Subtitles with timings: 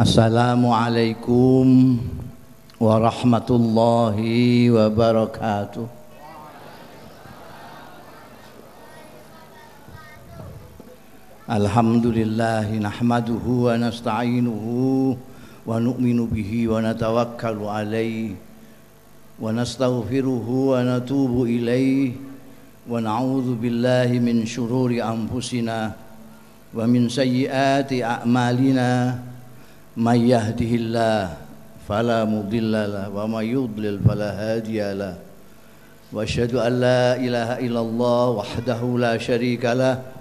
[0.00, 2.00] Assalamualaikum
[2.80, 5.84] warahmatullahi wabarakatuh.
[11.44, 15.20] Alhamdulillah nahmaduhu wa nasta'inuhu
[15.68, 18.40] wa nu'minu bihi wa natawakkalu alaihi
[19.36, 22.16] wa nastaghfiruhu wa natubu ilaihi
[22.88, 25.92] wa na'udzu billahi min shururi anfusina
[26.72, 29.28] wa min sayyiati a'malina
[29.99, 31.35] may yahdihillah
[31.87, 35.13] fala mudilla lah wa may yudlil fala hadiya lah
[36.11, 40.15] wa asyhadu an la ilaha illallah wahdahu la syarika lah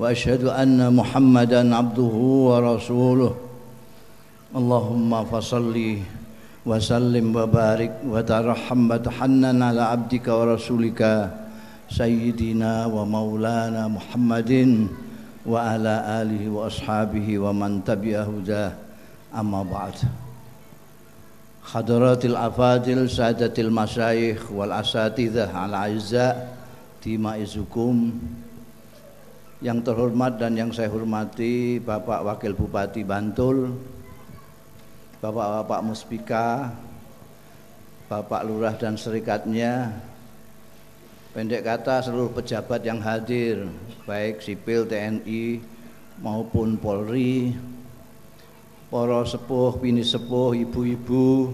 [0.00, 2.14] واشهد ان محمدا عبده
[2.48, 3.32] ورسوله
[4.56, 5.76] اللهم فصل
[6.66, 11.00] وسلم وبارك وترحم وتحنن على عبدك ورسولك
[11.90, 14.52] سيدنا ومولانا محمد
[15.46, 18.72] وعلى اله واصحابه ومن تبع هداه
[19.35, 19.99] amma ba'd.
[21.65, 26.55] Hadaratil afadil sadatil masyayikh wal asatidah al aizza
[27.03, 28.15] timaizukum
[29.65, 33.73] yang terhormat dan yang saya hormati Bapak Wakil Bupati Bantul
[35.19, 36.69] Bapak-bapak Muspika
[38.05, 39.89] Bapak Lurah dan Serikatnya
[41.33, 43.65] pendek kata seluruh pejabat yang hadir
[44.05, 45.59] baik sipil TNI
[46.21, 47.57] maupun Polri
[48.95, 51.51] Poro sepuh, bini sepuh, ibu-ibu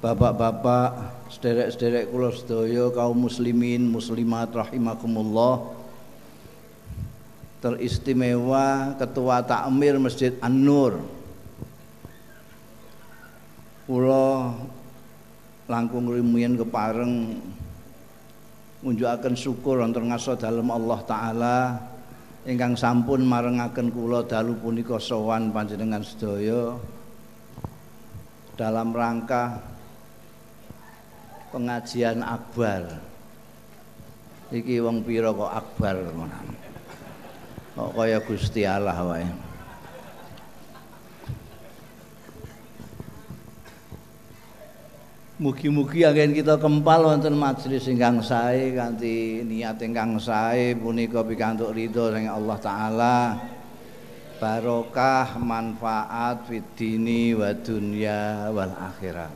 [0.00, 5.76] Bapak-bapak, sederek-sederek kulo sedaya kaum muslimin, muslimat rahimakumullah.
[7.60, 11.04] Teristimewa Ketua Takmir Masjid An-Nur.
[13.84, 14.56] Kula
[15.68, 17.44] langkung rimuyen kepareng
[18.80, 21.56] ngunjukaken syukur wonten ngaso dalem Allah taala
[22.48, 26.76] ingkang sampun marengaken kula dalu punika sowan panjenengan sedaya
[28.56, 29.60] dalam rangka
[31.50, 33.00] pengajian akbar.
[34.50, 36.60] Iki wong pira kok akbar menawa
[37.80, 39.49] kok kaya Gusti Allah wae
[45.40, 52.12] Mugi-mugi angin kita kempal wonten majelis ingkang sae kanthi niat ingkang sae punika pikantuk ridho
[52.12, 53.18] saking Allah taala.
[54.36, 59.32] Barokah manfaat fid dini wa dunya wal akhirah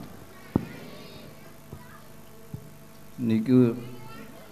[3.21, 3.73] niku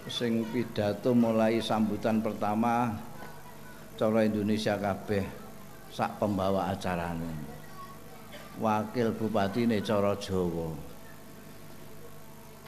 [0.06, 2.96] sing pidato mulai sambutan pertama
[4.00, 5.24] cara Indonesia kabeh
[5.92, 7.52] sak pembawa acarane.
[8.60, 10.91] Wakil bupati ini cara Jawa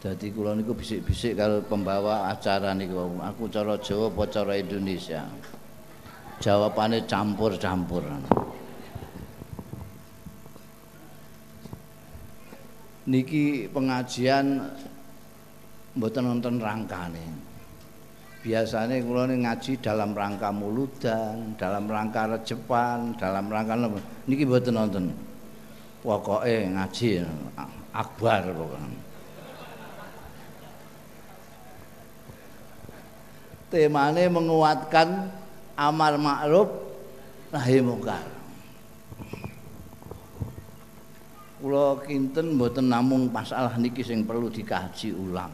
[0.05, 5.25] jadi kula niku bisik-bisik kalau pembawa acara niku aku cara Jawa apa cara Indonesia
[6.45, 8.05] jawabannya campur-campur
[13.09, 14.61] niki pengajian
[15.97, 17.25] mboten nonton rangkane
[18.45, 23.97] biasanya kalau ngaji dalam rangka muludan, dalam rangka rejepan, dalam rangka apa?
[24.29, 25.05] Niki buatan nonton.
[26.05, 27.25] Pokoknya ngaji
[27.97, 29.14] akbar pokoknya.
[33.75, 35.35] Temanya menguatkan
[35.75, 36.71] amar ma'ruf
[37.51, 38.23] nahi mungkar.
[41.59, 45.51] Kula kinten mboten namung masalah niki sing perlu dikaji ulang.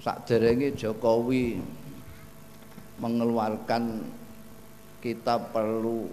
[0.00, 1.60] sakderenge Jokowi
[2.96, 4.00] mengeluarkan
[5.04, 6.08] kita perlu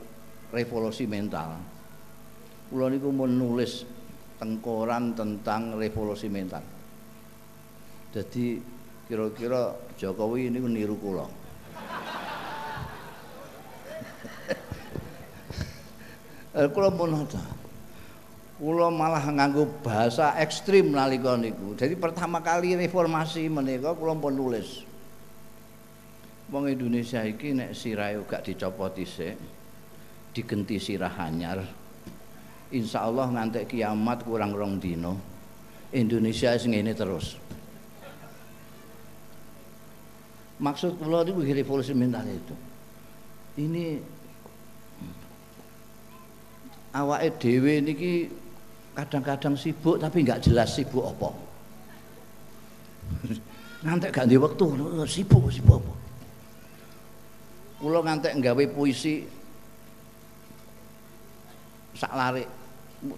[0.51, 1.55] revolusi mental.
[2.67, 3.87] Kula niku menulis
[4.41, 6.65] tengkoran tentang revolusi mental.
[8.11, 8.72] Jadi
[9.07, 11.27] kira-kira Jokowi ini niru kula.
[16.53, 17.25] Eh kula pun
[18.61, 21.73] kula malah nganggo bahasa ekstrim nalika niku.
[21.73, 24.85] Jadi pertama kali reformasi menika kula pun nulis.
[26.53, 29.33] Wong Indonesia iki nek sirahe gak dicopot dhisik,
[30.37, 31.65] digenti sirah anyar.
[32.69, 35.17] Insya Allah ngantek kiamat kurang rong dino
[35.93, 37.37] Indonesia sing ini terus.
[40.63, 42.55] Maksud kula niku revolusi mental itu.
[43.59, 43.99] Ini
[46.95, 48.31] awake dhewe niki
[48.95, 51.29] kadang-kadang sibuk tapi nggak jelas sibuk apa.
[53.83, 54.63] Ngantek gak di waktu
[55.03, 55.93] sibuk sibuk apa.
[57.83, 59.27] Kula ngantek nggawe puisi
[61.99, 62.47] sak lari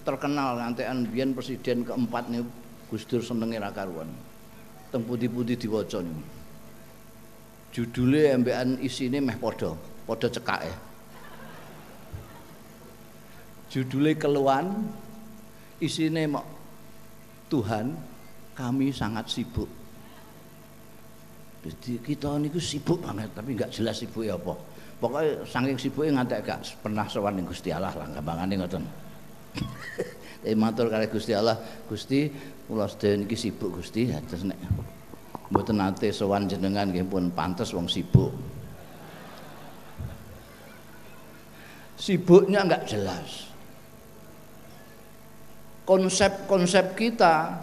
[0.02, 2.42] terkenal ngantekan biyen presiden keempat nih
[2.90, 4.10] Gus Dur senenge ra karuan.
[4.90, 6.45] Teng putih-putih diwaca niku
[7.76, 9.76] judule embekan isine meh padha
[10.08, 10.72] padha cekake
[13.76, 14.88] Judulnya keluhan,
[15.84, 16.48] isine mau
[17.52, 17.92] Tuhan,
[18.56, 19.68] kami sangat sibuk.
[21.60, 24.56] Jadi kita niku sibuk banget, tapi nggak jelas sibuk ya apa.
[24.96, 28.84] Pokoknya saking sibuknya ngantek gak pernah sowan ning Gusti Allah lah gampangane ngoten.
[30.46, 31.60] Tapi matur kali Gusti Allah,
[31.92, 32.32] Gusti
[32.72, 34.56] kula sedaya niki sibuk Gusti, terus nek
[35.52, 38.34] mboten nate sowan jenengan nggih pun pantes wong sibuk.
[41.96, 43.50] Sibuknya nggak jelas.
[45.86, 47.62] Konsep-konsep kita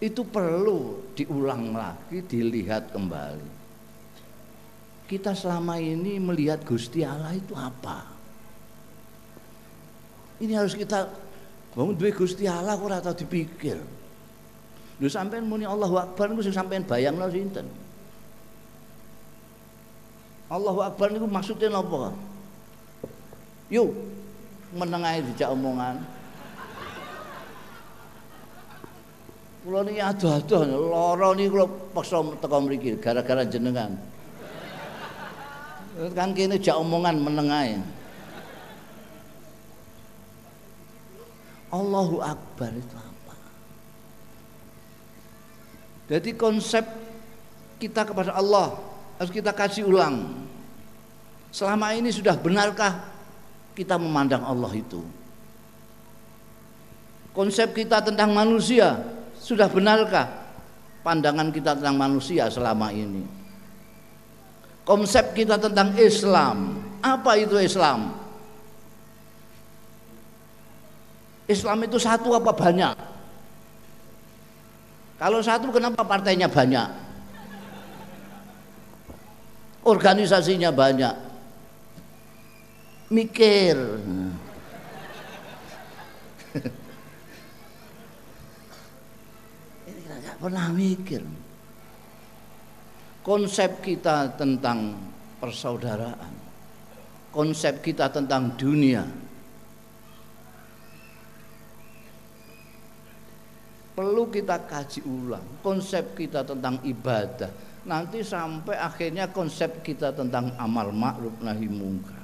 [0.00, 3.58] itu perlu diulang lagi, dilihat kembali
[5.08, 8.04] kita selama ini melihat Gusti Allah itu apa?
[10.38, 11.08] Ini harus kita
[11.72, 13.80] bangun duwe Gusti Allah ora tau dipikir.
[14.98, 17.66] Lho sampean muni Allahu Akbar niku sing sampean bayangno sinten?
[20.50, 22.10] Allahu Akbar niku maksudnya napa?
[23.68, 23.92] Yuk,
[24.74, 26.00] menengahi dijak omongan.
[29.68, 33.92] Kula niki adoh-adoh lara niki kula paksa teko mriki gara-gara jenengan.
[36.16, 37.76] Kan kene jak omongan menengae.
[41.68, 43.34] Allahu Akbar itu apa?
[46.08, 46.84] Jadi konsep
[47.76, 48.74] kita kepada Allah
[49.20, 50.48] harus kita kasih ulang.
[51.52, 53.04] Selama ini sudah benarkah
[53.76, 55.04] kita memandang Allah itu?
[57.36, 58.98] Konsep kita tentang manusia
[59.38, 60.26] sudah benarkah
[61.04, 63.38] pandangan kita tentang manusia selama ini?
[64.88, 66.80] konsep kita tentang Islam.
[67.04, 68.16] Apa itu Islam?
[71.44, 72.96] Islam itu satu apa banyak?
[75.18, 76.88] Kalau satu kenapa partainya banyak?
[79.82, 81.14] Organisasinya banyak.
[83.10, 83.76] Mikir.
[89.88, 91.22] Ini nggak pernah mikir
[93.28, 94.96] konsep kita tentang
[95.36, 96.32] persaudaraan,
[97.28, 99.04] konsep kita tentang dunia.
[103.98, 107.50] Perlu kita kaji ulang konsep kita tentang ibadah.
[107.82, 112.22] Nanti sampai akhirnya konsep kita tentang amal ma'ruf nahi mungkar.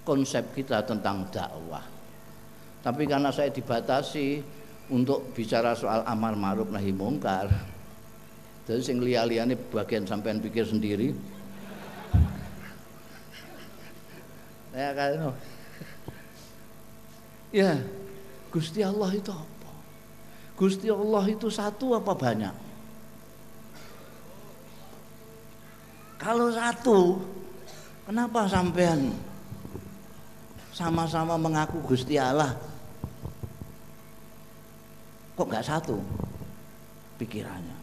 [0.00, 1.84] Konsep kita tentang dakwah.
[2.80, 4.40] Tapi karena saya dibatasi
[4.88, 7.52] untuk bicara soal amal ma'ruf nahi mungkar,
[8.64, 11.14] jadi sing liya-liyane bagian sampean pikir sendiri.
[14.72, 15.36] Ya kan.
[17.54, 17.76] Ya,
[18.50, 19.36] Gusti Allah itu?
[20.56, 22.54] Gusti Allah itu satu apa banyak?
[26.16, 27.20] Kalau satu,
[28.08, 29.12] kenapa sampean
[30.72, 32.56] sama-sama mengaku Gusti Allah?
[35.36, 36.00] Kok nggak satu
[37.20, 37.76] pikirannya?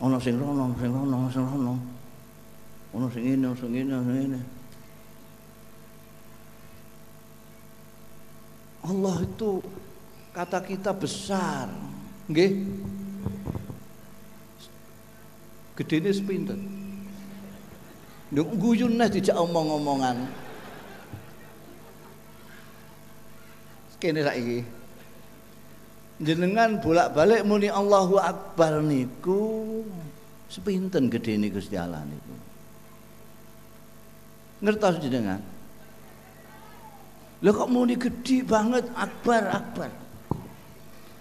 [0.00, 1.76] ana sing rono sing rono sing rono
[2.96, 4.40] ana sing ana sing ngene ana ngene
[8.80, 9.60] Allah itu
[10.30, 11.70] kata kita besar
[12.30, 12.66] nggih
[15.78, 16.60] gedene sepinten
[18.30, 20.22] Nduk guyun nek dijak omong-omongan
[24.00, 24.64] kene saiki
[26.20, 29.82] jenengan bolak-balik muni Allahu Akbar niku
[30.48, 32.34] sepinten gedene Gusti Allah niku.
[34.60, 35.40] Ngertos jenengan?
[37.40, 39.90] Lah kok muni gede banget Akbar Akbar.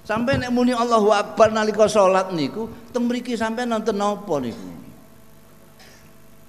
[0.10, 4.74] Sampai nek muni Allahu Akbar nalika salat niku teng mriki sampai nonton napa niku?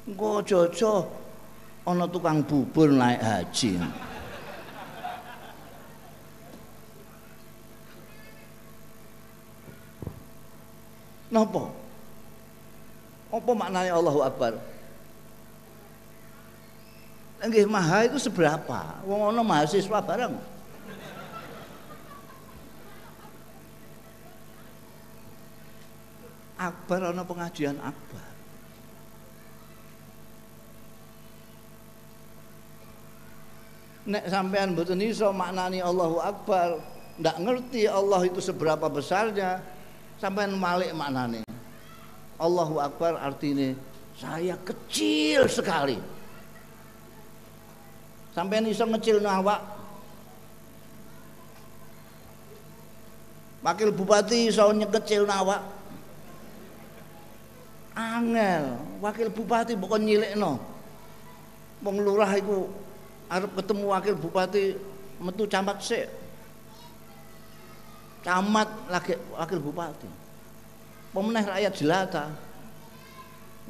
[0.09, 1.05] Engko aja
[1.85, 3.77] ana tukang bubur naik haji.
[11.29, 11.69] Napa?
[13.29, 14.57] Apa maknanya Allahu Akbar?
[17.45, 19.05] Nggih maha itu seberapa?
[19.05, 20.60] Wong ana mahasiswa bareng.
[26.71, 28.31] Akbar ana pengajian akbar.
[34.11, 36.79] Nek sampean mboten iso maknani Allahu Akbar,
[37.21, 39.61] ndak ngerti Allah itu seberapa besarnya,
[40.17, 41.45] sampai malik maknane.
[42.41, 43.77] Allahu Akbar artinya
[44.17, 46.01] saya kecil sekali.
[48.31, 49.61] Sampai iso ngecil awak?
[53.61, 55.80] Wakil bupati iso nyekecil awak
[58.01, 58.65] angel
[59.05, 60.57] wakil bupati bukan nyilik no
[61.85, 62.69] wong lurah iku
[63.31, 64.65] arep ketemu wakil bupati
[65.21, 66.09] metu camat sik.
[68.21, 70.09] Camat lagi wakil bupati.
[71.13, 72.25] Pemenang rakyat jelata.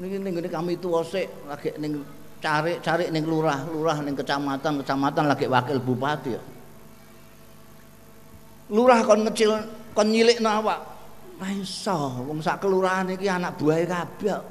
[0.01, 2.03] Ning ngene kami tuwa sik lagi ning
[2.41, 6.35] cari-cari ning lurah, lurah ning kecamatan, kecamatan lagi wakil bupati.
[8.71, 9.51] Lurah kon ngecil
[9.93, 10.81] kon nyilikno awak.
[11.41, 14.45] Ora iso, wong sak kelurahan iki anak buahe kabeh.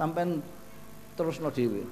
[0.00, 0.40] Sampai
[1.12, 1.84] terusno dhewe.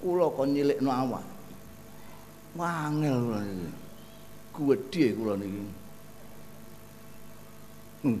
[0.00, 1.20] Kula kon nyilikno awak.
[2.56, 3.68] Wangel kula iki.
[4.56, 5.60] Gedhe kula niki.
[8.00, 8.20] Hmm.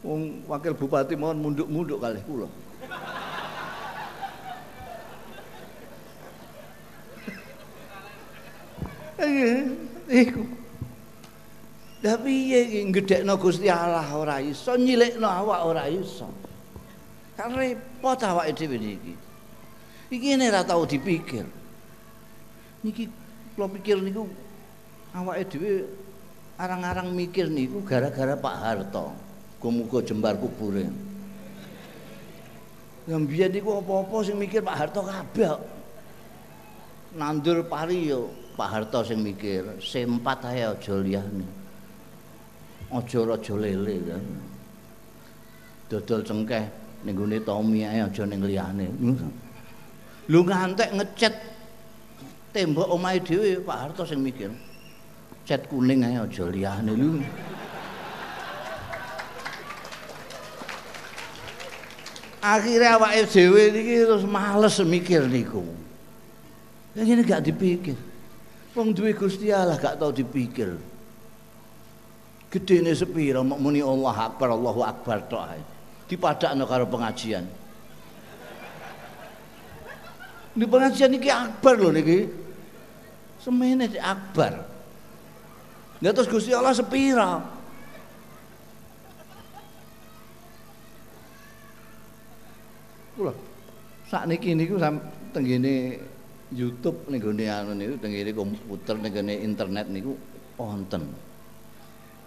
[0.00, 2.48] Wong wakil bupati mohon munduk-munduk kali kula.
[10.24, 10.63] Iku.
[12.04, 16.28] Lah piye iki gedhekno Gusti Allah ora iso, nyilikno awak ora iso.
[17.32, 19.16] Kan repot awake dhewe niki.
[20.12, 21.48] Iki nek ora tau dipikir.
[22.84, 23.08] Niki
[23.56, 24.28] kula pikir niku
[25.16, 25.88] awake dhewe
[26.60, 29.16] arang-arang mikir niku gara-gara Pak Harto.
[29.64, 30.92] Muga jembar kubure.
[33.08, 35.56] Yang biyen niku apa-apa sing mikir Pak Harto kabeh.
[37.16, 38.28] Nandur pari yo
[38.60, 41.63] Pak Harto sing mikir, sempat ae aja liyane.
[42.94, 44.22] Aja raja lele kan.
[45.90, 46.64] Dodol cengkeh
[47.02, 48.86] ning gone Tommy ae aja ning liyane.
[50.30, 51.34] Lu ngantek ngecet
[52.54, 54.54] tembok omahe dhewe Pak Harto sing mikir.
[55.42, 57.18] Cet kuning ae aja liyane lu.
[62.44, 65.66] Akhirnya awake dhewe niki terus males mikir niku.
[66.94, 67.98] Yang ini gak dipikir.
[68.78, 70.93] Wong duwe Gusti Allah gak tau dipikir.
[72.54, 75.58] Gedene sepira mok muni Allah Akbar Allahu Akbar tok ae.
[76.06, 77.42] Dipadakno karo pengajian.
[80.54, 82.30] Di pengajian iki akbar lho niki.
[83.42, 84.70] Semene akbar.
[85.98, 87.42] Lah terus Gusti Allah sepira?
[93.18, 93.34] Kula
[94.06, 94.78] sakniki niku
[95.34, 95.98] tenggene
[96.54, 100.14] YouTube ning gone anu niku tenggene komputer ning gone internet niku
[100.54, 101.33] wonten.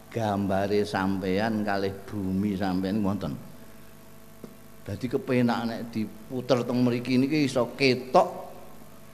[0.08, 3.36] Gambare sampean kalih bumi sampean wonten.
[4.88, 8.30] Dadi kepenak nek diputer teng mriki niki iso ketok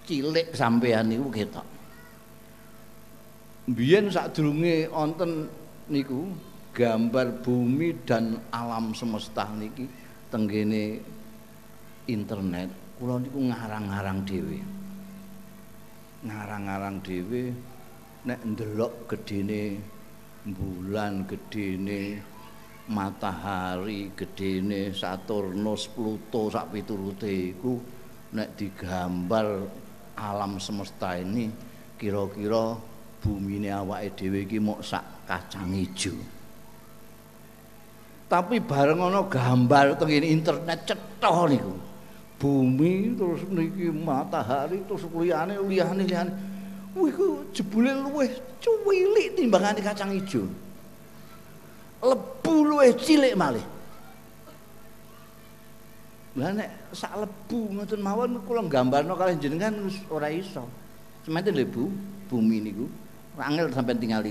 [0.06, 1.66] cilik sampean niku ketok.
[3.74, 5.50] Biyen sadurunge wonten
[5.90, 6.30] niku
[6.78, 9.90] gambar bumi dan alam semesta niki
[10.30, 11.02] tenggene
[12.06, 12.70] internet
[13.02, 14.60] kula niku ngarang-ngarang dhewe.
[16.22, 17.44] Ngarang-ngarang dhewe
[18.30, 19.82] nek ndelok gedene
[20.44, 22.20] bulan, gedene
[22.92, 27.80] matahari, gedene Saturnus, Pluto sak piturute iku
[28.36, 29.64] nek digambar
[30.20, 31.48] alam semesta ini
[31.96, 32.76] kira-kira
[33.24, 36.12] bumine awake dhewe iki mok sak kacang ijo.
[38.28, 41.94] Tapi bareng ana gambar teng internet cetha niku.
[42.44, 46.32] bumi terus niki matahari terus liyane liyane liyane
[46.94, 48.30] wih ku jebule luwih
[48.62, 50.46] cuwilik timbangane kacang ijo
[52.04, 53.66] lebu luwih cilik malih
[56.34, 60.66] Lah nek sak lebu ngoten mawon kula gambarno kalih jenengan ora iso.
[61.22, 61.94] Semete lebu
[62.26, 62.90] bumi niku
[63.38, 64.26] angel sampai tinggal.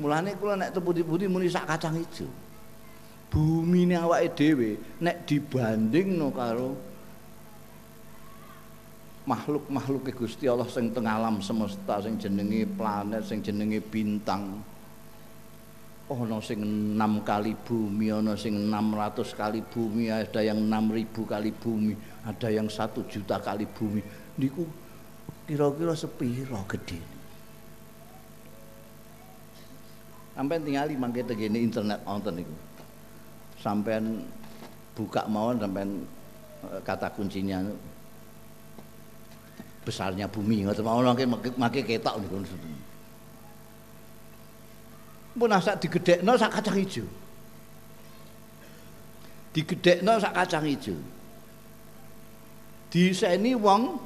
[0.00, 2.24] Mulane kula nek teputi-puti muni sak kacang ijo.
[3.28, 4.70] bumi ini awake dhewe
[5.04, 6.72] nek dibandingno karo
[9.28, 14.64] makhluk-makhluk Gusti Allah sing teng alam semesta sing jenenge planet sing jenenge bintang.
[16.08, 16.64] Ana sing
[16.96, 21.92] 6 kali bumi ana sing 600 kali bumi ada yang 6000 kali bumi
[22.24, 24.00] ada yang 1 juta kali bumi.
[24.40, 24.64] Niku
[25.44, 27.18] kira-kira sepiro gede
[30.32, 32.54] sampai tinggal mangke tegene internet wonten niku.
[33.58, 34.22] Sampean
[34.94, 36.06] buka mawon sampean
[36.62, 37.58] eh, kata kuncinya
[39.88, 40.68] besarnya bumi.
[40.68, 41.24] Ngoten mawon mangke
[41.56, 42.44] mangke ketok niku
[45.38, 47.04] pun sak digedhekno sak kacang ijo.
[49.54, 50.98] Digedhekno sak kacang ijo.
[52.90, 53.96] Diseni wong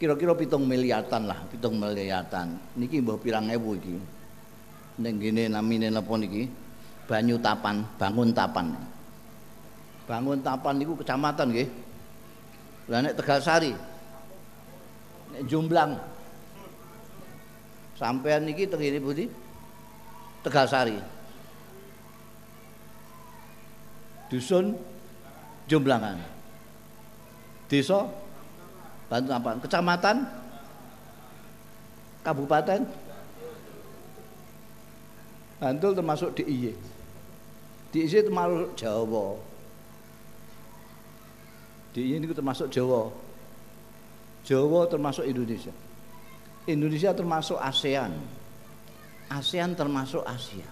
[0.00, 2.56] kira-kira pitung miliatan lah pitung miliatan.
[2.80, 3.94] Niki mbah pirang ewu iki.
[4.98, 6.50] Ning kene namine napa niki?
[7.08, 8.74] Banyu Tapan, Bangun Tapan.
[10.04, 11.68] Bangun Tapan niku kecamatan nggih.
[12.88, 13.72] Lah nek Tegalsari.
[15.36, 15.92] Nek Jomblang.
[17.94, 19.24] Sampean niki ngene Budi.
[20.40, 20.96] Tegalsari.
[24.32, 24.76] Dusun
[25.68, 26.16] Jomblangan.
[27.68, 28.08] Desa
[29.08, 29.50] Bantu apa?
[29.64, 30.16] Kecamatan?
[32.20, 32.80] Kabupaten?
[35.58, 36.76] Bantul termasuk DIY.
[37.88, 39.40] DIY termasuk Jawa.
[41.96, 43.08] DIY ini termasuk Jawa.
[44.44, 45.72] Jawa termasuk Indonesia.
[46.68, 48.12] Indonesia termasuk ASEAN.
[49.28, 50.68] ASEAN termasuk Asia.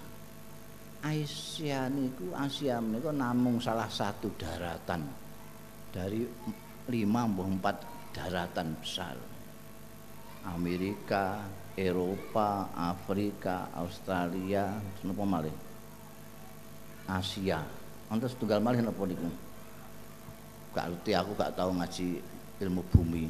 [1.05, 5.05] Asia niku Asia niku namung salah satu daratan
[5.93, 6.25] dari
[6.89, 7.77] lima empat
[8.17, 9.17] daratan besar.
[10.47, 11.43] Amerika,
[11.77, 14.73] Eropa, Afrika, Australia,
[15.05, 15.53] napa?
[17.13, 17.61] Asia.
[18.09, 19.46] Antes tunggal malih napa niku?
[20.77, 22.21] Gak ngerti aku gak tahu ngaji
[22.61, 23.25] ilmu bumi.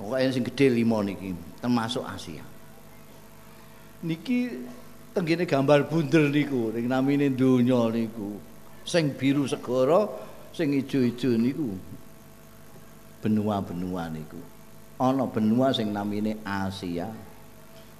[0.00, 2.40] Pokoknya sing gede lima niki, termasuk Asia.
[4.00, 4.64] Niki
[5.12, 8.40] tenggine gambar bunder niku ning namine donya niku.
[8.88, 10.08] Sing biru segara,
[10.56, 11.68] sing ijo-ijo niku
[13.20, 14.40] benua-benua niku.
[14.98, 17.06] Ana benua sing namine Asia.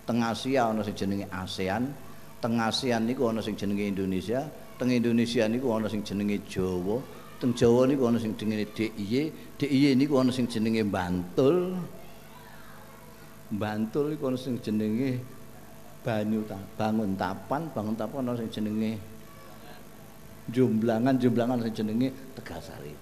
[0.05, 1.89] Teng Asia ana sing jenenge ASEAN,
[2.45, 4.45] teng ASEAN niku ana sing jenenge Indonesia,
[4.77, 7.01] teng Indonesia niku ana sing jenenge Jawa,
[7.41, 11.75] teng Jawa niku ana sing jenenge DIY, DIY niku ana sing jenenge Bantul.
[13.55, 15.21] Bantul iku ana sing jenenge
[16.05, 18.99] banyu ta, bangun tapan, bangun tapan ana sing jenenge
[20.53, 22.93] Jumblangan, Jumblangan sing jenenge Tegasari.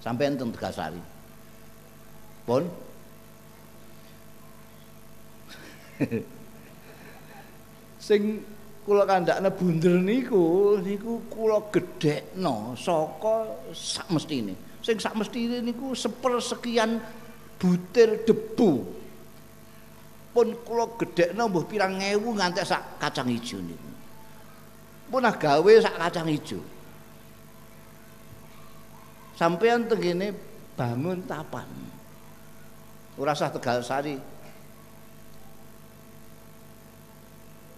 [0.00, 1.00] Sampai enten Tegasari.
[2.42, 2.66] Pun
[8.06, 8.42] sing
[8.82, 14.54] kula kandhakne bunder niku niku kula gedhekno saka sak mestine.
[14.82, 16.98] Sing sak mestine niku sepersekian
[17.62, 18.70] butir debu
[20.34, 23.90] pun kula gedhekno mbuh pirang ewu ngantek sak kacang ijo niku.
[25.06, 26.58] Pun gawe sak kacang ijo.
[29.38, 30.34] Sampeyan tengene
[30.74, 31.68] bangun tapan.
[33.20, 34.16] Ora usah Tegal Sari.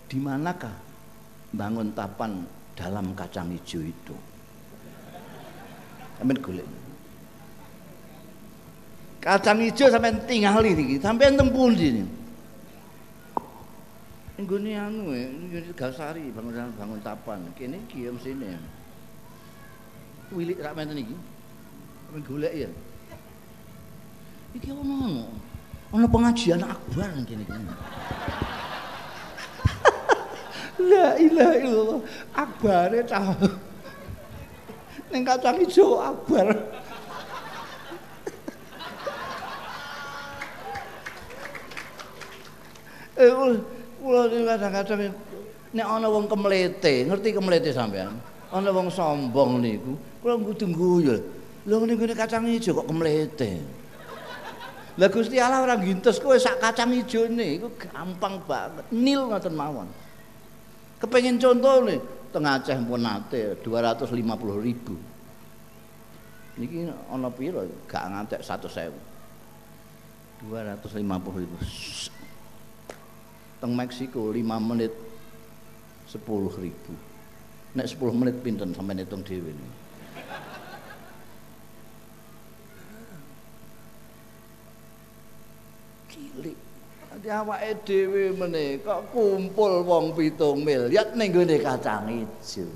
[0.05, 0.84] Di manakah
[1.55, 2.43] bangun tapan
[2.75, 4.17] dalam kacang hijau itu?
[6.19, 6.69] Sampai golek.
[9.23, 12.05] Kacang hijau sampai tinggal ini, sampai tempun sini.
[14.35, 17.39] Nggone anu e, ngene Gasari bangun bangun tapan.
[17.55, 18.59] Kene iki ya.
[20.35, 21.15] Wilik rak menten iki.
[22.27, 22.71] Golek ya.
[24.59, 25.25] Iki ono ono.
[25.95, 27.63] Ono pengajian akbar kene iki.
[30.83, 32.01] La ilaha illallah.
[32.35, 33.35] Akbare cah.
[35.15, 36.51] Ning kacang ijo akbar.
[43.15, 43.31] Eh,
[44.05, 45.17] Kula kadang-kadang
[45.73, 48.13] nek ana wong kemlete, ngerti kemlete sampean?
[48.53, 51.17] Ana wong sombong niku, kula kudu guyu.
[51.65, 53.65] Lho ngene ngene kacang ijo kok kemlete.
[55.01, 58.85] Lah Gusti Allah ora ngintes kowe sak kacang ijone iku gampang banget.
[58.93, 59.89] Nil ngoten mawon.
[61.05, 62.01] Kepengin contoh nih,
[62.33, 64.17] teng Aceh pun nate 250
[64.65, 64.97] ribu.
[66.57, 67.61] Niki ana piro?
[67.85, 68.89] Gak ngantek 100.000.
[70.49, 71.57] 250 ribu.
[73.65, 74.93] teng Meksiko 5 menit
[76.05, 76.21] 10
[76.61, 76.93] ribu
[77.73, 79.69] nek 10 menit pinten sampai hitung dewi ini
[87.25, 92.69] Nanti awake dhewe meneh kok kumpul wong pitung miliar ning gone kacang ijo.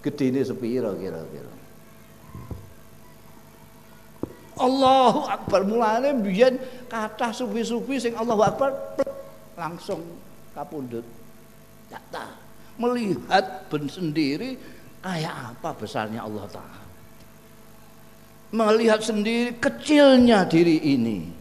[0.00, 1.52] Gedene sepira kira-kira?
[4.56, 5.60] Allahu Akbar.
[5.68, 6.56] Mulane biyen
[6.88, 8.72] kathah sufi-sufi sing Allahu Akbar
[9.60, 10.00] langsung
[10.56, 11.04] kapundut
[11.92, 12.32] tak.
[12.80, 14.56] Melihat ben sendiri
[15.04, 16.80] kayak apa besarnya Allah Ta'ala.
[18.56, 21.37] Melihat sendiri kecilnya diri ini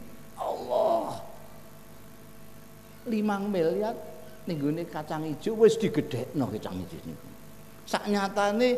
[3.08, 3.96] 5 miliar
[4.48, 7.28] nenggone kacang ijo wis digedhekno kacang ijo niku.
[7.88, 8.70] Saknyatane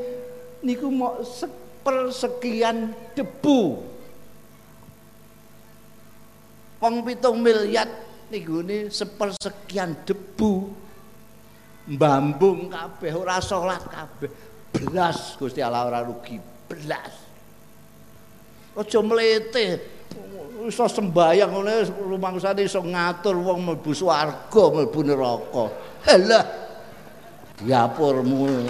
[0.65, 3.62] niku mok sepersekian debu.
[6.80, 7.89] Wong 7 miliar
[8.30, 10.54] nenggone sepersekian debu.
[11.89, 14.30] Mbambung kabeh ora salat kabeh.
[14.70, 16.38] Belas Gusti Allah ora rugi,
[16.70, 17.13] belas.
[18.78, 19.82] Aja mlete.
[20.67, 25.63] Iso sembayang ngene rumangsane iso ngatur wong mlebu swarga mlebu neraka.
[26.04, 26.45] Halah
[27.63, 28.67] diapurmu.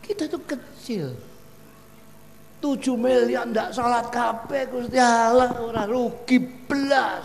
[0.00, 1.08] Kita tuh kecil.
[2.56, 7.20] Tujuh miliar ndak salat kabeh Gusti Allah ora rugi belas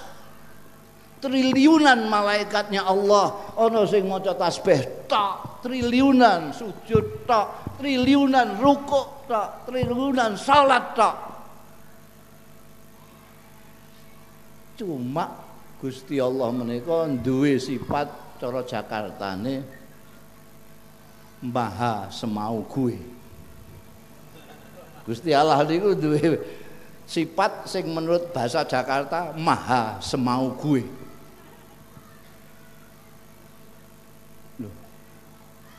[1.23, 3.55] triliunan malaikatnya Allah.
[3.55, 11.17] Ana sing maca tasbih tok triliunan sujud tok triliunan rukuk tok triliunan salat tok
[14.77, 15.25] cuma
[15.81, 19.65] Gusti Allah menika duwe sifat cara Jakartane
[21.41, 23.01] maha semau gue
[25.09, 26.37] Gusti Allah niku duwe
[27.09, 31.00] sifat sing menurut bahasa Jakarta maha semau gue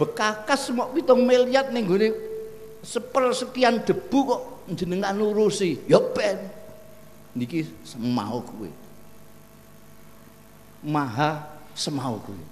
[0.03, 2.11] bekakas mau pitung miliar ning gone
[2.83, 4.43] sepersekian debu kok
[4.75, 5.79] jenengan urusi.
[5.87, 6.43] Ya ben.
[7.39, 8.69] Niki semau kuwi
[10.83, 11.47] maha
[11.79, 12.43] semau kuwi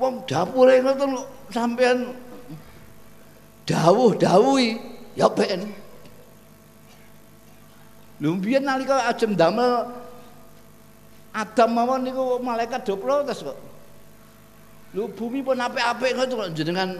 [0.00, 1.98] wong dapure ngoten kok sampean
[3.68, 4.68] dawuh-dawuhi.
[5.14, 5.68] Ya ben.
[8.20, 9.92] Lho mbiyen nalika ajem damel
[11.30, 13.69] Adam mawon niku malaikat do protes kok
[14.90, 16.90] Lu bumi pun apik-apik ngono kok jenengan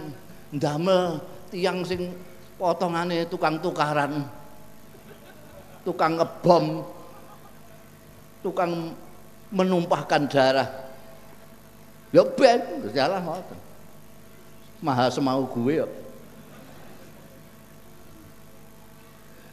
[0.55, 1.18] ndamel
[1.50, 2.14] tiang sing
[2.55, 4.22] potongane tukang tukaran.
[5.83, 6.87] Tukang ngebom.
[8.46, 8.94] Tukang
[9.50, 10.68] menumpahkan darah.
[12.14, 12.62] Ya ben,
[12.94, 13.59] salah ngoten.
[14.81, 15.87] Maha semau gue ya.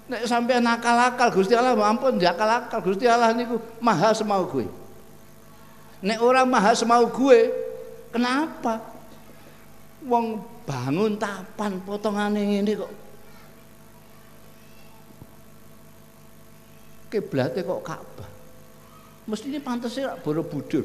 [0.07, 4.63] Nek sampai nakal-akal Gusti Allah ampun akal-akal Gusti Allah niku maha semau gue.
[5.99, 7.51] Nek orang maha semau gue,
[8.17, 8.81] Kenapa?
[10.09, 12.89] Wong bangun tapan potongane ini kok.
[17.13, 18.29] Kiblatnya kok Ka'bah.
[19.29, 20.81] Mestinya pantasnya Borobudur.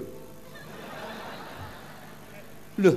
[2.85, 2.97] Loh,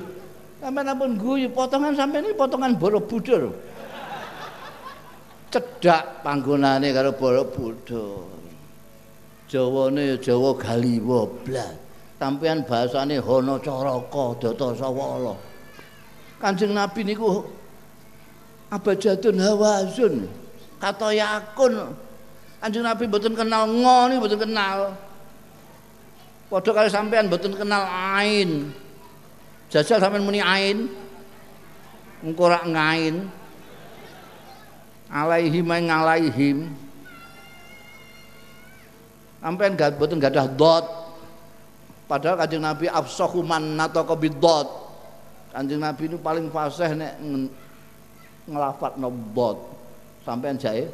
[0.60, 3.56] sampean ampun guyu potongan sampai ini potongan Borobudur.
[5.48, 8.28] Cedak panggonane karo Borobudur.
[9.48, 11.85] Jawane Jawa Galiwa blas.
[12.25, 15.38] Sampean bahasane Hono Caraka Data Sawala.
[16.41, 17.45] Kanjeng Nabi niku
[18.73, 20.25] abajadun hawazun.
[20.81, 21.93] Kata yakun.
[22.57, 24.97] Kanjeng Nabi mboten kenal ngo niku mboten kenal.
[26.49, 27.85] Padha kali sampean mboten kenal
[28.17, 28.73] ain.
[29.69, 30.89] Jajal sampean muni ain.
[32.25, 33.29] Engko rak ngain.
[35.13, 36.73] Alaihim ngalaihim.
[39.45, 41.05] Sampean gak mboten gadah dot
[42.06, 44.70] Padahal kanjeng Nabi afsahu man nataka bidot.
[45.50, 47.18] Kanjeng Nabi itu paling fasih nek
[48.46, 49.58] ngelafat nobot.
[50.22, 50.86] Sampean jae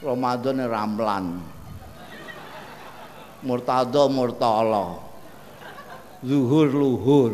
[0.00, 1.44] Ramadan ramlan.
[3.44, 4.96] Murtado murtala.
[6.24, 7.32] Zuhur luhur.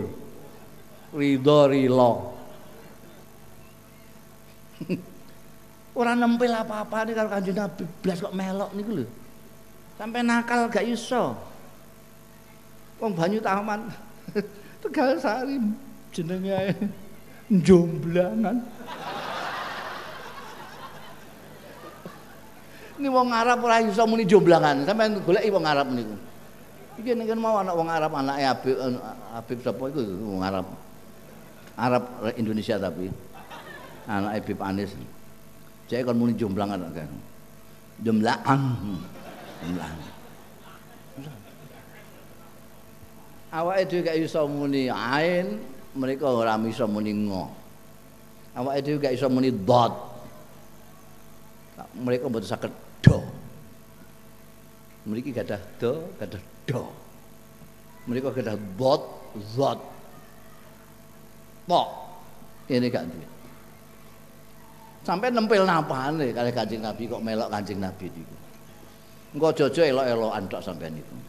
[1.15, 2.13] Ridho rilo.
[5.99, 9.07] Orang nempel apa-apa nih kalau kanjeng Nabi belas kok melok nih lho.
[9.99, 11.35] Sampai nakal gak iso.
[12.99, 13.87] Wong banyu taman.
[14.83, 15.59] Tegal Sari
[16.15, 16.75] jenenge
[17.63, 18.57] jomblangan.
[22.99, 24.83] Ini wong Arab ora iso muni jomblangan.
[24.83, 26.15] Sampeyan goleki wong Arab niku.
[26.99, 28.77] Iki nek mau anak wong Arab anake Habib
[29.31, 30.67] Habib sapa iku wong Arab.
[31.79, 33.07] Arab Indonesia tapi
[34.11, 34.99] anak Habib Anis.
[35.87, 37.11] Cek kon muni jomblangan kan.
[38.03, 38.61] Jomblangan.
[39.63, 40.18] Jomblangan.
[43.59, 45.59] Awake dhewe gak iso muni ain
[45.99, 47.45] mereka ora iso muni ngo.
[48.55, 49.93] Awake dhewe gak iso muni dot.
[51.99, 53.19] Mereka mboten saged do.
[55.09, 55.93] Mriki gadah do
[56.23, 56.83] gadah do.
[58.07, 59.03] Mereka gadah dot
[59.55, 59.79] zat
[61.67, 61.89] tok.
[62.69, 63.27] Ini gak duwe.
[65.03, 68.37] Sampai nempel napane kali kancing nabi kok melok kancing nabi niku.
[69.33, 71.28] Engko jojo elok-elokan tok sampean niku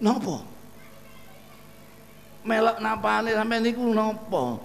[0.00, 0.36] Napa?
[2.40, 4.56] Melok napane sampe niku napa?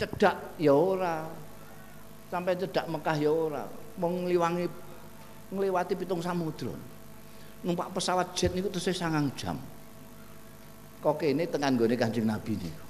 [0.00, 1.28] Cedak ya ora.
[2.32, 3.64] Sampai cedak Mekah ya ora.
[4.00, 4.66] Wong ngliwangi
[5.52, 6.72] ngliwati pitung samudra.
[7.60, 9.56] Numpak pesawat jet niku terus sangang jam.
[11.04, 12.86] Kok kene tekan gone Kanjeng Nabi niku.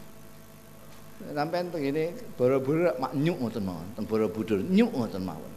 [1.16, 5.52] Sampai teng ngene boro-boro mak nyuk ngoten mawon, teng Borobudur nyuk ngoten mawon.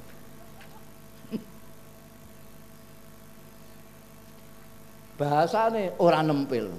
[5.20, 6.72] Bahasane ora nempel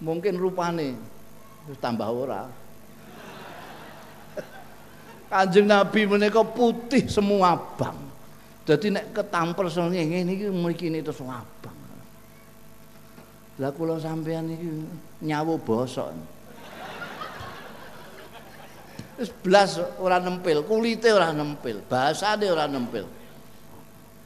[0.00, 0.96] mungkin rupane
[1.68, 2.48] wis tambah ora.
[5.28, 7.96] Kanjeng Nabi menika putih semua abang.
[8.64, 11.76] Jadi nek ketampel ngene iki mriki terus abang.
[13.58, 14.68] Lah kula sampean iki
[15.24, 16.12] nyawu bosok.
[19.14, 23.06] Wis blas ora nempel, kulite ora nempel, bahasane ora nempel.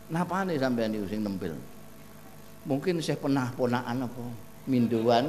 [0.08, 1.52] Napane sampean niku sing nempel?
[2.68, 4.24] Mungkin saya pernah ponakan apa
[4.68, 5.24] minduan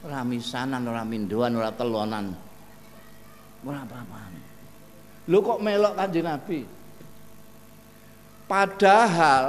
[0.00, 2.32] ora misanan, ora minduan, ora telonan.
[3.62, 4.32] Ora apa-apaan.
[5.28, 6.60] Lho kok melok Kanjeng Nabi?
[8.50, 9.44] Padahal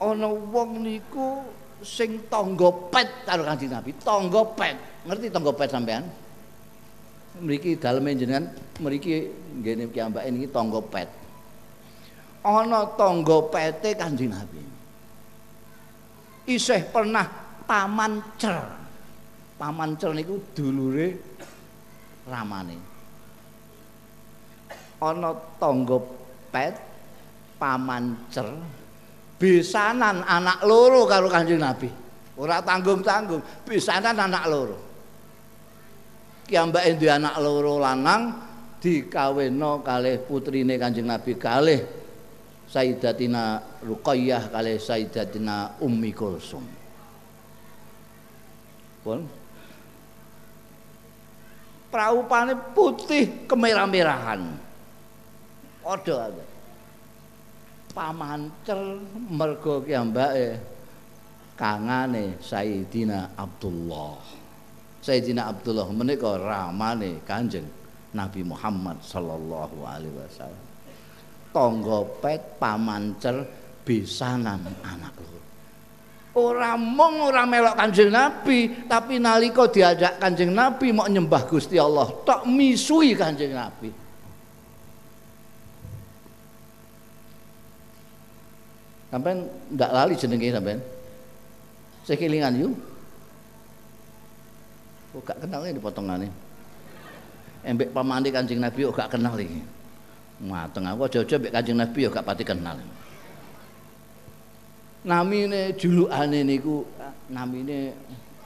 [0.00, 1.44] ana wong niku
[1.84, 4.76] sing tangga pet karo Kanjeng Nabi, tangga pet.
[5.04, 6.04] Ngerti tangga pet sampean?
[7.40, 8.48] Mriki daleme jenengan
[8.82, 9.28] mriki
[9.60, 11.19] ngene piyambake niki tangga pet.
[12.40, 14.62] Ana tangga pete Kanjeng Nabi.
[16.48, 17.28] Isih pernah
[17.68, 18.56] paman cer.
[19.60, 21.20] Paman cer niku dulure
[22.24, 22.76] ramane.
[25.04, 26.00] Ana tangga
[26.48, 26.74] pet
[27.60, 28.48] paman cer
[29.40, 31.88] besanan anak loro karo Kanjeng Nabi.
[32.40, 34.78] Ora tanggung-tanggung, besanan anak loro.
[36.48, 38.32] Kiambake duwe anak loro lanang
[38.80, 41.99] dikawinno kalih putrine Kanjeng Nabi kalih
[42.70, 46.62] Sayyidatina Ruqayyah kalih Sayyidatina Ummi Kulsum.
[49.02, 49.26] Pun
[51.90, 54.54] praupane putih kemerah-merahan.
[55.82, 56.30] Padha
[57.90, 58.78] pamancer
[59.26, 60.62] mergo kiambake
[61.58, 64.22] kangane Sayyidina Abdullah.
[65.02, 67.66] Sayyidina Abdullah menika ramane Kanjeng
[68.14, 70.69] Nabi Muhammad sallallahu alaihi wasallam.
[71.50, 73.42] Tangga pet pamancer
[73.82, 75.40] besanan anak loro.
[76.38, 82.06] Ora mung ora melok Kanjeng Nabi, tapi nalika diajak Kanjeng Nabi mau nyembah Gusti Allah,
[82.22, 83.90] tok misui Kanjeng Nabi.
[89.10, 89.42] Sampai
[89.74, 90.78] ndak lali jenenge sampean.
[92.06, 92.78] Sekilingan yuk.
[95.10, 96.30] Kok gak kenal ini potongane.
[97.66, 99.79] Embek pamane Kanjeng Nabi kok gak kenal iki.
[100.40, 102.80] Mateng aku aja-aja mbek Kanjeng Nabi kok gak pati kenal.
[105.04, 106.84] Namine julukane niku
[107.32, 107.92] namine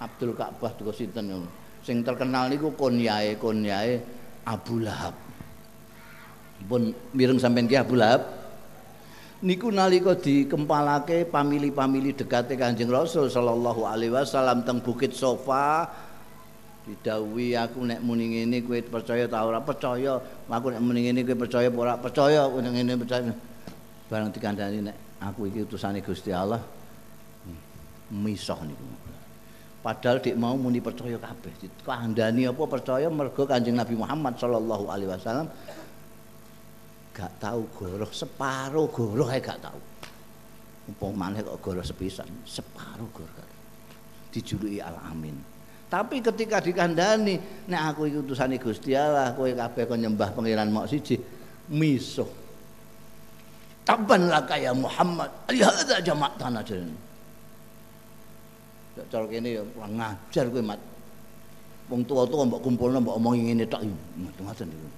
[0.02, 1.46] Abdul Ka'bah tuku sinten
[1.86, 4.02] Sing terkenal niku konyae konyae
[4.42, 5.14] Abu Lahab.
[6.64, 8.44] Pun mireng sampean ki Abu Lahab.
[9.44, 15.84] niku nalika dikempalake pamili-pamili dekate Kanjeng Rasul sallallahu alaihi wasallam teng Bukit Sofa
[16.84, 20.20] didhawuhi aku nek muni ngene kowe percaya ta ora percaya.
[20.48, 23.32] Aku nek muni ngene kowe percaya ora percaya nek ngene percaya.
[24.12, 26.60] Barang dikandani nek aku iki utusane Gusti Allah.
[28.12, 28.84] Misah niku.
[29.80, 31.52] Padahal dik mau muni percaya kabeh.
[31.84, 35.48] Kandhani apa percaya mergo Kanjeng Nabi Muhammad sallallahu alaihi wasallam.
[37.14, 39.78] Gak tahu goroh separuh goroh ae gak tahu
[40.84, 43.48] umpama maneh kok goroh sepisan separuh goroh.
[44.34, 45.53] Dijuluki al amin
[45.94, 47.38] tapi ketika dikandani
[47.70, 51.14] nek aku iki utusane Gusti Allah kowe kabeh kok nyembah pangeran mok siji
[51.70, 52.26] misuh
[53.86, 56.90] taban laka ya Muhammad ya hadza jama'tana jen
[58.98, 60.82] Nek cara kene ya ngajar kowe mat
[61.86, 63.86] wong tuwa-tuwa mbok kumpulno mbok omongi ngene tok
[64.18, 64.88] ngoten niku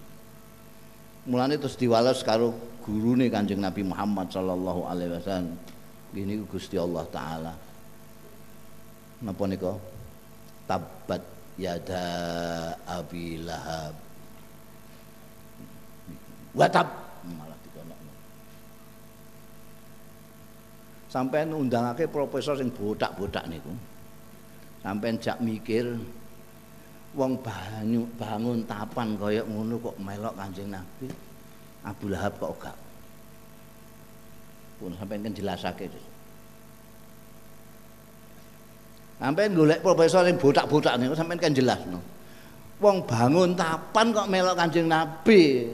[1.27, 2.55] Mulane terus diwales karo
[2.87, 5.59] gurune Kanjeng Nabi Muhammad sallallahu alaihi wasallam.
[6.15, 7.53] Gini Gusti Allah taala.
[9.27, 9.75] Napa nika?
[10.67, 11.23] Tabat
[11.57, 12.05] yada
[12.85, 13.95] Abi Lahab.
[16.59, 16.89] Watab
[17.31, 18.13] malah dikonokno.
[21.07, 23.71] Sampai undangake profesor sing botak-botak niku.
[24.83, 25.95] Sampai jak mikir
[27.17, 31.09] wong banyu bangun tapan kaya ngono kok melok Kanjeng Nabi.
[31.87, 32.77] Abu Lahab kok gak.
[34.77, 35.87] Pun sampeyan kan jelasake.
[39.17, 41.99] Sampeyan golek profesor yang botak-botak niku sampeyan kan jelasno.
[42.77, 45.73] Wong bangun tapan kok melok Kanjeng Nabi.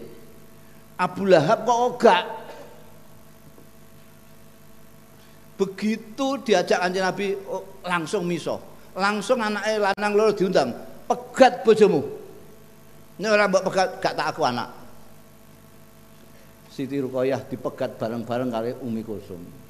[0.94, 2.24] Abu Lahab kok gak.
[5.58, 8.62] Begitu diajak Kanjeng Nabi oh, langsung miso.
[8.94, 10.70] Langsung anaknya lanang loro diundang
[11.10, 11.98] pegat bojomu.
[13.18, 14.70] Ini orang mbok pegat gak tak aku anak.
[16.70, 19.61] Siti Ruqayyah dipegat bareng-bareng kali Umi Kulsum.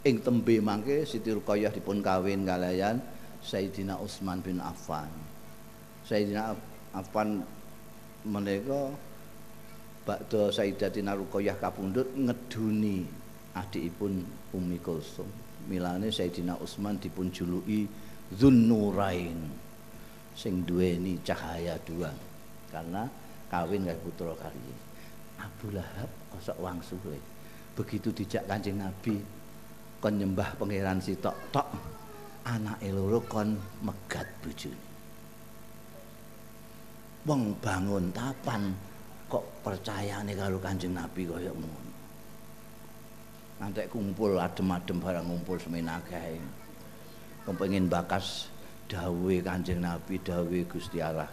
[0.00, 3.00] Ing tembe mangke Siti Ruqayyah dipun kawin kalian
[3.44, 5.08] Sayyidina Utsman bin Affan.
[6.04, 6.56] Sayyidina
[6.96, 7.44] Affan
[8.24, 8.92] menika
[10.08, 13.04] bakda Sayyidatina Ruqayyah kapundhut ngeduni
[13.56, 14.24] adikipun
[14.56, 15.28] Umi Kulsum.
[15.68, 17.84] Milane Sayyidina Utsman dipun juluki
[18.32, 19.70] Dzunnurain.
[20.40, 22.08] sing duweni cahaya dua
[22.70, 23.04] karena
[23.50, 24.72] kawin karo putra kali
[25.36, 27.18] Abu Lahab kosok wangsuhe
[27.74, 29.20] begitu dijak Kanjeng Nabi
[30.00, 31.68] kon nyembah pangeran sitok tok
[32.48, 34.90] anake loro kon megat bojone
[37.28, 38.72] wong bangun tapan
[39.30, 41.92] kok percayane karo Kanjeng Nabi kaya ngono.
[43.60, 46.40] Nanti kumpul adem-adem barang ngumpul semenakeh.
[47.44, 48.48] Kepengin bakas
[48.88, 51.28] dawe Kanjeng Nabi, dawe Gusti Allah.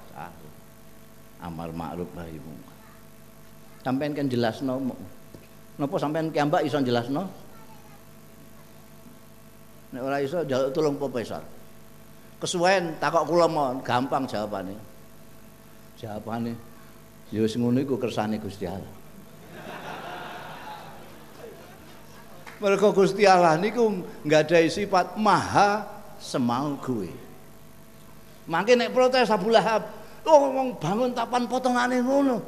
[1.41, 2.77] Amal ma'ruf nahi mungkar.
[3.81, 4.81] Sampeyan kan jelasno
[5.77, 7.29] napa sampeyan kiambak iso jelasno?
[9.93, 11.43] Nek ora iso njaluk tulung profesor.
[12.37, 14.75] Kesuwen takok kula mon, gampang jawabane.
[15.97, 16.53] Jawabane
[17.33, 18.93] ya wis ngono iku kersane Gusti Allah.
[22.57, 25.85] Mereka Gusti Allah niku nggadahi sifat maha
[26.17, 27.09] semau gue.
[28.49, 29.85] Makin nek protes Abu Lahab,
[30.25, 32.41] oh ngomong bangun tapan potongane ngono.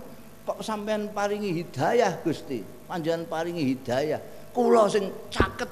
[0.49, 2.65] Kok sampean paringi hidayah Gusti?
[2.89, 4.17] Panjenengan paringi hidayah.
[4.49, 5.69] Kula sing caket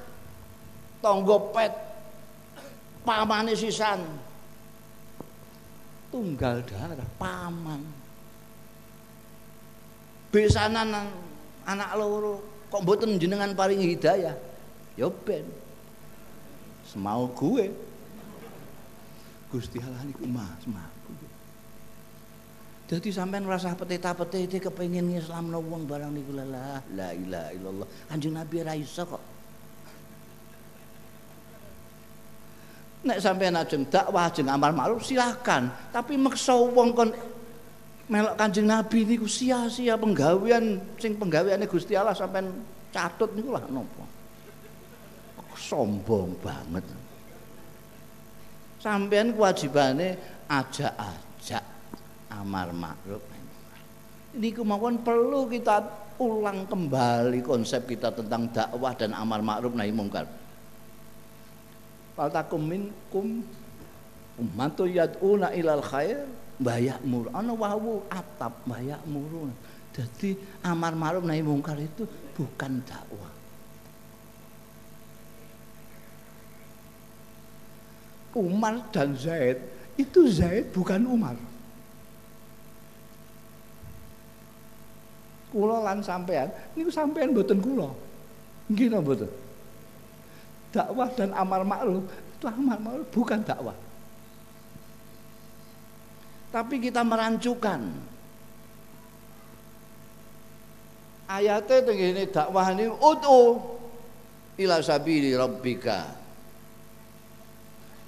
[0.98, 1.72] tangga pet
[3.02, 4.02] pamane sisan.
[6.08, 7.84] Tunggal darah paman.
[10.32, 11.08] Besanan
[11.64, 14.36] anak loro kok mboten jenengan paringi hidayah?
[14.96, 15.44] Ya ben
[16.88, 17.68] semau gue.
[19.48, 20.98] Gusti Allah niku mah semaku
[22.88, 27.88] jadi sampean ngerasa petita-petiti kepengin ngislamno wong barang niku la la ilaha illallah.
[28.08, 29.22] Kanjeng Nabi ra kok
[32.98, 37.10] Nek sampean ajeng dakwah ajeng amal ma'ruf silahkan tapi maksa wong kon
[38.08, 42.50] melok Kanjeng Nabi niku sia-sia penggawean sing penggaweane Gusti Allah sampean
[42.90, 44.04] catut niku lah napa.
[45.58, 46.86] Sombong banget.
[48.78, 50.14] Sampean kewajibane
[50.46, 51.64] ajak-ajak
[52.30, 53.22] amar ma'ruf.
[54.38, 55.82] Niku mawon perlu kita
[56.22, 60.47] ulang kembali konsep kita tentang dakwah dan amar ma'ruf nahi mungkar.
[62.18, 63.46] Fal takum minkum
[64.34, 66.26] ummatu yad'una ilal khair
[66.58, 67.30] bayak mur.
[67.30, 69.54] Ana wawu atap bayak murun.
[69.94, 70.34] Jadi
[70.66, 72.02] amar ma'ruf nahi mungkar itu
[72.34, 73.30] bukan dakwah.
[78.34, 79.62] Umar dan Zaid
[79.94, 81.38] itu Zaid bukan Umar.
[85.54, 87.94] Kula lan sampean niku sampean mboten kula.
[88.66, 89.30] Nggih mboten
[90.72, 93.76] dakwah dan amar ma'ruf itu amar ma'ruf bukan dakwah.
[96.48, 97.80] Tapi kita merancukan.
[101.28, 103.60] Ayatnya begini dakwah ini utu
[104.56, 106.08] ila sabili rabbika.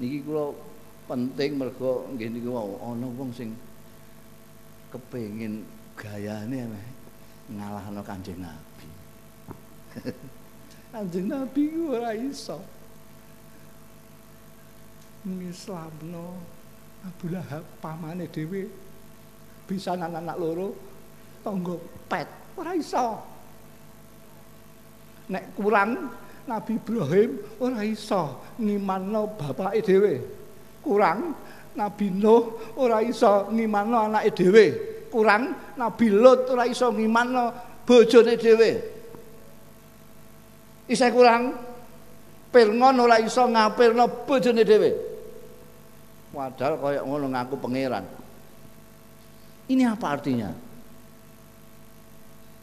[0.00, 0.56] Niki kula
[1.04, 3.52] penting mergo nggih niku mau ana wong sing
[4.88, 5.60] kepengin
[5.98, 6.64] gayane
[7.52, 8.88] ngalahno Kanjeng Nabi.
[10.90, 12.58] Kanjeng Nabi ora iso.
[15.22, 16.26] Ngislamno
[17.06, 18.66] Abu Lahab pamane dhewe.
[19.70, 20.74] Bisa anak-anak loro
[21.46, 21.78] tangga
[22.10, 22.26] pet
[22.58, 23.22] ora iso.
[25.30, 26.10] Nek kurang
[26.50, 27.30] Nabi Ibrahim
[27.62, 30.14] ora iso ngimanno bapake dhewe.
[30.82, 31.38] Kurang
[31.78, 34.66] Nabi Nuh ora iso ngimanno anake dhewe.
[35.06, 37.54] Kurang Nabi Lut ora iso ngimanno
[37.86, 38.99] bojone dhewe
[40.90, 41.70] isih kurang
[42.50, 44.90] Pirngon ora iso ngapirno bojone dhewe
[46.30, 48.06] Padahal kayak ngono ngaku pangeran.
[49.66, 50.50] Ini apa artinya?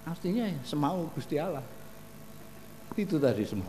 [0.07, 1.63] Artinya ya, semau Gusti Allah.
[2.95, 3.67] Itu tadi semau.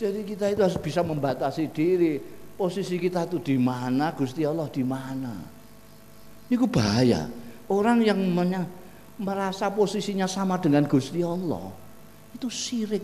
[0.00, 2.16] Jadi kita itu harus bisa membatasi diri.
[2.56, 5.36] Posisi kita itu di mana, Gusti Allah di mana.
[6.48, 7.28] Ini bahaya.
[7.68, 8.16] Orang yang
[9.20, 11.87] merasa posisinya sama dengan Gusti Allah
[12.38, 13.02] itu sirik.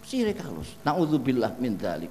[0.00, 0.72] Sirik halus.
[0.80, 2.08] Nauzubillah min dzalik.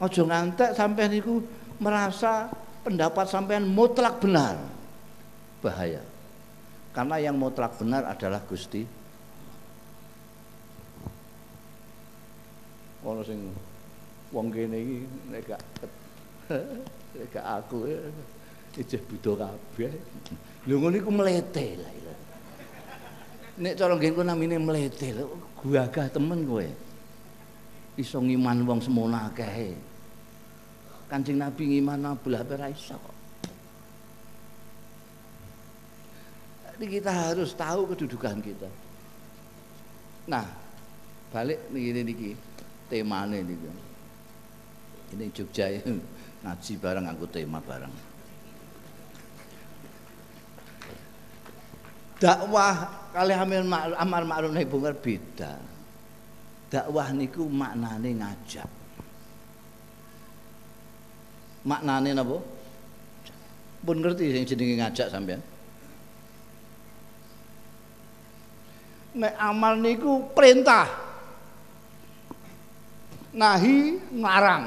[0.00, 1.44] Ojo ngantek sampai niku
[1.76, 2.48] merasa
[2.80, 4.56] pendapat sampean mutlak benar.
[5.60, 6.00] Bahaya.
[6.96, 8.82] Karena yang mutlak benar adalah Gusti.
[13.04, 13.52] Ono sing
[14.32, 14.98] wong kene iki
[15.28, 15.60] nek gak
[17.20, 17.84] nek gak aku
[18.80, 19.92] ijeh buta kabeh.
[20.64, 21.92] Lho ngono iku mlete lah.
[23.54, 25.30] Nek cara nggenku namine mlete lho,
[25.62, 26.66] gagah temen kowe.
[27.94, 29.78] Iso ngiman wong semono akeh.
[31.06, 32.98] Kanjeng Nabi ngimana belah ora iso
[36.74, 38.66] Jadi kita harus tahu kedudukan kita.
[40.26, 40.42] Nah,
[41.30, 42.30] balik begini niki
[42.90, 43.70] temane niku.
[45.14, 45.78] Ini Jogja ya,
[46.42, 47.94] ngaji bareng aku tema bareng.
[52.18, 53.62] Dakwah kali hamil
[53.94, 55.54] amar ma'ruf nahi mungkar beda.
[56.66, 58.66] Dakwah niku maknane ngajak.
[61.64, 62.38] maknane napa
[63.84, 65.44] Pun ngerti sing jenenge ngajak sampean.
[69.12, 70.88] Nek amal niku perintah.
[73.36, 74.64] Nahi ngarang.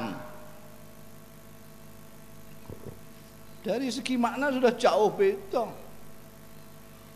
[3.66, 5.66] Dari segi makna sudah jauh beda.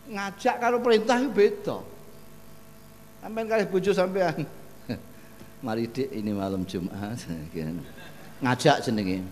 [0.03, 1.77] Ngajak karo perintah itu beda.
[3.23, 4.43] Sampean kali bojo sampean.
[5.65, 7.15] Mari Dik ini malam Jumat.
[8.43, 9.23] Ngajak jenenge.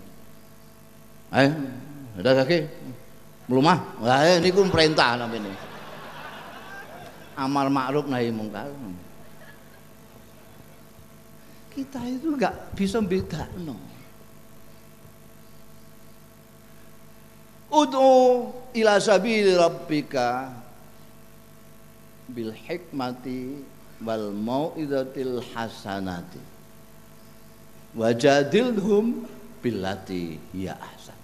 [1.31, 1.51] Ayo,
[2.19, 2.67] udah kaki.
[3.51, 3.79] Belum ah.
[3.99, 5.51] Wah, ini ku perintah namanya.
[7.35, 8.71] Amal ma'ruf nahi mungkar.
[11.71, 13.79] Kita itu enggak bisa beda no.
[17.71, 20.60] Ud'u ila sabili rabbika
[22.31, 23.61] bil hikmati
[24.01, 26.41] wal mau'izatil hasanati
[27.93, 29.27] wajadilhum
[29.61, 31.19] billati ya ahsan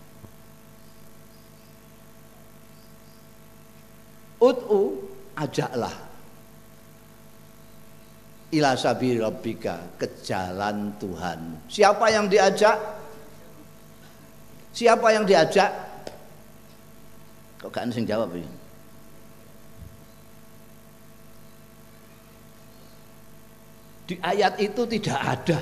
[4.38, 4.94] Ud'u
[5.34, 5.94] ajaklah
[8.54, 11.68] ila sabi rabbika ke jalan Tuhan.
[11.68, 12.78] Siapa yang diajak?
[14.72, 15.74] Siapa yang diajak?
[17.58, 18.57] Kok gak sing jawab ini?
[24.08, 25.60] Di ayat itu tidak ada.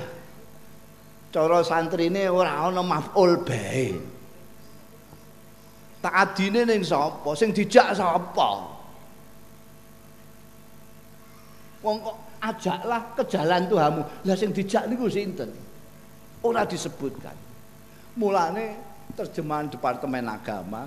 [1.34, 3.90] Cara santri ini ora ana maf'ul bae.
[5.98, 7.34] Tak adine ning sapa?
[7.34, 8.50] Sing dijak sapa?
[11.82, 14.02] Wong kok ajaklah ke jalan Tuhanmu.
[14.22, 15.50] Lah sing dijak niku sinten?
[16.46, 17.34] Ora disebutkan.
[18.14, 18.78] Mulane
[19.18, 20.86] terjemahan Departemen Agama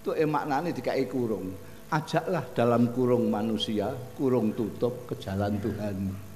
[0.00, 1.52] itu emaknane dikai kurung.
[1.92, 6.27] Ajaklah dalam kurung manusia, kurung tutup ke jalan Tuhan.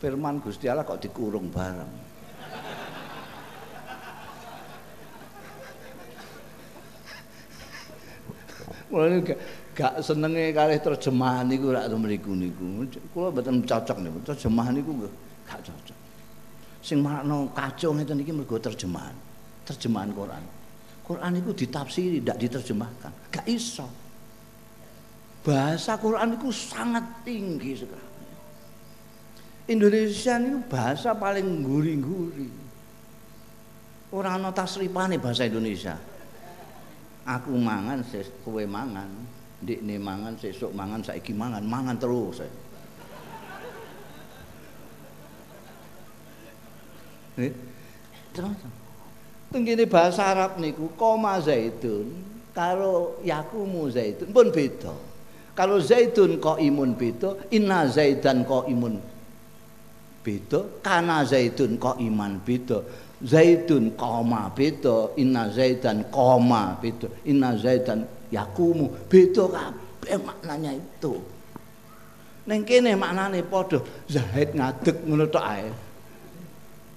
[0.00, 1.92] Firman Gusti Allah kok dikurung bareng.
[8.90, 9.38] Mulane gak,
[9.78, 12.84] gak senenge kalih terjemahan niku rak mriku niku.
[13.14, 14.18] Kula mboten cocok niku.
[14.26, 14.90] Terjemahan niku
[15.46, 15.98] gak cocok.
[16.82, 19.14] Sing makna kacau ngeten iki mergo terjemahan.
[19.62, 20.42] Terjemahan Quran.
[21.06, 23.12] Quran itu ditafsiri, tidak diterjemahkan.
[23.30, 23.86] Gak iso.
[25.46, 28.09] Bahasa Quran itu sangat tinggi sekali.
[29.70, 32.50] Indonesia ini bahasa paling guri-guri.
[34.10, 35.94] Orang ana tasrifane bahasa Indonesia.
[37.22, 38.02] Aku mangan,
[38.42, 39.06] kowe mangan,
[39.62, 42.42] ndikne mangan, sesuk mangan, saiki mangan, mangan terus.
[47.38, 47.54] Eh?
[48.34, 48.58] Terus.
[49.54, 52.10] Tenggene bahasa Arab niku koma zaitun
[52.50, 54.94] karo yakumu zaitun pun beda.
[55.54, 59.09] Kalau zaitun kok imun beda, inna zaidan kok imun
[60.24, 62.78] beda kana zaitun kok iman beda.
[63.20, 68.88] Zaitun koma beda inna zaitan koma beda inna zaitan yakumu.
[69.08, 71.20] Beda kabeh maknanya itu.
[72.48, 75.68] Ning kene maknane padha zaid ngadeg ngono tok ae.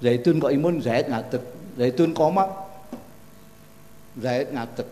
[0.04, 1.44] Zaitun kok imun zaid ngadeg.
[1.80, 2.44] Zaitun koma
[4.20, 4.88] zaid ngadeg.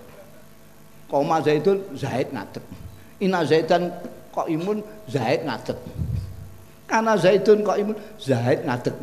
[1.07, 2.63] Koma zaitun zaid ngadeg.
[3.23, 3.91] Inna zaitan
[4.35, 5.79] kok imun zaid ngadeg
[6.91, 8.95] karena zaitun kok imun Zaid ngadeg.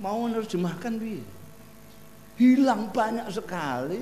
[0.00, 1.20] Mau menerjemahkan bi
[2.40, 4.00] Hilang banyak sekali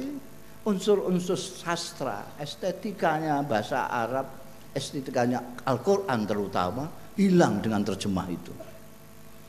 [0.63, 4.31] unsur-unsur sastra, estetikanya bahasa Arab,
[4.71, 6.87] estetikanya Al-Qur'an terutama
[7.19, 8.55] hilang dengan terjemah itu.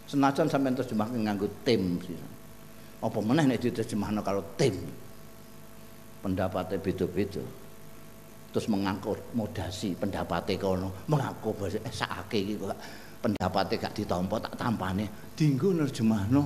[0.09, 2.17] Senajan sampai terjemahkan nganggo tim sih.
[2.99, 4.75] Apa meneh nek diterjemahno kalau tim.
[6.25, 7.60] Pendapatnya beda-beda
[8.51, 11.07] terus modasi pendapatnya kono.
[11.07, 12.75] Mengaku bahasa eh sakake kok
[13.23, 15.31] pendapatnya gak ditampa tak tampane.
[15.31, 16.43] Dinggo nerjemahno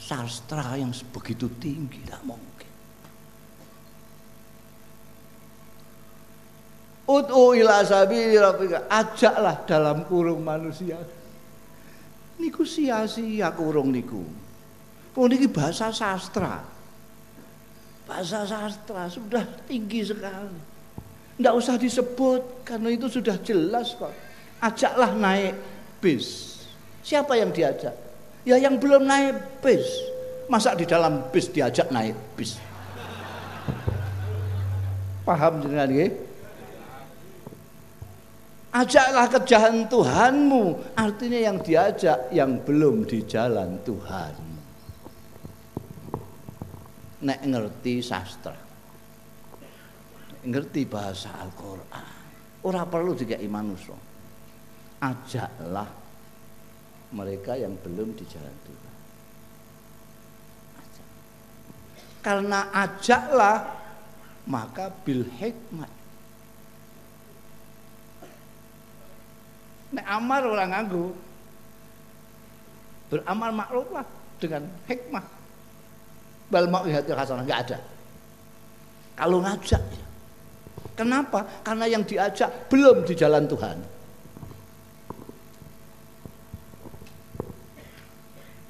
[0.00, 2.72] sastra yang begitu tinggi tidak mungkin.
[7.06, 8.88] Ud'u ila sabili rabbika.
[8.90, 10.98] Ajaklah dalam kurung manusia.
[12.40, 14.24] Niku sia-sia kurung niku.
[15.12, 16.62] Kurung niki bahasa sastra.
[18.06, 20.75] Bahasa sastra sudah tinggi sekali
[21.36, 24.12] tidak usah disebut karena itu sudah jelas kok.
[24.56, 25.54] Ajaklah naik
[26.00, 26.56] bis.
[27.04, 27.92] Siapa yang diajak?
[28.48, 29.84] Ya yang belum naik bis.
[30.48, 32.56] Masa di dalam bis diajak naik bis?
[35.28, 36.08] Paham dengan ini?
[38.76, 44.36] Ajaklah ke jalan Tuhanmu Artinya yang diajak Yang belum di jalan Tuhan
[47.24, 48.65] Nek ngerti sastra
[50.46, 52.14] ngerti bahasa Al-Qur'an.
[52.62, 53.98] Ora perlu dikai manusia.
[55.02, 55.90] Ajaklah
[57.12, 58.86] mereka yang belum di jalan Tuhan.
[62.26, 63.70] karena ajaklah
[64.50, 65.86] maka bil hikmat
[69.94, 71.06] nek amar orang nganggu
[73.06, 74.06] beramal maklumlah
[74.42, 75.22] dengan hikmah
[76.50, 77.78] bal mau hasanah nggak ada
[79.14, 80.05] kalau ngajak ya.
[80.96, 81.44] Kenapa?
[81.60, 83.78] Karena yang diajak belum di jalan Tuhan.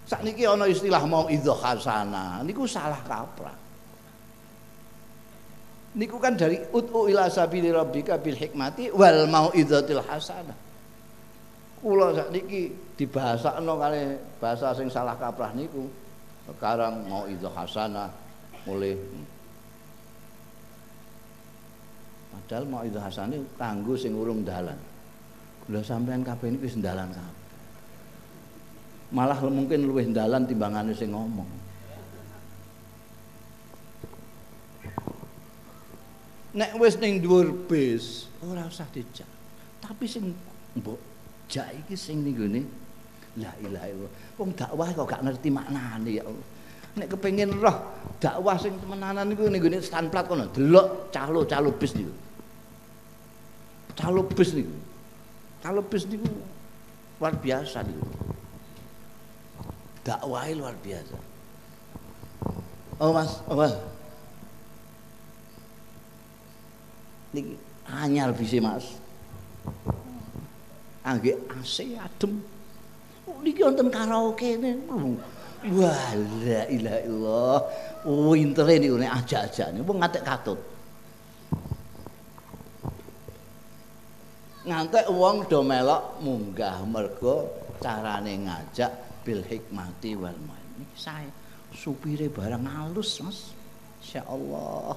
[0.06, 3.58] Saat ini ada istilah mau idho hasana, niku salah kaprah.
[5.98, 10.54] Niku kan dari ut'u ila sabili rabbika bil hikmati wal mau idhotil hasana.
[11.82, 14.02] Kula saat niki dibahasakno kali
[14.38, 15.90] bahasa sing salah kaprah niku.
[16.46, 18.06] Sekarang mau idho hasana
[18.62, 18.94] mulai
[22.36, 24.76] Padahal mau itu hasane kanggo sing urung dalan.
[25.72, 27.44] Lha sampean kabeh ini wis dalan kabeh.
[29.16, 31.48] Malah mungkin luwih dalan timbangane sing ngomong.
[36.60, 39.28] Nek wis ning dhuwur bis, ora usah dijak.
[39.80, 40.36] Tapi sing
[40.76, 41.00] mbok
[41.48, 42.62] jak iki sing ning gone
[43.40, 44.14] la ilaha illallah.
[44.36, 46.46] Wong dakwah kok gak ngerti maknane ya Allah.
[47.00, 47.76] Nek kepengin roh
[48.20, 52.25] dakwah sing temenanan niku ning gone stand plat kono, delok calo-calo bis niku
[53.96, 54.76] calo bis niku.
[55.64, 56.28] Calo bis niku
[57.18, 58.04] luar biasa niku.
[60.04, 61.18] Dakwah luar biasa.
[63.02, 63.74] Oh Mas, oh Mas.
[67.34, 67.56] Niki
[67.88, 69.00] anyar bisi Mas.
[71.02, 72.40] Angge AC adem.
[73.26, 75.18] Oh, niki wonten karaoke niku.
[75.66, 76.14] Wah,
[76.46, 77.58] la ilaha illallah.
[78.06, 80.60] Wintere niku nek ajak-ajak niku ngatek katut.
[84.66, 87.46] Ngantek wong do melok munggah mergo
[87.78, 88.90] carane ngajak
[89.22, 91.30] bil hikmati wal main iki sae.
[91.70, 93.54] Supire barang halus Mas.
[94.02, 94.96] Insyaallah.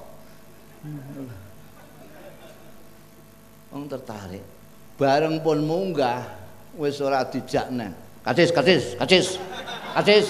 [3.70, 4.44] Wong tertarik.
[4.98, 6.26] Bareng pun munggah
[6.74, 7.94] wis ora dijakne
[8.26, 9.26] kacis kacis kacis
[9.94, 10.26] kacis.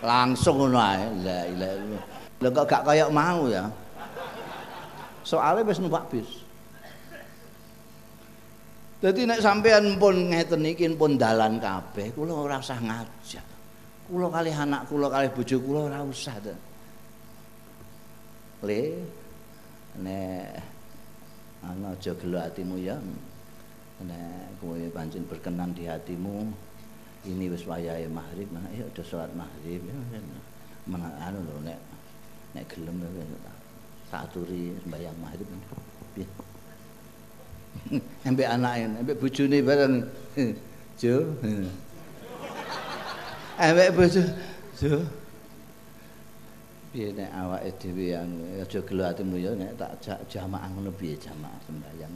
[0.00, 1.02] Langsung ngono ae.
[1.26, 3.66] La ilaha illallah kok gak kaya mau ya?
[5.26, 6.39] Soalnya wis numpak bis
[9.00, 13.46] Jadi nek sampean pun ngeten iki pun dalan kabeh, kula ora usah ngajak.
[14.04, 16.52] Kula kali anak kula kali bojo kula ora usah to.
[18.68, 18.82] Le
[20.04, 20.52] nek
[21.64, 23.00] ana aja gelo atimu ya.
[24.04, 26.48] Nek kowe pancen berkenan di hatimu,
[27.24, 29.96] ini wis wayahe maghrib, nah ya udah salat maghrib ya.
[30.84, 31.80] Mana anu lho nek
[32.52, 33.00] nek gelem
[34.12, 35.48] tak aturi sembahyang maghrib.
[36.12, 36.49] Piye?
[38.26, 39.94] Ambek anake, ambek bojone bareng.
[41.00, 41.34] Jo.
[43.58, 44.22] Ambek bojo.
[44.80, 45.04] Jo.
[46.90, 51.14] Piye nek awake dhewe yang aja gelo atimu ya nek tak jak jamaah ngono piye
[51.14, 52.14] jamaah sembayang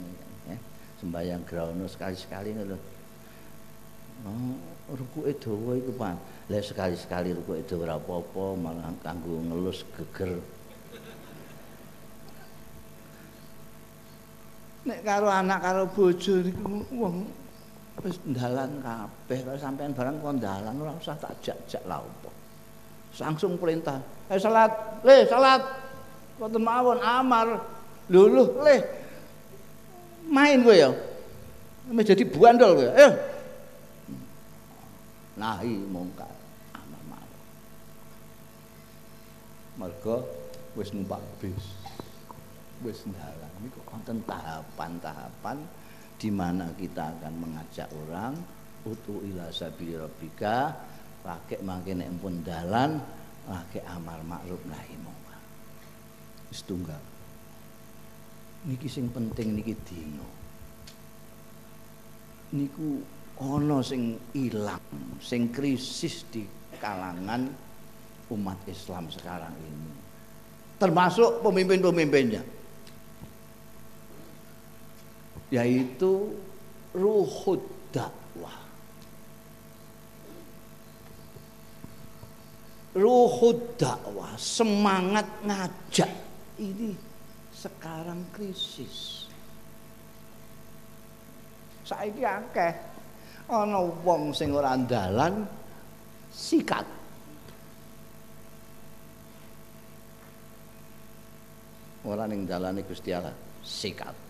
[0.51, 0.57] ya.
[0.99, 2.75] Sembayang grono sekali-sekali ngono.
[4.25, 4.57] Oh,
[4.95, 6.15] rukuke dawa iku Pak.
[6.51, 10.43] Lah sekali-sekali rukuke dawa ora apa-apa malah kanggo ngelus geger.
[14.85, 17.25] Nek karo anak karo bojo niku wong
[18.05, 19.39] wis ndalan kabeh.
[19.41, 22.29] Karo sampean barang kon ndalan ora usah tak jak-jak lha opo
[23.17, 24.71] langsung perintah eh salat
[25.01, 25.61] le salat.
[26.35, 27.47] Wonten mawon amar.
[28.11, 28.27] Lho
[28.61, 28.75] le
[30.29, 30.91] main kowe ya?
[31.89, 33.09] Ame jadi buandol kowe ayo
[35.35, 36.31] nahi mungkar
[36.71, 37.43] amar ma'ruf
[39.75, 40.23] mergo
[40.79, 41.75] wis numpak bis
[42.79, 45.57] wis ndalan niku wonten tahapan-tahapan
[46.15, 48.33] di mana kita akan mengajak orang
[48.87, 50.71] utu ila sabili rabbika
[51.25, 53.01] pakai mangke nek pun dalan
[53.45, 55.41] pakai amar makruf nahi mungkar.
[56.49, 56.61] Wis
[58.65, 60.25] niki sing penting niki dino
[62.53, 63.03] niku
[63.37, 64.81] ana sing ilang
[65.21, 66.41] sing krisis di
[66.81, 67.45] kalangan
[68.33, 69.93] umat Islam sekarang ini.
[70.81, 72.41] Termasuk pemimpin-pemimpinnya
[75.53, 76.33] yaitu
[76.95, 77.61] ruhud
[77.93, 78.57] dakwah.
[82.95, 86.11] Ruhud dakwah, semangat ngajak
[86.57, 86.95] ini
[87.51, 89.27] sekarang krisis.
[91.85, 92.73] Saiki akeh
[93.51, 95.45] ana wong sing ora andalan
[96.33, 96.87] sikat.
[102.05, 103.33] Ora ning dalane Gusti Allah,
[103.65, 104.24] sikat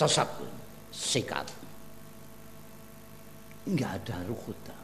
[0.00, 0.28] sesat
[0.88, 1.44] sikat
[3.68, 4.80] enggak ada ruhuta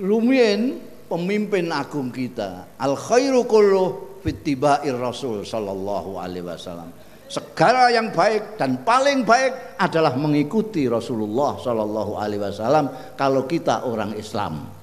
[0.00, 2.80] lumien pemimpin agung kita.
[2.80, 6.88] Al khairu kullu fittiba'ir Rasul sallallahu alaihi wasallam.
[7.28, 14.16] Segala yang baik dan paling baik adalah mengikuti Rasulullah sallallahu alaihi wasallam kalau kita orang
[14.16, 14.81] Islam.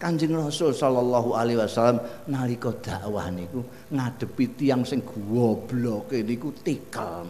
[0.00, 2.00] Kanjeng Rasul sallallahu alaihi wasallam
[2.32, 3.60] nalika dakwah niku
[3.92, 7.28] ngadepi tiyang sing gobloke niku tikal.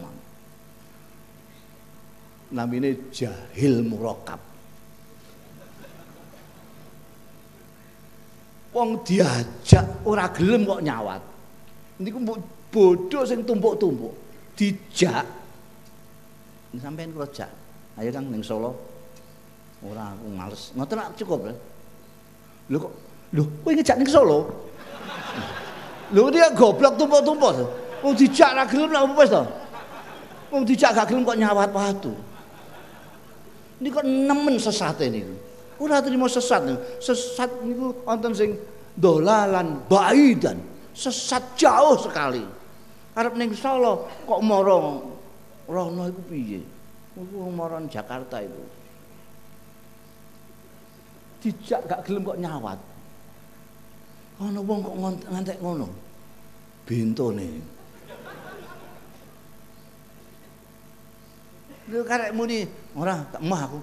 [2.55, 4.39] Namine jahil murakab.
[8.71, 11.21] Wong diajak ora gelem kok nyawat.
[11.99, 12.23] Niku
[12.71, 14.15] bodoh sing tumpuk-tumpuk.
[14.55, 15.27] Dijak.
[16.79, 17.51] Sampeyan jak.
[17.99, 18.71] Ayo Kang ning Solo.
[19.83, 20.71] Ora aku males.
[20.71, 21.51] Ngoten cukup.
[22.71, 22.93] Lho kok
[23.35, 24.47] lho kowe ngejak ning Solo?
[26.15, 27.55] Lho dia goblok tumpuk-tumpuk.
[28.01, 29.43] Wong dijak ra gelem lak wis to.
[30.51, 32.11] Wong dijak gak gelem kok nyawat watu.
[33.79, 35.35] Ini kok nemen sesate niku.
[35.81, 36.65] Ora terima sesat.
[36.99, 38.57] Sesat niku wonten sing
[38.97, 40.59] dolalan baidan.
[40.91, 42.43] Sesat jauh sekali.
[43.15, 44.75] Arep ning Solo kok mara
[45.67, 46.61] rono iku piye?
[47.15, 48.80] Iku mara Jakarta itu.
[51.41, 52.79] Dijak gak gelem kok nyawat.
[54.37, 55.89] Ana wong kok ngantek ngono.
[56.85, 57.49] Bentone.
[61.91, 62.63] Lha karek muni
[62.95, 63.79] ora tak mah aku.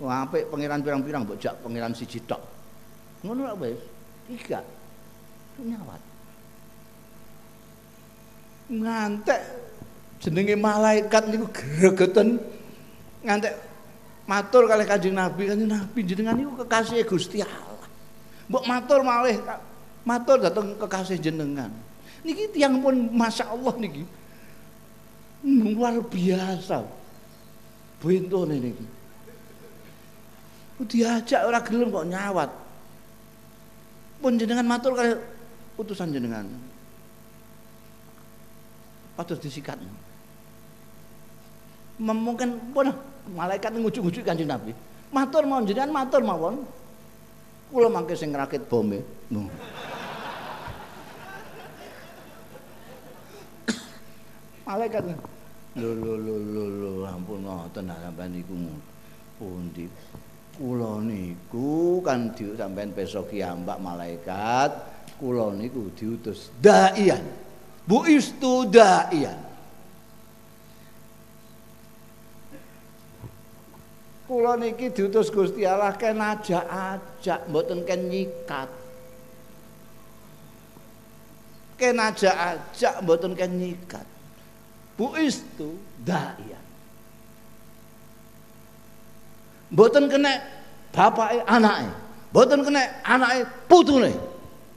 [0.00, 2.40] Wah, apik pangeran pirang-pirang mbok jak pangeran siji tok.
[3.20, 3.80] Ngono lak wis.
[4.24, 4.64] Tiga.
[5.60, 6.02] Nyawat.
[8.72, 9.40] Ngantek
[10.24, 12.40] jenenge malaikat niku gregeten
[13.20, 13.52] ngantek
[14.30, 17.82] matur kalih Kanjeng Nabi, Kanjeng Nabi jenengan niku kekasih Gusti Allah.
[18.46, 19.42] Mbok matur malih
[20.06, 21.74] matur dateng kekasih jenengan.
[22.22, 24.06] Niki tiyang pun Masya Allah niki.
[25.42, 26.86] Luar biasa.
[27.98, 28.86] Bentone niki.
[30.80, 32.50] diajak ora gelem kok nyawat.
[34.22, 35.12] Pun jenengan matur kali
[35.76, 36.48] utusan jenengan.
[39.18, 39.76] Patut disikat.
[42.00, 42.88] Mungkin pun
[43.34, 44.74] malaikat ngujuk-ngujuk kanjeng Nabi.
[45.10, 46.62] Matur mau jenengan matur mawon.
[47.70, 48.98] Kula mangke sing ngrakit bome.
[54.66, 55.02] Malaikat
[55.78, 58.58] lho lho lho lho ampun ngoten sampean niku
[59.38, 59.86] pundi
[60.58, 64.74] kula niku kan di sampean besok kiambak malaikat
[65.22, 67.22] kula niku diutus daian
[67.86, 69.38] bu istu daian
[74.30, 78.70] kula niki diutus Gusti Allah ken ajak-ajak mboten ken nyikat
[81.74, 84.06] ken ajak-ajak mboten ken nyikat
[84.94, 85.74] bu istu
[86.06, 86.70] daian
[89.70, 90.42] Mboten kena
[90.90, 91.88] bapake anake.
[92.34, 94.12] Mboten kena anake putune.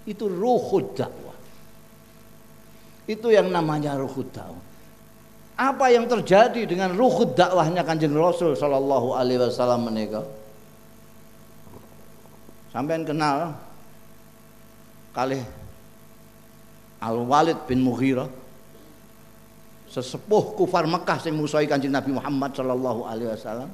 [0.05, 1.37] Itu ruhud dakwah.
[3.09, 4.62] Itu yang namanya ruhud dakwah.
[5.53, 10.25] Apa yang terjadi dengan ruhud dakwahnya Kanjeng Rasul sallallahu alaihi wasallam menika?
[12.73, 13.53] Sampean kenal
[15.13, 15.37] kali
[16.97, 18.25] Al Walid bin Mughirah
[19.93, 23.69] sesepuh kufar Mekah sing musuhi Kanjeng Nabi Muhammad sallallahu alaihi wasallam.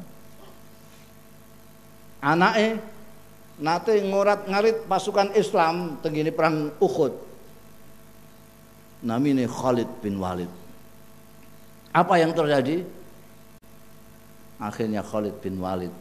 [2.20, 2.76] Anake
[3.64, 7.32] nate ngorat ngarit pasukan Islam tenggini perang Uhud.
[9.00, 10.59] Namine Khalid bin Walid
[12.00, 12.88] apa yang terjadi?
[14.60, 15.92] Akhirnya Khalid bin Walid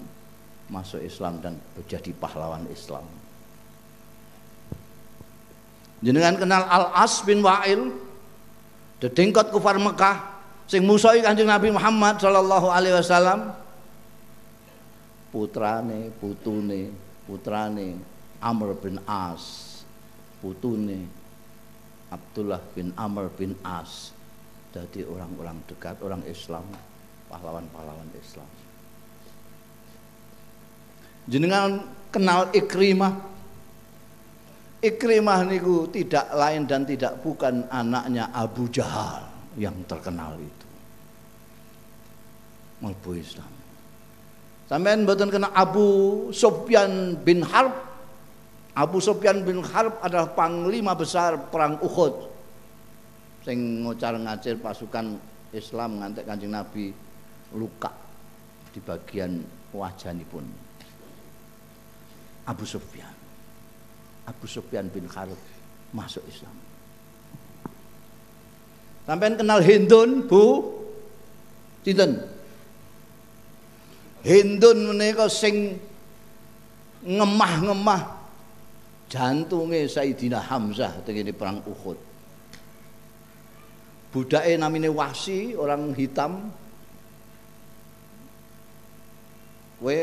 [0.70, 3.06] masuk Islam dan menjadi pahlawan Islam.
[5.98, 7.90] Jenengan kenal Al-As bin Wa'il
[9.02, 10.38] dedengkot kufar Mekah
[10.70, 13.54] sing musuhi Kanjeng Nabi Muhammad sallallahu alaihi wasallam.
[15.28, 16.94] Putrane putune
[17.28, 18.00] putrane
[18.40, 19.84] Amr bin As
[20.40, 21.04] putune
[22.08, 24.16] Abdullah bin Amr bin As
[24.78, 26.62] jadi orang-orang dekat orang Islam
[27.26, 28.48] pahlawan-pahlawan Islam
[31.26, 31.82] jenengan
[32.14, 33.14] kenal Ikrimah
[34.78, 39.26] Ikrimah niku tidak lain dan tidak bukan anaknya Abu Jahal
[39.58, 40.66] yang terkenal itu
[42.78, 43.58] Malbu Islam
[44.68, 47.72] Sampeyan mboten kena Abu Sufyan bin Harb.
[48.76, 52.27] Abu Sufyan bin Harb adalah panglima besar perang Uhud.
[53.48, 55.16] Sing ngocar-ngacir pasukan
[55.56, 56.92] Islam ngantek Kanjeng Nabi
[57.56, 57.88] luka
[58.68, 59.40] di bagian
[59.72, 60.44] wajahipun.
[62.44, 63.08] Abu Sufyan.
[64.28, 65.40] Abu Sufyan bin Harb
[65.96, 66.52] masuk Islam.
[69.08, 70.68] Sampeyan kenal Hindun, Bu?
[71.80, 72.20] Sinten?
[74.28, 75.80] Hindun menika sing
[77.00, 78.28] ngemah-ngemah
[79.08, 82.07] jantunge Sayyidina Hamzah tengene perang Uhud.
[84.08, 86.48] Budake namine Wasi, orang hitam.
[89.78, 89.98] Kowe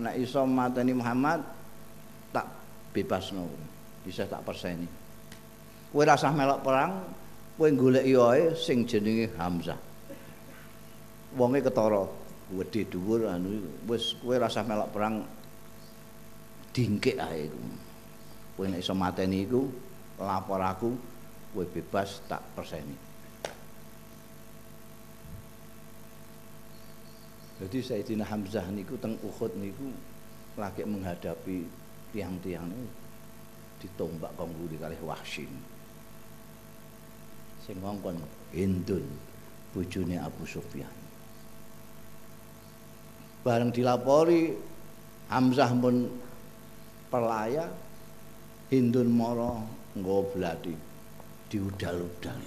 [0.00, 1.44] nek iso mateni Muhammad
[2.32, 2.48] tak
[2.96, 3.46] bebasno.
[4.02, 4.88] Bisa tak perseni.
[5.92, 6.92] Kowe rasah melok perang,
[7.60, 9.76] kowe golek wae sing jenenge Hamzah.
[11.36, 12.02] Wonge ketara,
[12.48, 15.20] gedhe dhuwur anu wis kowe rasah melok perang
[16.72, 17.60] dingkik ae iku.
[18.56, 19.68] Kowe nek iso mateni iku
[20.16, 20.90] lapor aku,
[21.52, 22.96] kowe bebas tak perseni.
[27.62, 29.92] Jadi Sayyidina Hamzah niku teng Uhud niku
[30.58, 31.62] lagi menghadapi
[32.10, 32.66] tiang-tiang
[33.78, 35.46] ditombak kongguli kalih Wahsy.
[37.62, 38.18] Sing ngongkon
[38.50, 39.06] Hindun
[39.70, 40.90] bojone Abu Sufyan.
[43.46, 44.58] Bareng dilapori
[45.30, 46.10] Hamzah pun
[47.12, 47.70] pelaya
[48.72, 49.62] Hindun moro
[49.94, 50.91] nggawa blati
[51.52, 52.40] diudal-udal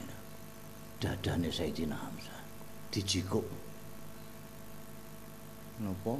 [0.97, 2.41] dadane Sayyidina Hamzah.
[2.89, 3.45] Dijikuk.
[5.85, 6.15] Napa?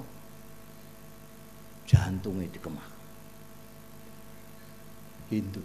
[1.89, 2.89] Jantungnya dikemah.
[5.33, 5.63] Hindu.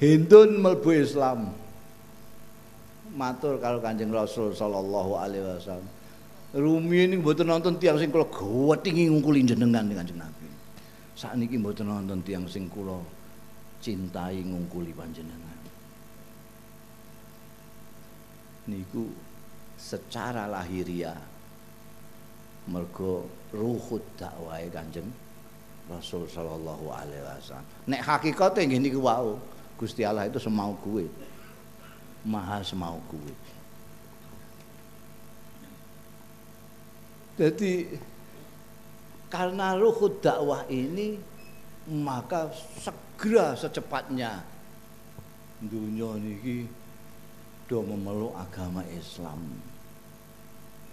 [0.00, 1.52] Hindun melbu Islam.
[3.16, 5.88] Matur kalau Kanjeng Rasul sallallahu alaihi wasallam.
[6.56, 10.48] Rumi ini mboten nonton tiang sing kula gawethingi ngungkuli jenengan Kanjeng Nabi.
[11.16, 13.15] Sakniki mboten nonton tiang sing kula
[13.80, 15.58] cintai ngungkuli panjenengan.
[18.66, 19.06] Niku
[19.78, 21.18] secara lahiriah
[22.66, 25.06] mergo ruhut dakwah Kanjeng
[25.86, 27.66] Rasul sallallahu alaihi wasallam.
[27.86, 29.38] Nek hakikate nggih niku wau,
[29.78, 31.06] Gusti Allah itu semau gue.
[32.26, 33.34] Maha semau gue.
[37.38, 37.94] Jadi
[39.30, 41.22] karena ruhut dakwah ini
[41.86, 42.50] maka
[43.16, 44.44] segera secepatnya.
[45.56, 46.68] Dunia niki
[47.64, 49.40] do memeluk agama Islam.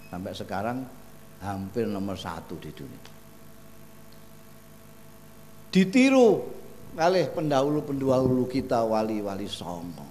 [0.07, 0.87] Sampai sekarang
[1.43, 3.11] hampir nomor satu di dunia.
[5.67, 6.29] Ditiru
[6.95, 10.07] oleh pendahulu-pendahulu kita wali-wali songo.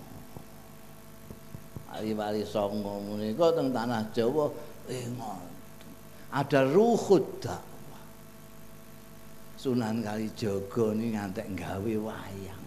[1.89, 4.53] Wali-wali songo menika teng tanah Jawa
[4.93, 5.09] eh
[6.29, 7.49] ada ruhut.
[9.63, 12.65] Sunan Kalijaga ini ngantek gawe wayang.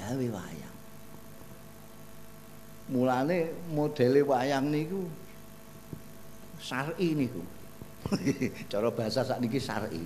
[0.00, 0.76] Gawe wayang.
[2.88, 5.04] Mulane modele wayang niku
[6.56, 7.44] syar'i niku.
[8.72, 10.00] Cara bahasa sakniki syar'i.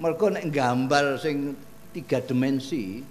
[0.00, 1.52] Mergo nek gambar sing
[1.92, 3.04] tiga dimensi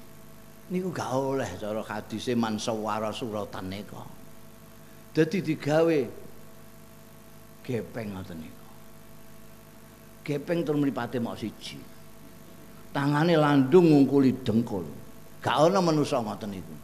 [0.73, 4.01] niku gak oleh cara hadise mansawara suratan nika.
[5.13, 5.99] Dadi digawe
[7.61, 8.56] gepeng ngoten niku.
[10.27, 11.79] Gepeng tur mripate mok siji.
[12.91, 14.83] Tangane landung ngungkuli dengkul.
[15.39, 16.75] Gak ana manusa ngoten niku.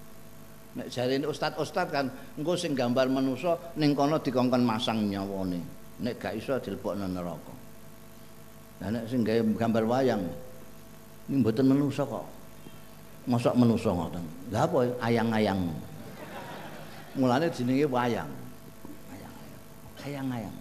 [0.80, 2.08] Nek jarene ustad-ustad kan
[2.40, 5.60] engko sing gambar manusa ning kono dikongkon masang nyawane.
[6.00, 7.52] Nek gak iso dilebokno neraka.
[8.80, 10.24] Lah nek sing gawe gambar wayang
[11.28, 12.26] ini mboten manusa kok.
[13.28, 14.24] Mosok manusa ngoten.
[14.52, 15.60] Lah apa ayang-ayang.
[17.16, 18.32] Mulane jenenge wayang.
[19.12, 19.62] Ayang-ayang.
[20.04, 20.56] Ayang-ayang.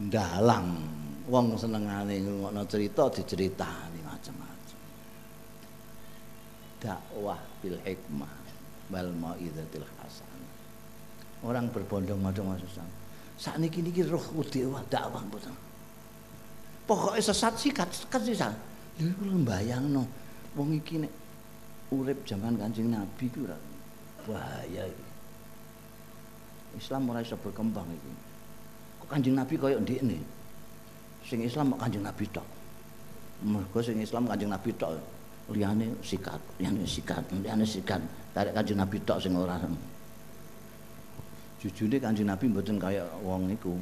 [0.00, 0.76] Dalang.
[1.26, 4.78] Wong senengane ngrungokno cerita diceritani macam-macam.
[6.78, 8.34] Dakwah bil hikmah
[8.94, 10.52] wal mau'izatil hasanah.
[11.42, 12.70] Orang berbondong-bondong masuk
[13.36, 15.52] saat niki niki roh dakwah dakwah mboten.
[16.86, 18.54] Pokoknya sesat sikat sikat sisan.
[18.96, 20.06] Lha iku mbayangno
[20.56, 21.12] wong iki nek
[21.92, 23.44] urip zaman Kanjeng Nabi ku
[24.24, 24.88] bahaya
[26.72, 28.25] Islam ora iso berkembang iki
[29.06, 30.18] Kanjeng Nabi kaya ndekne.
[31.22, 32.46] Sing Islam kok Kanjeng Nabi tok.
[33.46, 34.98] Mergo sing Islam Kanjeng Nabi tok.
[35.46, 38.02] Liyane sikat, liyane sikat, liyane sikat.
[38.34, 39.58] Tarik Kanjeng Nabi tok sing ora.
[41.62, 43.78] Jujune Kanjeng Nabi mboten kaya wong niku.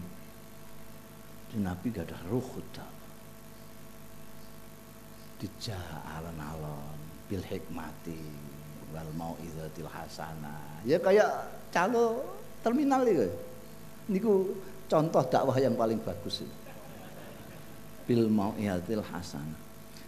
[1.49, 2.85] Kanjeng Nabi gak ada ruh ta.
[5.41, 5.77] Dija
[6.20, 6.97] alon-alon
[7.29, 8.20] bil hikmati
[8.93, 10.85] wal mau'izatil hasanah.
[10.85, 12.20] Ya kayak calo
[12.61, 13.29] terminal iki.
[14.12, 14.53] Niku
[14.91, 16.57] contoh dakwah yang paling bagus itu
[18.05, 19.61] bil mau'iyatil hasanah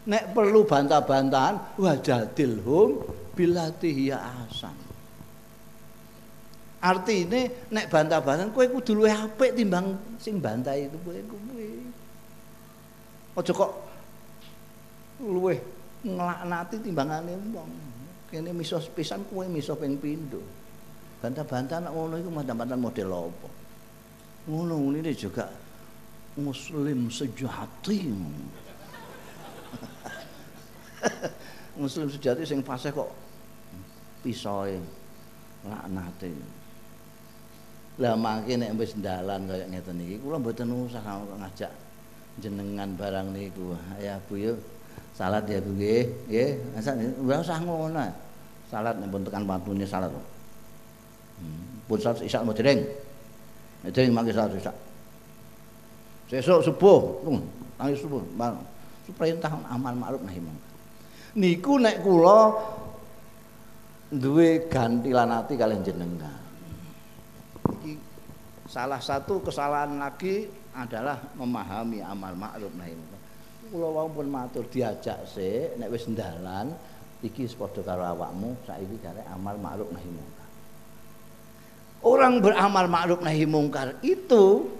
[0.06, 3.02] nek perlu bantah-bantahan wajadilhum
[3.34, 4.76] bilatihi ya asan
[6.80, 7.40] artinya
[7.72, 11.68] nek bantah-bantahan kowe kudu luwih apik timbang sing bantah itu kowe kowe
[13.36, 13.72] aja kok
[15.20, 15.58] luwih
[16.06, 17.70] nglaknati timbangane wong.
[18.30, 20.42] Kene miso pisan kowe miso ping pindho.
[21.22, 23.48] Bantah-bantahan ngono iku bantah-bantahan model apa
[24.46, 25.50] Ngono ini juga
[26.38, 28.06] muslim sejati.
[31.80, 33.10] muslim sejati sing fase kok
[34.22, 34.78] pisoe
[35.66, 36.30] laknate.
[37.98, 41.72] Lah mangke nek wis ndalan kaya ngeten iki kula mboten usah ngajak
[42.38, 43.74] jenengan barang niku.
[43.98, 44.54] Ya Bu yo
[45.18, 46.06] salat ya Bu nggih.
[46.30, 46.50] Nggih,
[47.24, 47.98] ora usah ngono.
[48.70, 50.14] Salat nek pun tekan waktune salat.
[51.42, 51.82] Hmm.
[51.90, 53.05] Pun salat isya modering.
[53.84, 54.72] Modering mangke isya.
[56.26, 57.22] Sesuk subuh,
[57.78, 58.58] nangis subuh, bang.
[59.14, 60.74] Perintah amal ma'ruf nahi mungkar.
[61.38, 62.50] Niku nek kula
[64.10, 66.42] duwe ganti lanati kalian jenengan.
[67.70, 67.94] Iki
[68.66, 73.20] salah satu kesalahan lagi adalah memahami amal ma'ruf nahi mungkar.
[73.70, 76.74] Kula wau pun matur diajak sik nek wis ndalan
[77.22, 80.35] iki padha karo awakmu saiki jare amal ma'ruf nahi mungkar.
[82.06, 84.70] Orang beramal ma'ruf nahi mungkar itu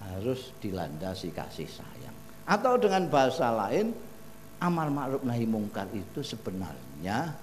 [0.00, 2.16] harus dilandasi kasih sayang.
[2.48, 3.92] Atau dengan bahasa lain,
[4.56, 7.36] amal ma'ruf nahi mungkar itu sebenarnya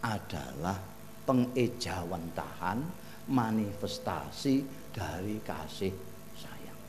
[0.00, 0.80] adalah
[1.28, 2.80] pengejawantahan
[3.28, 5.92] manifestasi dari kasih
[6.40, 6.80] sayang.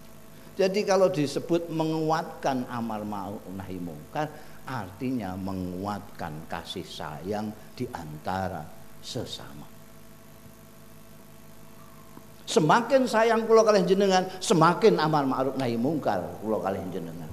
[0.56, 4.32] Jadi kalau disebut menguatkan amal ma'ruf nahi mungkar
[4.64, 8.64] artinya menguatkan kasih sayang di antara
[9.04, 9.75] sesama.
[12.46, 17.30] Semakin sayang kula kalih jenengan, semakin amal ma'ruf nahi mungkar kula kalih jenengan.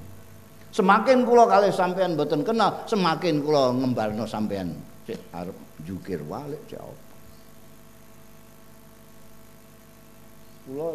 [0.72, 4.72] Semakin kula kalih sampean boten kenal, semakin kula ngembalno sampean
[5.04, 5.52] sik arep
[5.84, 7.04] jukir walik cek apa.
[10.64, 10.88] Kula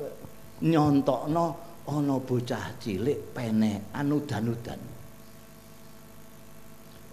[0.66, 1.46] nyontokno
[1.86, 4.82] ana bocah cilik penekan udan-udan.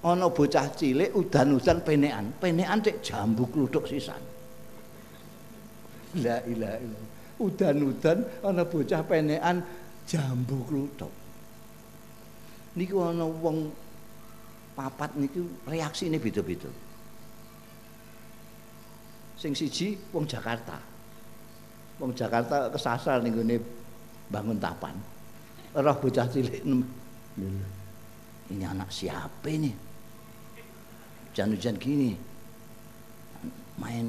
[0.09, 4.34] Ana bocah cilik udan-udan penekan, penekan cek jambu kluthuk sisan.
[6.23, 7.13] La ilaha illallah.
[7.35, 9.59] Udan-udan ana bocah penekan
[10.07, 11.11] jambu kluthuk.
[12.79, 13.71] Niku ana wong
[14.79, 16.71] papat niku reaksine beda-beda.
[19.35, 20.79] Sing siji wong Jakarta.
[21.99, 23.59] Wong Jakarta kesasar ning gone
[24.31, 24.95] bangun tapan.
[25.75, 26.63] Roh bocah cilik
[28.51, 29.75] ini anak siapa ini?
[31.35, 32.15] Hujan-hujan gini
[33.75, 34.07] main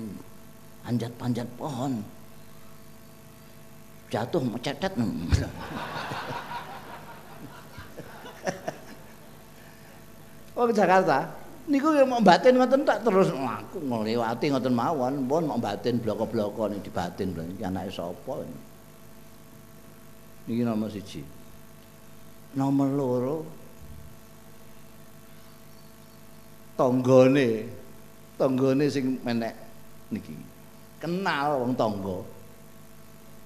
[0.85, 2.05] panjat-panjat pohon.
[4.13, 4.93] Jatuh mecetet.
[10.53, 11.25] oh Jakarta.
[11.65, 16.69] Niku yang mau batin ngoten tak terus aku ngliwati ngoten mawon, pun mau batin bloko-bloko
[16.69, 18.59] nih dibatin iki anake sapa ini.
[20.45, 21.25] Niki nomor siji.
[22.53, 23.49] Nomor loro
[26.77, 27.65] tanggane
[28.37, 29.57] tanggane sing menek
[30.13, 30.35] niki
[31.05, 32.17] kenal wong tangga.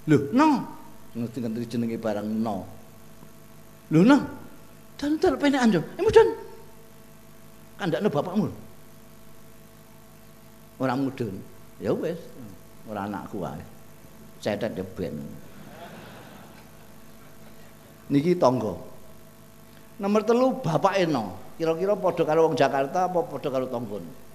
[0.08, 0.48] Lho, no.
[1.12, 2.64] Ngerti ngerti jenenge barang no.
[3.92, 4.16] Lho, no.
[4.96, 5.80] Dan ter penekan yo.
[6.00, 6.28] Eh mudun.
[7.76, 8.48] Kandakne bapakmu.
[10.80, 11.36] Ora mudun.
[11.76, 12.16] Ya wis.
[12.88, 13.60] Ora anakku wae.
[14.40, 15.20] Cetet ya ben.
[18.08, 18.72] Niki tangga.
[20.00, 21.36] Nomor telu bapak Eno.
[21.60, 24.29] Kira-kira padha karo wong Jakarta apa padha karo tanggane?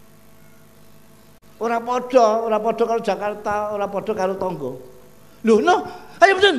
[1.59, 4.71] Ora padha, ora padha karo Jakarta, ora padha karo Tonggo.
[5.45, 5.87] Lho, no,
[6.19, 6.57] ayo mudun.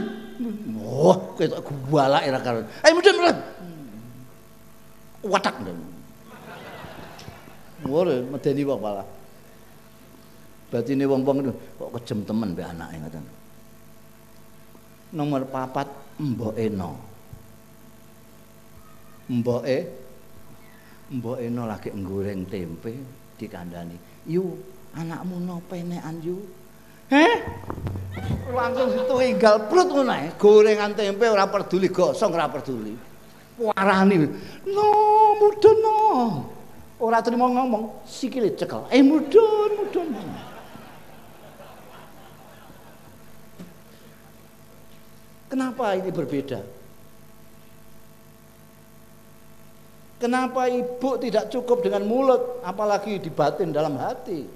[0.80, 2.64] Oh, ketok gubalake ra karo.
[2.80, 3.38] Ayo mudun, mudun.
[5.26, 5.80] Watak ndang.
[7.86, 9.04] Wore medeni wong pala.
[10.66, 13.24] Batine wong-wong kok kejem temen mbek anake ngoten.
[15.14, 15.86] Nomor papat
[16.18, 16.90] Mbok Eno.
[19.30, 19.76] Mboke
[21.14, 22.92] Mbok Eno lagi nggoreng tempe
[23.38, 23.94] dikandani.
[24.26, 26.40] Yuk anakmu no penekan yu
[27.06, 27.38] Heh?
[28.50, 30.34] Langsung tinggal perut ngono ae.
[30.34, 32.94] Gorengan tempe ora peduli, gosong ora peduli.
[33.62, 34.26] Warani.
[34.66, 34.86] No,
[35.38, 35.98] mudun no.
[36.98, 38.90] Ora terima ngomong, sikile cekel.
[38.90, 40.08] Eh mudun, mudun.
[45.46, 46.58] Kenapa ini berbeda?
[50.16, 54.55] Kenapa ibu tidak cukup dengan mulut, apalagi di batin dalam hati?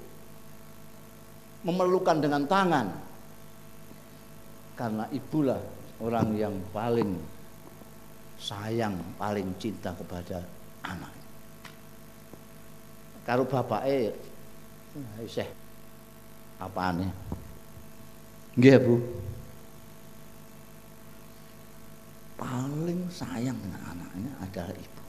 [1.61, 2.87] Memerlukan dengan tangan.
[4.77, 5.61] Karena ibulah
[6.01, 7.17] orang yang paling
[8.41, 10.41] sayang, paling cinta kepada
[10.81, 11.13] anak.
[13.21, 14.17] Karo bapake
[15.21, 15.45] isih
[16.57, 17.13] apane?
[18.57, 18.95] Nggih, Bu.
[22.41, 25.03] Paling sayang dengan anaknya adalah ibu.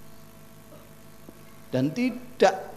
[1.72, 2.71] Dan tidak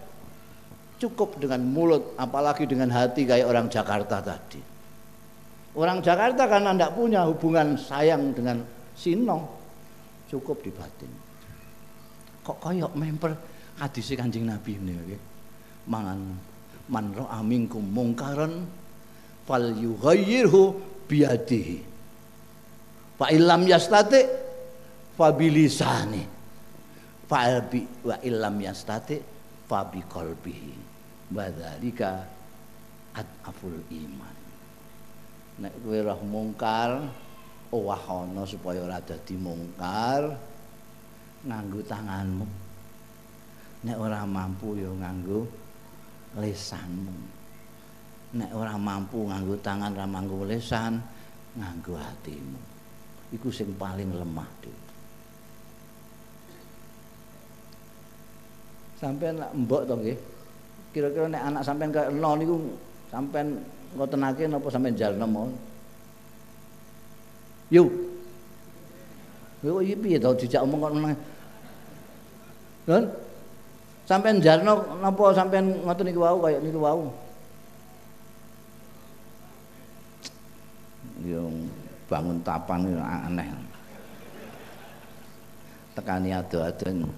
[0.96, 4.76] cukup dengan mulut apalagi dengan hati kayak orang Jakarta tadi
[5.76, 8.64] Orang Jakarta karena tidak punya hubungan sayang dengan
[8.96, 9.44] Sino,
[10.32, 11.12] cukup di batin.
[12.48, 13.36] Kok koyok memper
[13.76, 15.22] hadis Kanjeng Nabi ini nggih.
[15.92, 16.20] Mangan
[16.88, 18.64] man ra'a mungkaran
[19.44, 20.62] fal yughayyirhu
[21.12, 21.78] biyadihi.
[23.20, 24.24] Fa illam yastati
[25.20, 26.24] fa bilisani.
[27.28, 29.20] Fa bi wa illam yastati
[29.68, 29.84] fa
[31.36, 31.44] bi qalbihi.
[31.44, 32.10] Wa dzalika
[33.20, 34.46] adaful iman.
[35.56, 37.00] nek kowe roh mungkar
[37.72, 40.36] owahono supaya ora dadi mungkar
[41.48, 42.48] nganggo tanganmu
[43.88, 45.48] nek ora mampu ya nganggo
[46.36, 47.16] lesanmu
[48.36, 51.00] nek ora mampu nganggo tangan ora nganggo lesan
[51.56, 52.60] nganggo hatimu
[53.32, 54.84] iku sing paling lemah dhewe
[59.00, 60.20] sampean mbok to nggih
[60.96, 62.56] kira-kira nek anak sampean kaya eno niku
[63.12, 63.60] sampean
[64.00, 65.52] ngoten akeh napa sampean jalno mau
[67.74, 67.90] Yo.
[69.66, 71.18] Yo iki piye to dijak omong kok meneh.
[72.86, 73.04] Kan?
[74.06, 77.10] Sampeyan jarno napa sampeyan ngoten niku wau kaya niku wau.
[81.26, 81.50] Yo
[82.06, 83.50] bangun tapan aneh.
[85.98, 87.10] Tekani ado-ado.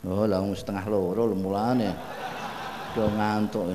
[0.00, 1.92] Oh, lah setengah loro mulane.
[2.96, 3.68] Do ngantuk.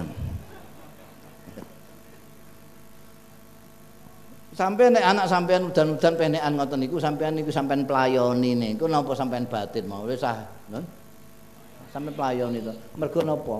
[4.55, 9.43] Sampai nek anak sampean udan-udan penekan ngoten niku sampean niku sampean playoni niku napa sampean
[9.51, 10.79] batin mau wis ah, non?
[11.91, 12.71] Sampean playoni to.
[12.95, 13.55] Mergo napa?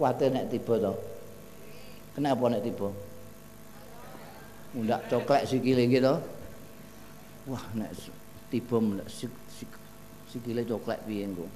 [0.00, 0.92] Kuate nek tiba to.
[2.16, 2.88] Kenapa nek tiba?
[4.72, 6.16] Mundak coklek sikile iki to.
[7.44, 7.92] Wah nek
[8.50, 9.06] tiba mundak
[10.26, 11.46] sikile coklek piye engko?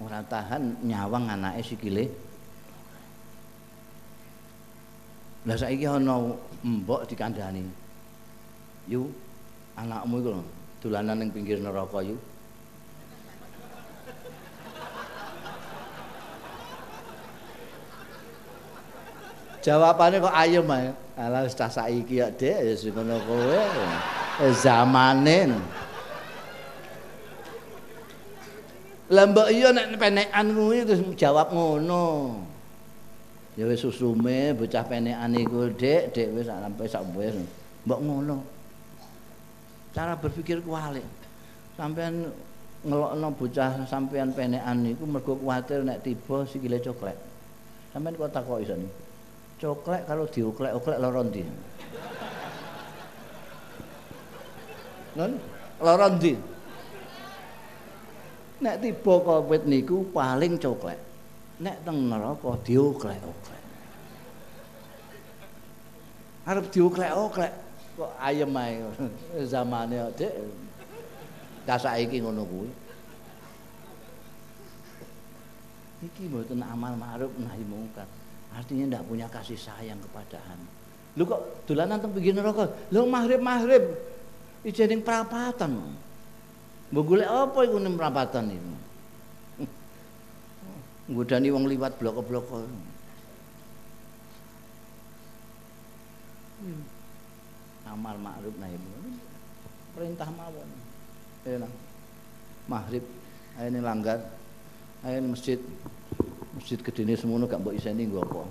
[0.00, 2.08] Ora tahan nyawang anake sikile.
[5.44, 6.32] Lah saiki ana
[6.64, 7.64] mbok dikandhani.
[8.88, 9.04] Yu,
[9.76, 10.30] anakmu iku
[10.80, 12.16] dolanan ning pinggir neraka yu.
[19.60, 20.90] Jawabane kok ayem ae.
[21.20, 23.60] Alah wis tak saiki ya, Dik, ya sing ngono kowe.
[24.56, 25.60] Zamanen.
[29.12, 32.40] Lah mbok iya nek penekan kuwi terus jawab ngono.
[33.58, 37.36] ya wis susume bocah penekan iku dik dik wis sampe sak wis
[37.84, 38.40] mbok ngono
[39.92, 41.04] cara berpikir kualik
[41.74, 42.30] sampean
[42.86, 47.18] ngelokno bocah sampean penekan iku mergo kuwatir nek tiba sikile coklek
[47.92, 48.78] sampean kok takok iso
[49.60, 51.42] coklek kalau dioklek-oklek lara ndi
[55.16, 55.36] non
[55.84, 56.32] lara ndi
[58.64, 61.10] nek tiba covid niku paling coklek
[61.60, 63.64] nek teng neraka dioklek-oklek.
[66.48, 67.52] Arep dioklek-oklek
[68.00, 68.80] kok ayem ae
[69.52, 70.32] zamane Dik.
[71.68, 72.70] Kasak iki ngono kuwi.
[76.00, 78.08] Iki mboten amal ma'ruf nahi mungkar.
[78.54, 80.70] Artinya ndak punya kasih sayang kepada anak.
[81.18, 82.70] Lu kok dolanan teng pinggir neraka?
[82.94, 83.82] Lu maghrib-maghrib
[84.62, 85.94] ijening perapatan.
[86.90, 88.72] Mbok golek apa iku ning perapatan itu?
[91.10, 92.66] nggodani wong liwat bloko-bloko.
[96.60, 96.82] Hmm.
[97.90, 98.76] Amal ma'ruf nahi
[99.96, 100.68] Perintah mawon.
[101.42, 101.66] Ya
[102.70, 103.02] Maghrib
[103.58, 104.22] ayo langgar.
[105.02, 105.58] Ayo masjid.
[106.56, 108.42] Masjid gedene semono gak mbok iseni nggo apa.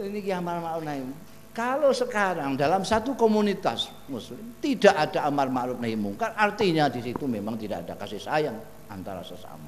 [0.00, 1.04] Ini ki amal ma'ruf nahi
[1.50, 7.26] kalau sekarang dalam satu komunitas muslim tidak ada amar ma'ruf nahi mungkar, artinya di situ
[7.26, 8.54] memang tidak ada kasih sayang
[8.86, 9.66] antara sesama.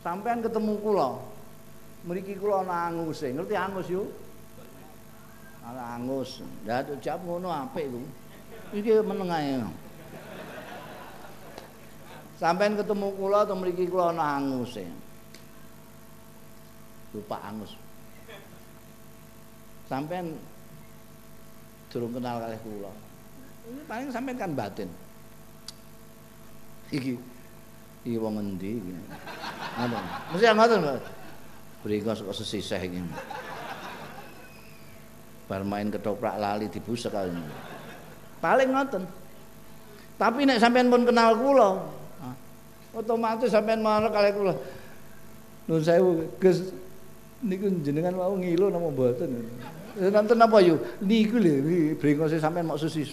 [0.00, 1.20] Sampean ketemu kula,
[2.08, 4.08] mriki kula angus, ngerti angus yuk?
[5.68, 8.00] Ana angus, ya jawab ngono apik iku.
[8.72, 9.60] Iki meneng ae.
[12.38, 14.78] Sampean ketemu kula to mriki kula ana angus.
[17.10, 17.74] Lupa angus.
[19.88, 20.36] sampean
[21.88, 22.92] durung kenal kalih kula.
[23.88, 24.88] Paling sampean kan batin.
[26.92, 27.16] Iki
[28.04, 28.92] iki wong endi iki?
[29.80, 30.04] Ngoten.
[30.32, 31.00] Mesti ngoten, Pak.
[31.84, 33.00] Bringos kok sesisih iki.
[35.48, 37.32] Bar main ketoprak lali dibusek kali.
[38.44, 39.02] Paling ngoten.
[40.20, 41.80] Tapi nek sampean pun kenal kula,
[42.94, 44.54] otomatis sampean marek kalih kula.
[45.68, 46.72] Nun sewu, Gus
[47.44, 49.30] niku jenengan mau ngilu napa mboten?
[49.98, 50.78] Nonton apa yu?
[51.04, 53.04] Niku lho, brengose sampean mau susi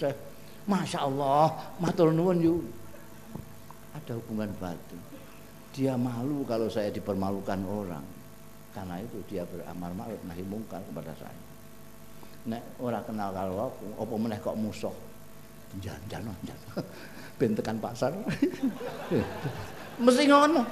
[0.66, 2.58] Masya Allah, matur nuwun yu.
[3.94, 5.00] ada hubungan batin.
[5.72, 8.06] Dia malu kalau saya dipermalukan orang.
[8.76, 11.42] Karena itu dia beramal ma'ruf nahi mungkar kepada saya.
[12.46, 14.96] Nek ora kenal kalau aku, apa meneh kok musuh.
[15.80, 16.36] Jangan jangan.
[17.36, 18.16] Bentekan pasar.
[20.00, 20.64] Mesti ngono.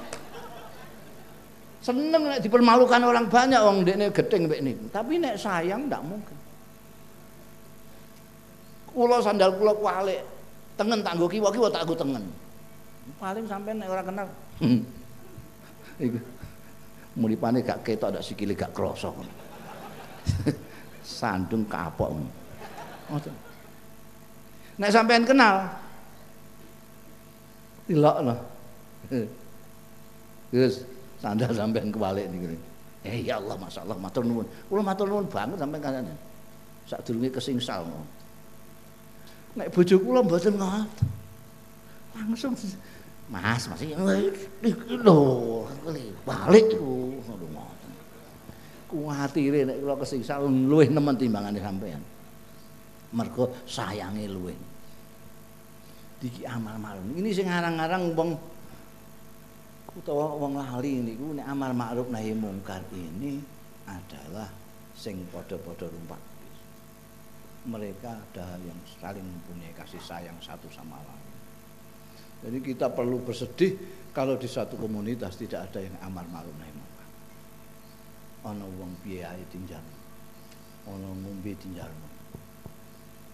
[1.84, 4.88] Seneng nek dipermalukan orang banyak wong dekne gedeng mek niku.
[4.88, 6.36] Tapi nek sayang ndak mungkin.
[8.88, 10.24] Kula sandal kula kualik,
[10.80, 12.24] tengen tanggo kiwa kiwa tak aku tengen.
[13.20, 14.28] Paling sampai nek ora kenal.
[16.00, 16.18] Iku.
[17.14, 19.12] Mulipane gak ketok ndak sikile gak krasa.
[21.04, 22.16] Sandung kapok.
[24.80, 25.68] Nek sampean kenal.
[27.84, 28.34] Dilokno.
[30.54, 30.86] Terus
[31.20, 32.56] sandal sampean kebalik niku.
[33.04, 34.46] Eh ya Allah masyaallah matur nuwun.
[34.70, 36.14] Kula matur nuwun banget sampean kanjane.
[36.88, 37.84] Sadurunge kesingsal.
[39.54, 41.06] Nek bojo kula mboten ngoten.
[42.14, 42.54] Langsung
[43.24, 45.64] Mas, masih lho,
[46.28, 47.18] balik ku.
[48.84, 52.02] Kuwatire nek kula kesiksa luwih nemen timbangane sampean.
[53.16, 54.73] Mergo sayange luwih.
[56.24, 57.04] Diki amal ma'ruf.
[57.04, 58.32] Ini sing ngarang-ngarang wong
[59.92, 63.44] utawa wong lali niku nek amal ma'ruf nahi mungkar ini
[63.84, 64.48] adalah
[64.96, 66.18] sing padha-padha rumpak
[67.64, 71.32] mereka ada yang saling mempunyai kasih sayang satu sama lain.
[72.44, 73.72] Jadi kita perlu bersedih
[74.12, 77.08] kalau di satu komunitas tidak ada yang amar ma'ruf nahi munkar.
[78.52, 79.80] Ana wong biayai tinjal.
[80.84, 81.88] Ana ngombe tinjal.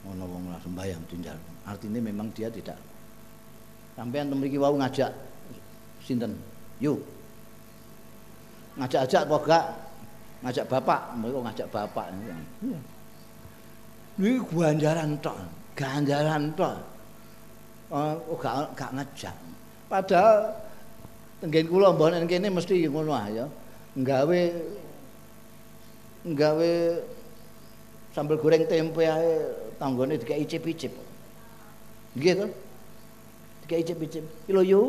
[0.07, 1.38] Ana wong ora sembayang tinjal.
[1.69, 2.79] Artinya memang dia tidak
[4.01, 5.13] sampean mriki wau ngajak
[6.01, 6.33] sinten?
[6.81, 6.97] Yuk.
[8.81, 9.67] Ngajak-ajak kok gak
[10.41, 12.07] ngajak bapak, mereka ngajak bapak.
[14.17, 15.37] Ini ganjaran tok,
[15.77, 16.77] ganjaran tok.
[17.93, 19.37] Oh, gak gak ngejak.
[19.91, 20.55] Padahal
[21.45, 23.45] tenggen kula mboten kene mesti ngono ya.
[24.01, 24.41] Nggawe
[26.25, 26.71] nggawe
[28.17, 29.33] sambal goreng tempe ae
[29.77, 31.10] tanggane dikai icip-icip.
[32.19, 32.47] To?
[33.67, 34.25] Dikai icip-icip.
[34.51, 34.83] Lho yo.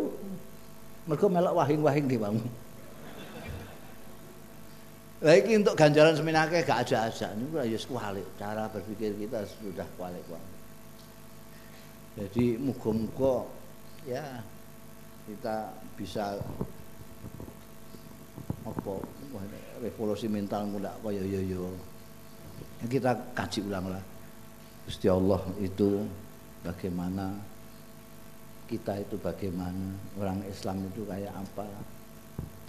[1.09, 2.37] Mergo melok wahing-wahing di bang.
[5.21, 8.25] Lah iki untuk ganjaran seminake gak aja-aja niku ya kualik.
[8.41, 10.53] Cara berpikir kita sudah kualik-kualik.
[12.17, 13.45] Jadi muga-muga
[14.09, 14.41] ya
[15.29, 16.41] kita bisa
[18.65, 18.93] apa
[19.81, 21.65] revolusi mental ndak kaya yo yo.
[22.89, 24.03] Kita kaji ulang lah.
[24.89, 26.01] Gusti Allah itu
[26.65, 27.35] bagaimana
[28.71, 29.97] kita itu bagaimana?
[30.15, 31.67] Orang Islam itu kayak apa?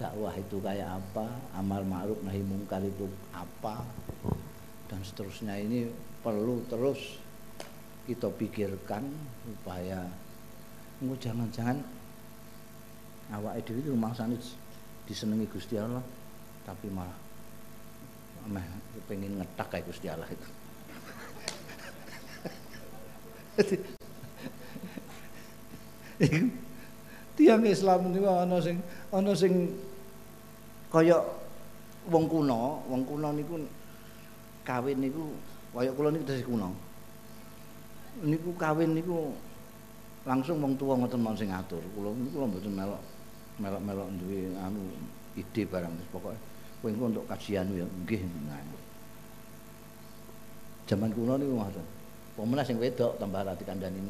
[0.00, 3.86] Dakwah itu kayak apa, amal ma'ruf nahi mungkar itu apa?
[4.90, 5.54] Dan seterusnya.
[5.62, 5.86] Ini
[6.26, 7.22] perlu terus
[8.02, 9.06] kita pikirkan
[9.46, 10.02] supaya
[11.02, 11.78] mau jangan-jangan
[13.30, 14.34] awak itu itu sana
[15.06, 16.02] disenangi Gusti Allah
[16.62, 17.14] tapi malah
[19.06, 20.61] pengen ngetak kayak Gusti Allah itu
[27.36, 28.76] tiang Islam itu ana sing
[29.12, 29.52] ana sing
[30.92, 31.20] kaya
[32.08, 33.56] wong kuno, wong kuno niku
[34.64, 35.32] kawin niku
[35.72, 36.68] kaya kula niku dadi kuno.
[38.22, 39.32] Niku kawin niku
[40.28, 41.80] langsung wong tua ngoten mau sing ngatur.
[41.96, 43.02] Kula niku kula mboten melok
[43.60, 44.80] melok-melok duwe anu
[45.36, 46.36] ide barang pokoke
[46.80, 48.22] kowe untuk kajian ya nggih.
[50.88, 52.01] Zaman kuno niku ngoten.
[52.32, 54.00] Pemenang sing wedok tambah rati kandhani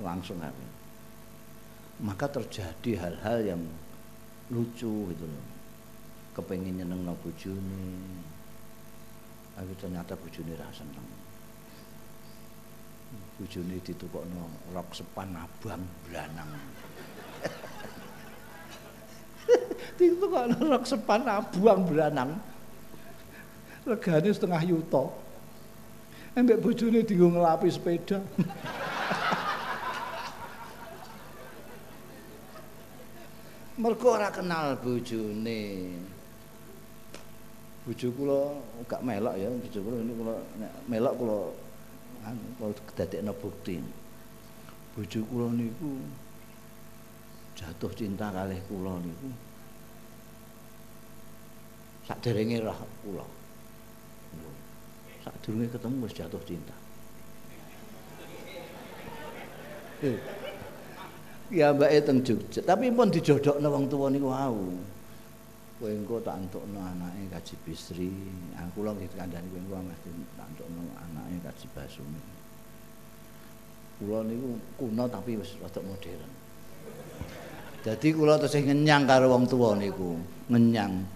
[0.00, 0.70] langsung kawin.
[2.00, 3.62] Maka terjadi hal-hal yang
[4.52, 5.46] lucu gitu loh.
[6.36, 7.96] Kepengen nyeneng no bujuni
[9.56, 11.08] tapi ternyata bujuni rasa seneng.
[13.40, 16.52] Bujuni ditukok no rok sepan abang beranang
[20.00, 22.36] ditukok no rok sepan abang beranang
[23.88, 25.25] regane setengah yuto
[26.36, 28.20] embek bujuni dienggo ngelapi sepeda.
[33.80, 35.60] Mergo ora kenal bojone.
[37.86, 38.40] Bojo kula
[38.84, 40.34] gak melok ya bojo kula ini kula
[40.90, 41.38] melok kula
[42.28, 43.80] anu kula dadekno bukti.
[44.92, 46.04] Bojo kula niku
[47.56, 49.28] jatuh cinta kalih kula niku.
[52.04, 53.24] Sakderenge roh kula
[55.26, 56.76] sadurunge ketemu wis jatuh cinta
[60.06, 60.18] eh.
[61.50, 64.70] ya mbak teng Jogja tapi pun dijodokno wong tuwa niku wau
[65.82, 68.08] kowe engko tak entukno anake kaji bisri
[68.54, 70.08] aku lho nggih kandhani kowe engko mesti
[70.38, 72.22] tak entukno anake kaji basumi
[73.98, 74.48] kula niku
[74.78, 76.46] kuno tapi wis rada modern
[77.86, 80.18] Dadi kula tesih ngenyang karo wong tuwa niku,
[80.50, 81.06] ngenyang.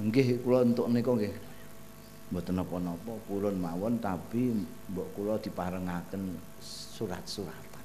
[0.00, 1.36] Nggih kula entuk niku nggih.
[2.32, 4.56] Mboten napa-napa, purun mawon tapi
[4.90, 7.84] mbok kula diparengaken surat-suratan.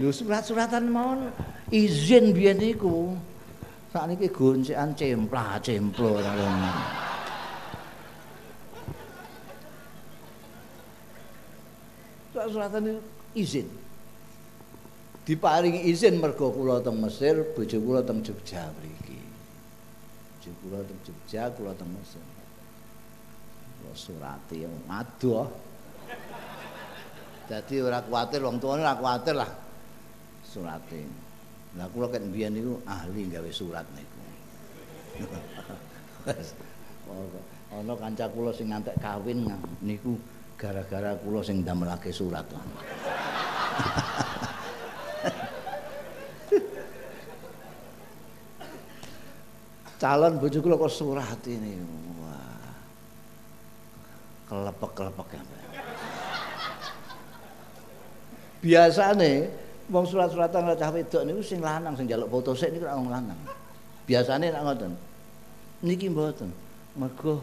[0.00, 1.28] Lho surat-suratan mawon
[1.68, 3.12] izin biyen niku.
[3.88, 6.20] Sakniki goncekan cemplah cemplo
[12.32, 13.00] Surat-suratan
[13.32, 13.68] izin.
[15.28, 19.20] Diparingi izin mergo kula teng Mesir, bojo kula teng Jogja mriki.
[20.40, 22.37] Bojo kula teng Jogja, kula teng Mesir.
[23.88, 25.48] Kula surati adoh.
[27.48, 29.48] Dadi ora kuwatir wong tuane ora kuwatir lah
[30.44, 31.08] surate.
[31.80, 34.20] Lah kula ket mbiyen niku ahli gawe surat niku.
[37.72, 39.48] Ana kanca kula sing ngantek kawin
[39.80, 40.20] niku
[40.60, 42.44] gara-gara kula sing ndamelake surat.
[49.96, 51.72] Calon bojo kula kok surat ini.
[54.48, 55.42] Kelepek-kelepek ya.
[58.58, 59.46] biasane
[59.88, 63.38] wong surat-suratan karo cah wedok niku sing lanang sing njaluk foto sik niku wong lanang.
[64.04, 64.92] Biasane nek ngoten.
[65.84, 66.50] Niki mboten.
[66.98, 67.38] Mergo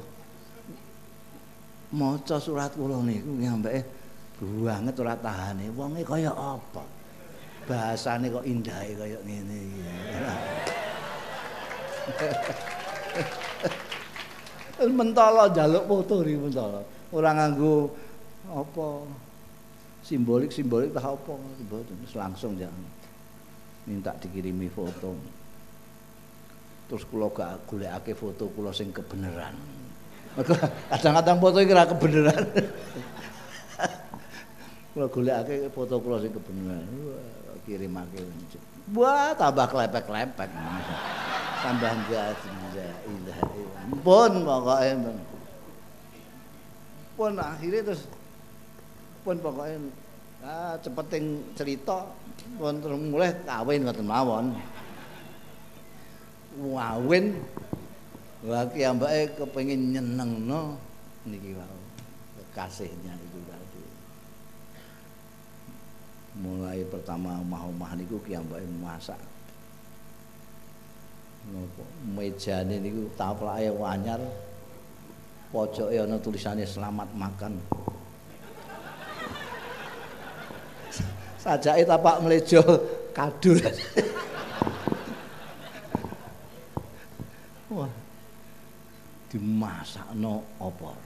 [1.96, 3.82] maca surat kula niku nyambeke
[4.66, 5.72] banget ora tahane.
[5.72, 6.84] Wonge kaya apa?
[7.66, 9.82] Bahasane kok indahe kaya ngene iki.
[15.00, 16.95] mentala njaluk foto niku mentala.
[17.16, 17.96] Ora nganggo
[18.52, 18.88] apa?
[20.06, 21.34] simbolik-simbolik tak apa.
[21.66, 22.78] Mboten langsung jangan
[23.90, 25.18] minta dikirimi foto.
[26.86, 29.58] Terus kula gak golekake foto kula sing kebenaran.
[30.94, 32.44] Kadang-kadang foto iki ora kebenaran.
[34.94, 36.86] Kula golekake foto kula sing kebenaran.
[37.66, 38.22] Kirimake.
[38.94, 40.50] Wah tambah klepek-klepek.
[41.66, 42.46] Tambah enggak
[43.10, 43.42] ilah
[44.06, 44.86] pun pokoke
[47.16, 48.04] pun akhirnya terus
[49.24, 49.80] pun pokoknya
[50.44, 52.06] ah, cepeting cerita
[52.60, 54.46] pun terus mulai kawin ngoten mawon.
[56.56, 57.36] Wawin
[58.48, 60.80] lagi ambake kepengin nyenengno
[61.28, 61.80] niki wau
[62.40, 63.84] kekasihnya itu tadi
[66.40, 69.20] mulai pertama omah-omah niku ki ambake masak.
[71.52, 71.84] Napa
[72.16, 74.22] mejane niku taplake anyar
[75.56, 77.56] pojoke ana tulisane selamat makan
[81.40, 82.60] sajake tapak mlejo
[83.16, 83.56] kadul.
[87.72, 87.92] Wah.
[89.32, 91.00] Dimasakno opor.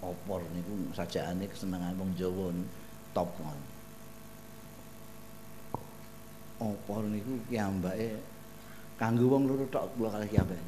[0.00, 2.50] Opor niku sajakane kesenengan wong Jawa
[3.12, 3.66] top ngono.
[6.58, 8.16] Opor niku kiambake
[8.98, 10.64] kanggo wong loro tok kula kalih kiambake.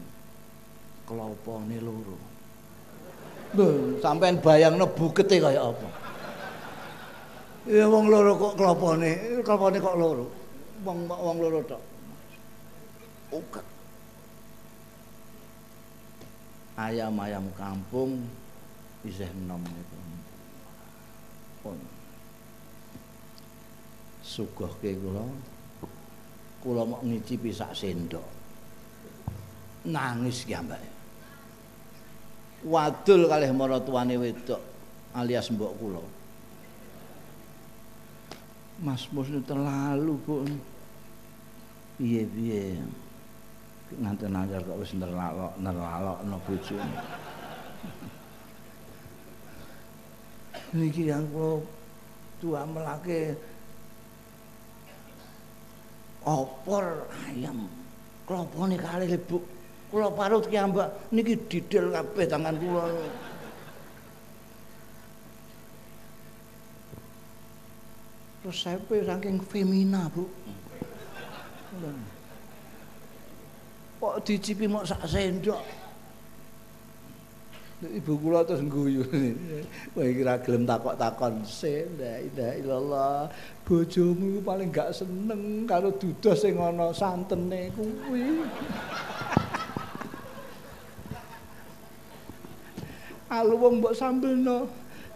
[1.08, 2.18] Kelopone loro.
[3.52, 5.88] Lho, sampean bayangno bukete kaya apa?
[7.68, 10.24] Ya wong loro kok klopone, klopone kok loro.
[10.82, 11.82] Wong wong loro tok.
[13.32, 13.66] Uket.
[16.80, 18.24] Ayam-ayam kampung
[19.04, 19.98] isih enom itu.
[21.60, 21.78] Pun.
[24.24, 25.24] Suguhke kula.
[26.64, 28.26] Kula mau ngicipi sak sendok.
[29.86, 30.91] Nangis ki ambake.
[32.62, 34.60] Wadul kalih maratuwane wedok
[35.18, 36.02] alias mbok kula.
[38.82, 40.42] Mas Mus ini terlalu bu
[42.02, 42.82] Iya iya
[43.94, 46.74] Nanti nanti kok wis nerlalok Nerlalok no bucu
[50.74, 51.62] Niki yang kok
[52.42, 53.38] Tua melake
[56.22, 57.66] Opor ayam.
[58.22, 59.42] Kelopone kali bu
[59.92, 62.88] Kulo parut ki mbak Niki didel kabeh tangan kulo
[68.42, 70.26] resepe saking femina, Bu.
[74.02, 75.62] Kok dicipi mok sak sendok.
[77.82, 79.02] Ibu kula terus ngguyu.
[79.94, 83.30] Wah iki ra gelem takok-takon se, la illallah.
[83.62, 88.42] Bojomu paling gak seneng karo dudos sing ana santene kuwi.
[93.32, 94.68] Alu wong mbok sambelno.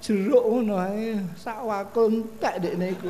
[0.07, 3.09] jeruk ngono ae sak wakul entek dekne iku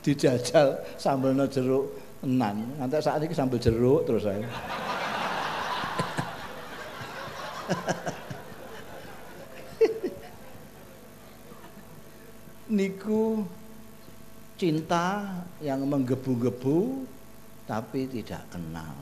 [0.00, 1.90] dijajal sambelna jeruk
[2.22, 4.40] enan nganti saat ini sambel jeruk terus ae
[12.74, 13.44] niku
[14.56, 17.04] cinta yang menggebu-gebu
[17.64, 18.92] tapi tidak kenal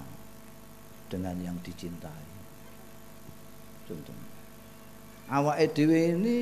[1.11, 2.22] dengan yang dicintai.
[3.93, 4.17] Contoh.
[5.29, 6.37] Awak dhewe ini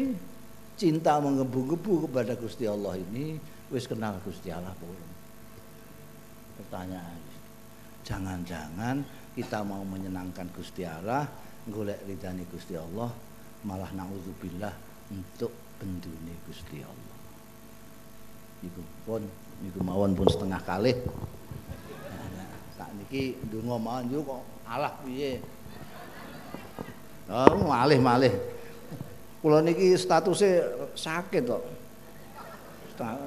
[0.78, 3.36] cinta menggebu-gebu kepada Gusti Allah ini
[3.74, 5.10] wis kenal Gusti Allah belum?
[6.62, 7.18] Pertanyaan.
[8.06, 9.02] Jangan-jangan
[9.34, 11.26] kita mau menyenangkan Gusti Allah,
[11.66, 13.10] golek ridani Gusti Allah,
[13.66, 14.74] malah naudzubillah
[15.10, 17.18] untuk bendune Gusti Allah.
[18.66, 19.22] Iku pun
[19.62, 20.92] niku mawon pun setengah kali.
[22.74, 25.59] Sak niki ndonga mawon kok alah piye.
[27.30, 28.34] Oh, malih-malih.
[29.38, 30.66] Kula niki statusnya
[30.98, 31.62] sakit kok.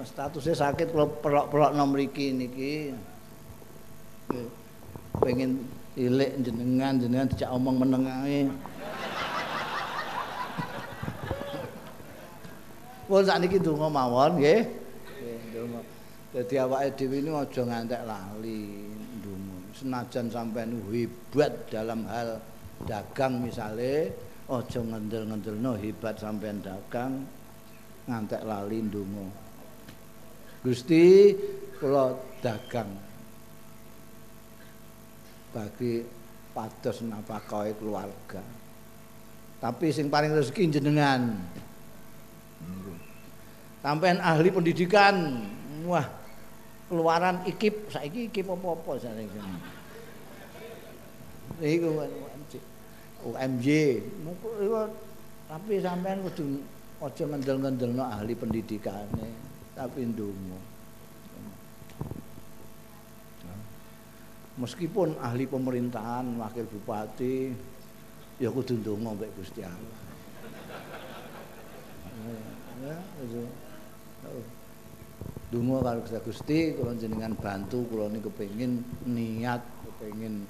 [0.05, 2.91] Statusnya sakit kula pelok-pelok nom mriki niki.
[5.23, 5.63] Pengen
[5.95, 8.51] ilik jenengan jenengan dijak omong meneng ae.
[13.07, 14.67] Pun sakniki donga mawon nggih.
[14.67, 15.81] Nggih, donga.
[16.33, 18.63] Dadi awake dhewe ini aja ngantek lali.
[19.73, 22.37] Senajan sampean hebat dalam hal
[22.81, 24.13] dagang misale,
[24.49, 27.23] aja ngendel-ngendelno hebat sampean dagang
[28.09, 29.27] ngantek lali ndonga.
[30.63, 31.35] Gusti
[31.79, 32.91] kula dagang
[35.51, 36.03] bagi
[36.55, 38.41] pados nafkahe keluarga.
[39.63, 41.39] Tapi sing paling rezeki jenengan.
[43.79, 45.43] Sampean ahli pendidikan.
[45.83, 46.07] Wah,
[46.87, 49.39] keluaran ikip saiki ikip apa-apa saiki.
[51.63, 51.89] Iku
[53.23, 53.67] UMJ.
[55.47, 56.63] Tapi sampean kudu
[57.03, 59.27] aja ngendel-ngendelno ahli pendidikane,
[59.75, 60.59] tapi ndonga.
[64.53, 67.51] Meskipun ahli pemerintahan, wakil bupati,
[68.39, 69.99] ya kudu ndonga mbek Gusti Allah.
[75.51, 80.49] Dungo karo Gusti kula jenengan bantu kula niku kepengin niat kepengin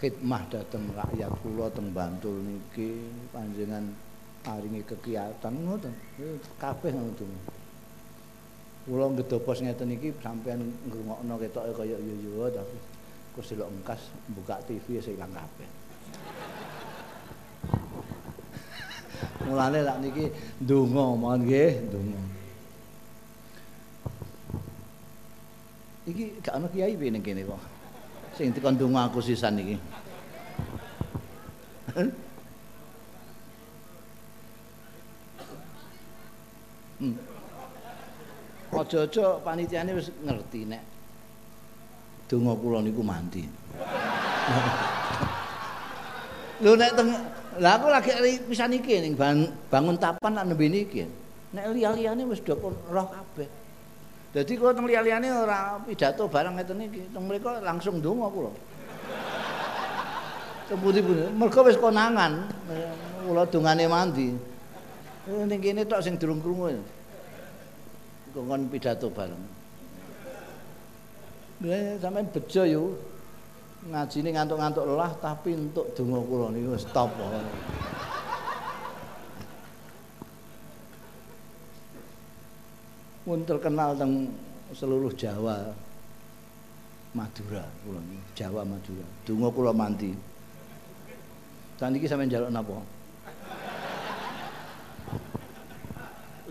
[0.00, 3.04] khidmah dhateng rakyat kula teng Bantul niki
[3.36, 3.84] panjenengan
[4.40, 5.92] paringi kegiatan ngoten.
[6.56, 7.28] Kabeh ngoten.
[8.88, 12.76] Kula ngedopos ngeten iki sampean ngrungokno ketoke kaya yo-yo tapi
[13.36, 14.00] kok silok engkas
[14.32, 15.68] buka TV ya ilang kabeh.
[19.52, 20.32] Mulane lak niki
[20.64, 22.22] ndonga mohon nggih ndonga.
[26.08, 27.79] Iki gak ana kiai ning kene kok
[28.40, 29.76] sing dikon ndonga aku sisan iki
[31.92, 32.08] hmm.
[38.70, 40.80] Aja-aja panitiane wis ngerti nek
[42.30, 43.44] donga kula niku mandi.
[46.62, 47.10] Lho nek teng
[47.60, 49.20] lah aku lagi pisan iki ning
[49.68, 51.04] bangun tapan lan nembe niki.
[51.52, 52.56] Nek liya-liyane wis do
[52.88, 53.59] roh kabeh.
[54.30, 57.02] Dadi kula teng liya-liyane ora pidato barang ngeten iki.
[57.10, 58.52] Teng mriku langsung donga kula.
[60.70, 62.46] Temputi-puti, mergo wis konangan.
[63.26, 64.30] Kula dongane mandi.
[65.26, 66.78] Ning kene tok sing durung krungu.
[68.30, 69.42] Kongkon pidato bareng.
[71.66, 72.82] Ya sampean bejo yo.
[73.80, 77.10] Ngajine ngantuk-ngantuk lelah tapi untuk donga kula niku stop.
[83.24, 84.28] Pun terkenal teng
[84.72, 85.74] seluruh Jawa.
[87.10, 87.98] Madura kula
[88.38, 89.02] Jawa Madura.
[89.26, 90.14] Donga kula mandi
[91.80, 92.76] saniki sampeyan njaluk napa?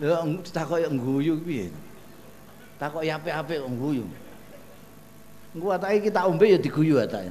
[0.00, 0.16] Ya
[0.56, 1.68] takok ngguyu piye?
[2.80, 4.04] Takok apik-apik kok ngguyu.
[5.52, 7.28] Engko atake kita ombe ya diguyu atake.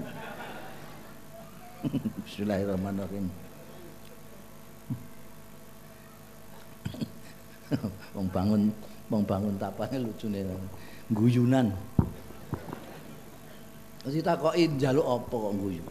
[2.30, 3.26] Bismillahirrahmanirrahim.
[8.14, 8.70] Wong bangun
[9.10, 10.46] membangun tapane lucune
[11.10, 11.74] guyunan.
[14.06, 15.86] Mesti takoki njaluk apa kok guyu?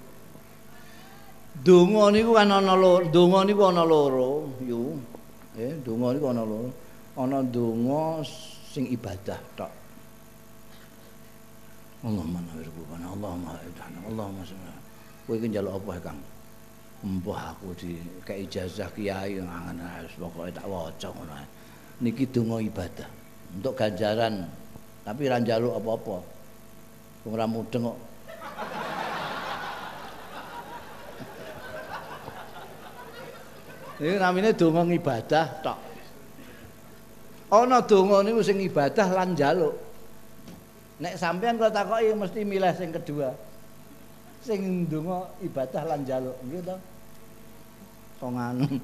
[1.59, 4.97] Donga niku kan ana loro donga niku ana loro yu.
[5.59, 6.71] Eh donga niku ana loro.
[7.19, 8.23] Ana donga
[8.71, 9.73] sing ibadah tok.
[11.99, 14.87] Allahumma nabirubana Allahumma idhana Allahumma sallallahu
[15.27, 16.21] kowe iki njaluk apa Kang?
[17.03, 19.83] Mbah aku di kayak ijazah kiai ngangen
[20.15, 21.58] pokoke tak waca ngono
[21.99, 23.09] niki donga ibadah
[23.59, 24.47] untuk ganjaran
[25.03, 26.17] tapi ra njaluk apa-apa
[27.27, 27.99] wong ra mudeng kok
[33.99, 35.79] Ini namanya donga ibadah tok.
[37.51, 39.75] Ana donga niku sing ibadah lan njaluk.
[41.03, 43.35] Nek sampean kok takoki mesti milih sing kedua.
[44.39, 46.77] Sing donga ibadah lan njaluk, nggih to?
[48.23, 48.67] Nganu.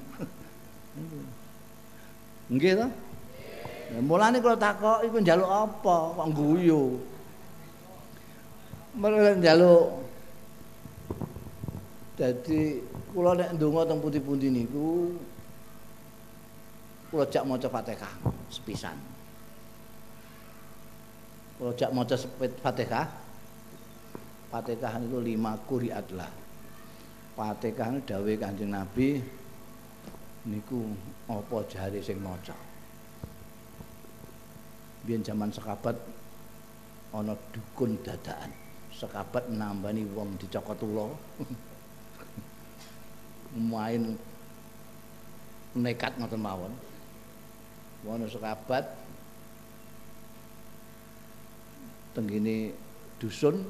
[2.55, 2.87] Nggih to?
[3.93, 5.97] Mulane kula takok iku njaluk apa?
[6.17, 6.97] Kok guyu.
[8.95, 10.05] Mereka njaluk
[12.15, 12.79] Jadi
[13.11, 15.19] kula nek ndonga teng pundi-pundi niku
[17.11, 18.13] kula jak maca Fatihah
[18.47, 18.95] sepisan.
[21.59, 23.07] Kula jak maca Fatihah.
[24.47, 26.31] Fatihah itu lima kuriat lah.
[27.35, 29.19] Fatihah dawe Kanjeng Nabi
[30.47, 30.87] niku
[31.27, 32.55] apa jari sing maca.
[35.05, 35.93] Biyen zaman sekabat
[37.13, 38.49] ana dukun dadaan.
[38.89, 41.13] Sekabat nambani wong dicokot ulo.
[43.71, 44.17] main
[45.77, 46.73] nekat ngoten mawon.
[48.03, 48.85] Wono sekabat
[52.17, 52.73] tenggini
[53.21, 53.61] dusun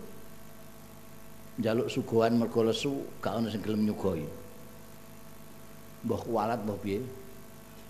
[1.59, 4.23] njaluk suguhan mergo lesu gak ana sing gelem nyugoi.
[6.05, 7.01] Mbah kualat mbah piye?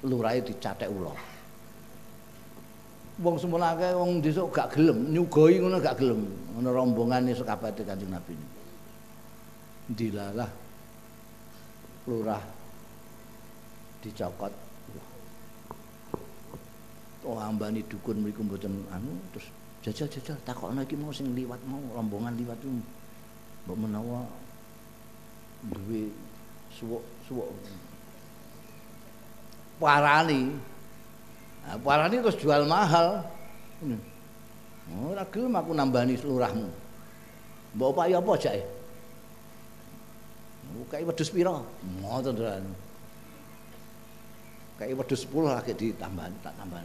[0.06, 1.35] Lurahe dicathek ula.
[3.16, 6.28] Wong semono akeh wong desa gak gelem nyugoi ngono gak gelem.
[6.60, 8.36] Ana rombongane sekabate Kanjeng Nabi.
[9.88, 10.52] Dilalah
[12.12, 12.44] lurah
[14.04, 14.54] dicokot.
[17.26, 19.50] Oh ambani dukun mriku mboten anu terus
[19.82, 22.70] jajal-jajal takokno iki mau sing liwat mau rombongan liwat itu
[23.66, 24.22] mbok menawa
[25.74, 26.14] duwe
[26.70, 27.50] suwuk-suwuk
[29.82, 30.54] parani
[31.66, 33.26] nah, parani terus jual mahal
[34.94, 36.70] oh, ora gelem aku nambani lurahmu
[37.76, 38.64] mbok upaya apa jake
[40.92, 41.56] Kayak wedhus pira?
[42.04, 42.44] Ngoten to.
[44.76, 46.80] Kayak wedhus 10 lagi ditambah tak tambah.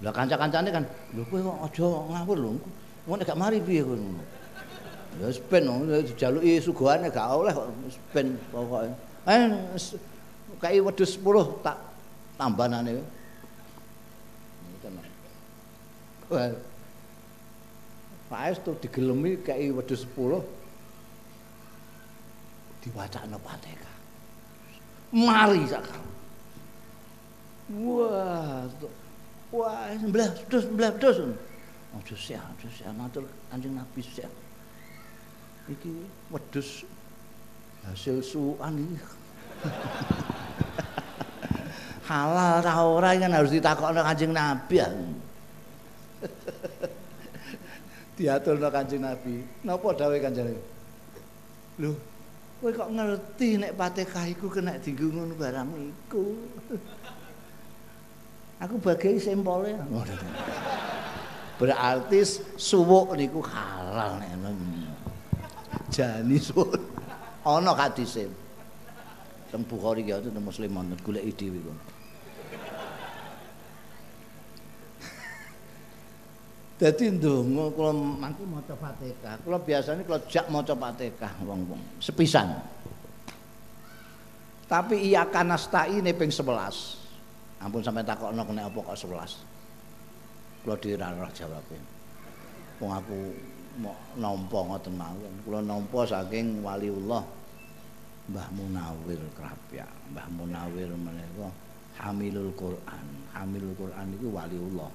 [0.00, 2.50] Lah kanca-kancane kan, lho kowe kok aja ngawur lho.
[3.08, 3.96] Ngono gak mari piye kowe.
[5.20, 5.64] Ya ben
[6.06, 7.68] dijaluki suguhane gak oleh kok
[8.12, 8.92] ben pokoke.
[9.24, 9.42] Eh
[10.60, 11.76] kayak wedhus 10 tak
[12.36, 13.00] tambanane.
[14.68, 14.92] Ngoten.
[14.96, 15.08] Wah.
[18.30, 20.38] Paes tuh digelemi kayak wedhus 10
[22.80, 23.94] diwacana Fatihah.
[25.10, 25.98] Mari sakal.
[27.70, 28.66] Wah,
[29.50, 31.18] wah, sebelah, terus sebelah, terus.
[31.90, 34.26] Aja sih, aja sih, matur Kanjeng Nabi sih.
[35.66, 35.90] Iki
[36.30, 36.86] wedhus
[37.86, 38.98] hasil suan iki.
[42.10, 44.88] Halal ta ora kan harus ditakokno Kanjeng Nabi ya.
[48.20, 49.40] Diaturno Kanjeng Nabi.
[49.64, 50.62] Napa dawuh Kanjeng Nabi?
[51.80, 51.96] Lho,
[52.60, 56.24] Kowe kok ngerti nek Fatihah iku kena dienggo ngono barang iku.
[58.68, 59.80] Aku bagai sempole.
[61.56, 62.20] Berarti
[62.60, 64.36] suwuk niku halal nek
[65.88, 66.76] jani suwuk.
[67.48, 68.28] Ana hadise.
[69.48, 71.99] Teng Bukhari ya teng Muslim wonten golek dhewe kok.
[76.80, 79.36] Dadi ndonga kula mangke maca Fatihah.
[79.44, 82.56] Kula biasane kula jak maca Fatihah wong-wong sepisan.
[84.64, 87.60] Tapi iya kanastai ini ping 11.
[87.60, 90.64] Ampun sampai takokno kena apa kok 11.
[90.64, 90.80] Kula
[91.20, 91.76] ora jawabe.
[92.80, 93.18] Wong aku
[94.16, 95.34] nampa ngoten mawon.
[95.44, 97.20] Kula nampa saking waliullah
[98.32, 99.84] Mbah Munawir Krapya.
[100.16, 101.52] Mbah Munawir menika
[102.00, 103.06] Hamilul Quran.
[103.36, 104.88] Hamilul Quran itu waliullah.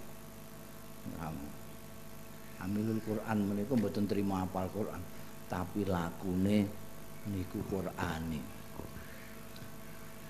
[2.65, 4.97] Amilul Quran menika mboten terima apal Quran,
[5.45, 6.65] tapi lakune
[7.29, 8.41] niku Qurani.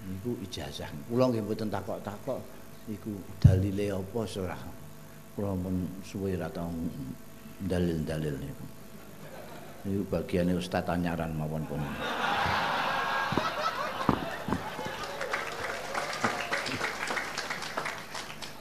[0.04, 0.92] Niku ijazah.
[1.08, 2.36] Kula nggih mboten takok-takok
[2.92, 4.60] niku dalile apa ora.
[5.32, 6.76] Kula pun suwe ra tau
[7.64, 8.66] dalil-dalil niku.
[9.88, 11.80] Niku bagiane ustaz tanyaran mawon pun.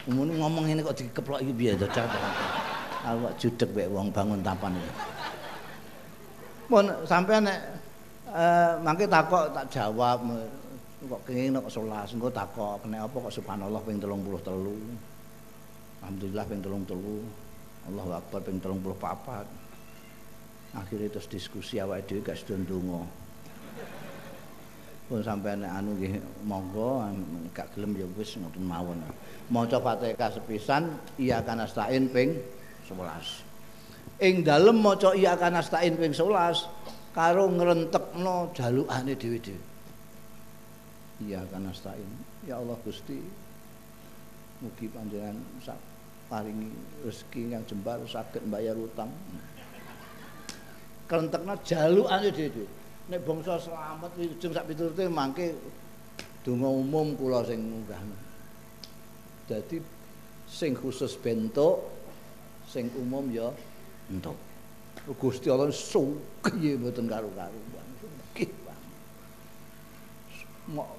[0.06, 2.06] Umum ngomong ini kok dikeplok iki piye dadak.
[3.05, 4.93] Awak judeg wek wong bangun tapan iki.
[6.72, 7.60] Mun sampean nek
[8.35, 10.20] eh mangke takok tak jawab
[11.05, 14.24] kok kenging nek salat engko takok kena apa kok subhanallah ping 33.
[16.01, 17.93] Alhamdulillah ping 33.
[17.93, 19.44] Allahu akbar ping 34.
[20.74, 23.05] Akhirnya terus diskusi awake dhewe gak sedo ndonga.
[25.05, 26.16] Pun sampean nek anu nggih
[26.48, 27.05] monggo
[27.52, 29.05] gak gelem ya wis ngoten mawon.
[29.52, 32.40] Maca Fatihah sepisan iya kana stain ping
[32.86, 34.20] 11.
[34.23, 36.69] Ing dalem maca iya kan astain ping 11
[37.15, 39.62] karo ngrentekno jalukane dhewe-dhewe.
[41.24, 42.06] Iya kan astain.
[42.44, 43.19] Ya Allah Gusti.
[44.62, 45.40] Mugi panjenengan
[46.31, 46.70] paringi
[47.02, 49.11] rezeki yang jembar saged mbayar utang.
[51.06, 52.66] Krentekno jalukane dhewe-dhewe.
[53.05, 55.52] Nek bangsa selamat ujung sak piturute mangke
[56.40, 58.01] donga umum kula sing munggah.
[59.44, 59.77] Dadi
[60.48, 61.93] sing khusus bentuk
[62.74, 63.55] sing umum ya.
[64.10, 64.34] Entuk.
[65.22, 68.48] Gusti Allah sugih mboten karo-karuan sugih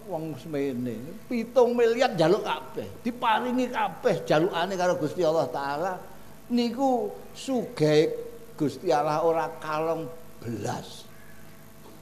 [0.05, 5.93] wong semene 7 miliar jaluk kabeh diparingi kabeh jalukane karo Gusti Allah taala.
[6.53, 8.13] Niku sugih
[8.53, 10.05] Gusti Allah ora kalong
[10.37, 11.09] belas.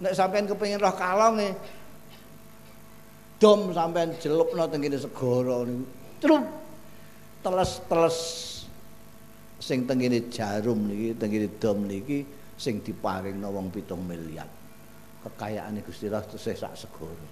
[0.03, 1.55] Nek sampean kepengin roh kalonge
[3.39, 5.87] dom sampean jelupno teng kene segara niku.
[6.19, 6.43] Terus
[7.43, 8.19] teles-teles
[9.63, 12.19] sing teng kene jarum niki teng kene dom niki
[12.59, 14.47] sing diparingno wong 7 miliar
[15.23, 17.27] kekayaane Gusti Allah tesih sak segara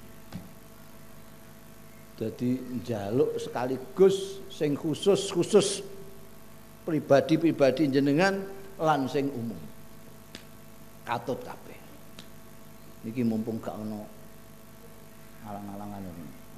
[2.22, 5.82] Jadi njaluk sekaligus sing khusus-khusus
[6.86, 8.46] pribadi-pribadi jenengan
[8.78, 9.58] lan sing umum.
[11.02, 11.82] Katut kabeh.
[13.10, 14.06] Niki mumpung gak ono
[15.50, 16.04] alang-alangan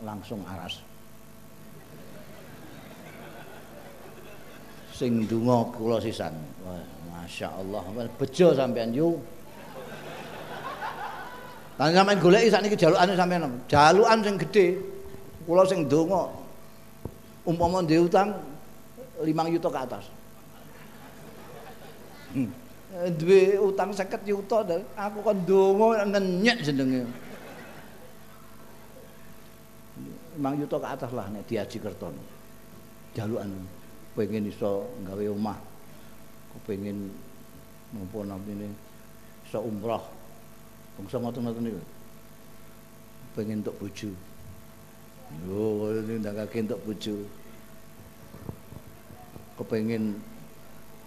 [0.04, 0.84] langsung aras.
[4.94, 6.38] Sing donga kula sisan.
[6.62, 6.78] Wah,
[7.10, 7.82] masyaallah,
[8.14, 9.18] bejo sampean yo.
[11.82, 13.50] Lan sampean goleki sakniki jalukane sampean.
[13.66, 14.78] Jalukan sing gedhe.
[15.50, 16.30] Kula sing donga
[17.44, 18.38] umpama ndek utang
[19.20, 20.06] 5 juta ke atas.
[22.38, 22.50] Hmm.
[23.18, 24.62] Duwe utang 50 juta
[24.94, 27.02] aku kan donga ngenyek jenenge.
[30.38, 32.14] 5 juta ke atas lah nek diaji kerton.
[33.18, 33.50] Jalukan
[34.14, 35.58] pengen iso gawe omah.
[36.54, 37.10] Kepengin
[37.94, 38.70] mumpun ini
[39.50, 40.02] iso umroh.
[40.98, 41.82] Bangsa ngoten-ngoten niku.
[43.34, 44.10] Pengen untuk bojo.
[45.50, 47.26] Oh, ini ndakake entuk bojo.
[49.58, 50.22] Kepengin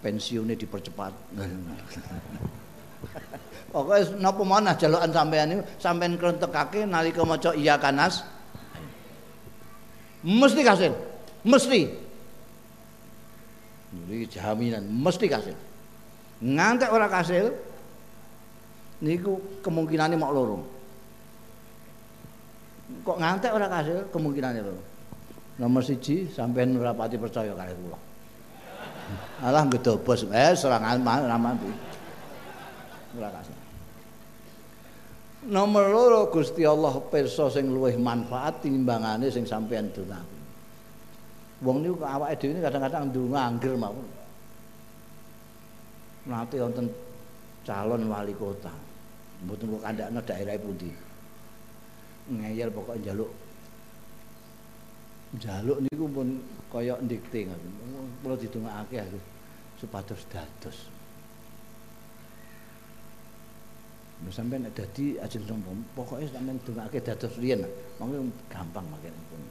[0.02, 1.14] pensiunnya dipercepat.
[3.74, 8.24] Pokoknya napa mana jalukan sampean ini sampean krentekake nalika maca iya kanas
[10.26, 10.92] mesti kasil.
[11.46, 12.05] Mesti.
[14.04, 15.56] Ini jaminan mesti kasil.
[16.44, 17.48] Ngantek ora kasil
[19.00, 20.64] niku kemungkinannya mau lorong.
[23.02, 24.82] kok ngantek ora kasil kemungkinannya lho.
[25.58, 27.98] Nomor siji sampean ora pati percaya kali kula.
[29.42, 31.70] Alah gedobos eh serangan ramati.
[33.18, 33.56] Ora kasil.
[35.46, 40.35] Nomor loro Gusti Allah pirsa sing luwih manfaat timbangane sing sampean dongaken.
[41.64, 44.08] Wong niku awake dhewe kadang-kadang ndonga angger mawon.
[46.28, 46.86] Nanti wonten
[47.64, 48.72] calon wali kota.
[49.44, 50.90] Mboten kok kandhakno daerah pundi.
[52.26, 53.30] ngeyel pokok njaluk
[55.38, 56.28] njaluk niku pun
[56.72, 57.72] kaya ndikte ngoten
[58.22, 59.18] kula didongakake aku
[59.78, 60.78] supados dados
[64.16, 65.44] Nek sampeyan nek dadi ajeng
[65.92, 67.60] pokoke sampeyan dongake dados riyen.
[68.00, 68.16] Mangke
[68.48, 69.42] gampang mangke pun.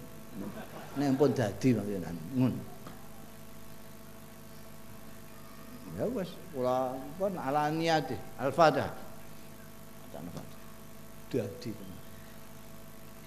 [0.95, 1.99] Nek pun dadi mangke
[2.35, 2.59] ngono.
[5.95, 8.91] Ya wis, kula pun ala niate, al-fatihah.
[11.31, 11.71] Dadi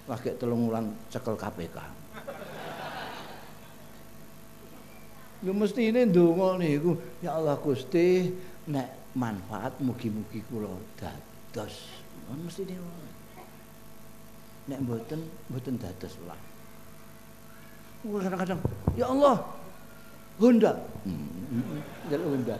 [0.09, 1.77] lagi telung wulan cekel KPK.
[5.39, 8.33] Ya mesti ini ndonga niku, ya Allah Gusti,
[8.67, 11.89] nek manfaat mugi-mugi kula dados.
[12.33, 12.75] Mesti ini
[14.69, 16.48] Nek mboten, mboten dados lah.
[17.99, 18.59] Kadang-kadang,
[18.95, 19.35] ya Allah,
[20.39, 20.71] Honda.
[21.03, 22.55] Hmm, Honda.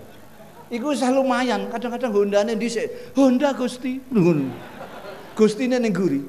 [0.70, 3.16] Iku sah lumayan, kadang-kadang Hondane dhisik.
[3.18, 3.98] Honda Gusti.
[4.14, 4.54] Ngono.
[5.34, 6.22] Gustine ning guri.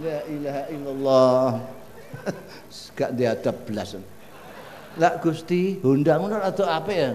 [0.00, 1.50] La ilaha illallah.
[2.96, 3.98] Gak diadab belas.
[4.96, 7.10] Lah Gusti, Honda ngono atau apa ya?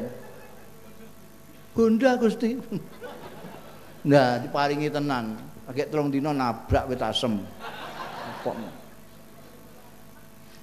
[1.74, 2.60] Honda Gusti.
[4.06, 5.34] Nah, diparingi tenan.
[5.66, 7.42] Pakai telung dino nabrak wit asem.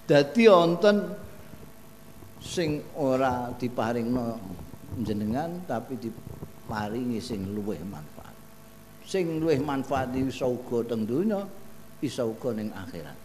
[0.02, 0.96] Dadi wonten
[2.42, 4.26] sing ora diparingno
[4.98, 8.34] jenengan tapi diparingi sing luwih manfaat.
[9.06, 11.46] Sing luwih manfaat iso uga teng donya,
[12.02, 13.18] bisa uga ning akhirat.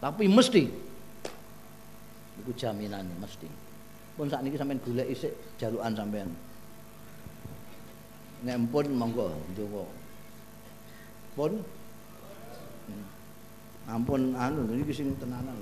[0.00, 0.64] Tapi mesti
[2.40, 3.48] iku jaminane mesti.
[4.16, 6.28] Pun sakniki sampean golek isik jalukan sampean.
[8.48, 9.84] Nek pun monggo ndonga.
[11.36, 11.52] Pun.
[13.90, 15.58] Ampun anu niki sing tenanan.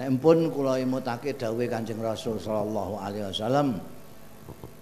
[0.00, 3.76] Nek pun kula imutake dawuh Kanjeng Rasul sallallahu alaihi wasallam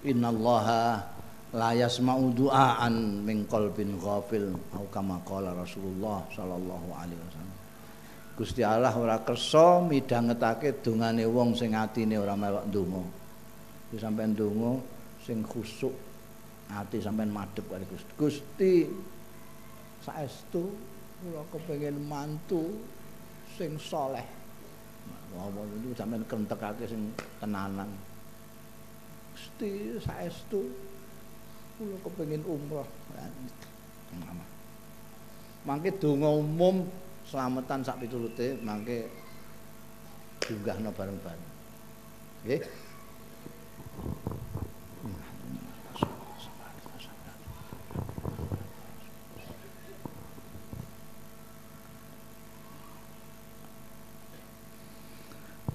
[0.06, 1.02] innallaha
[1.58, 7.56] la yasma'u du'aan min qalbin ghafil au kama qala Rasulullah sallallahu alaihi wasallam.
[8.38, 13.02] Gusti Allah ora kersa midhangetake dongane wong sing atine ora melok ndonga.
[13.90, 14.78] Wis sampean ndonga
[15.24, 15.90] sing khusuk
[16.70, 18.10] ati sampean madhep kali Gusti.
[18.14, 18.72] Gusti
[20.08, 20.72] saestu
[21.20, 22.64] kula kepengin mantu
[23.60, 24.24] sing saleh.
[25.36, 27.92] Apa itu sampean kentekake sing tenanan.
[29.36, 30.72] Gusti saestu
[31.76, 32.88] kula kepengin umroh.
[35.68, 36.88] Mangke donga umum
[37.28, 39.04] selamatan sak piturute mangke
[40.40, 41.48] diunggahno bareng-bareng.
[42.48, 42.62] Nggih.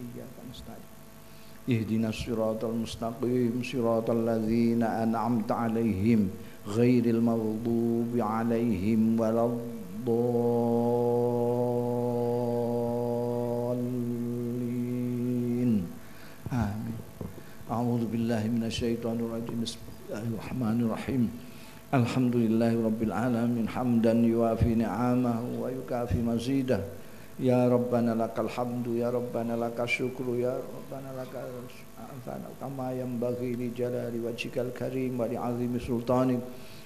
[0.00, 0.88] وإياك نستعين.
[1.70, 6.28] اهدنا الصراط المستقيم صراط الذين أنعمت عليهم
[6.68, 10.20] غير المغضوب عليهم ولا الضالين.
[16.52, 16.96] آمين.
[17.70, 19.60] أعوذ بالله من الشيطان الرجيم.
[19.62, 19.78] بسم
[20.08, 21.30] الله الرحمن الرحيم.
[21.94, 26.80] الحمد لله رب العالمين حمدا يوافي نعمه ويكافي مزيده.
[27.40, 31.34] يا ربنا لك الحمد يا ربنا لك الشكر يا ربنا لك
[32.60, 36.40] كما ينبغي لجلال وجهك الكريم ولعظيم سلطانك.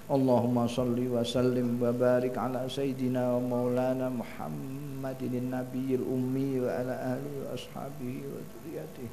[0.04, 9.08] اللهم صل وسلم وبارك على سيدنا ومولانا محمد النبي الأمي وعلى آله وأصحابه وذريته.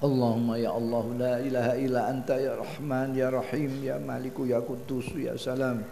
[0.00, 5.12] اللهم يا الله لا إله إلا أنت يا رحمن يا رحيم يا مالك يا قدوس
[5.20, 5.84] يا سلام.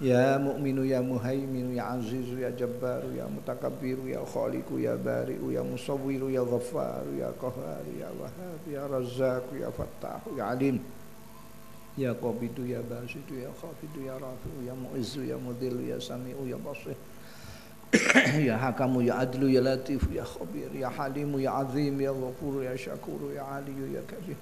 [0.00, 5.60] Ya mu'minu ya muhaiminu ya azizu ya jabbaru ya mutakabbiru ya khaliku ya bari'u ya
[5.60, 10.80] musawwiru ya ghaffaru ya qaharu ya wahhab ya razzaku ya fattahu ya alim.
[12.00, 16.56] Ya qabidu ya basidu ya khafidu ya rafi'u ya mu'izzu ya mudhillu ya sami'u ya
[16.56, 16.96] basir.
[18.46, 22.78] Ya hakamu ya adlu ya latifu ya khabir ya halimu ya azim ya ghafuru ya
[22.78, 24.38] syakuru ya aliyu ya kabir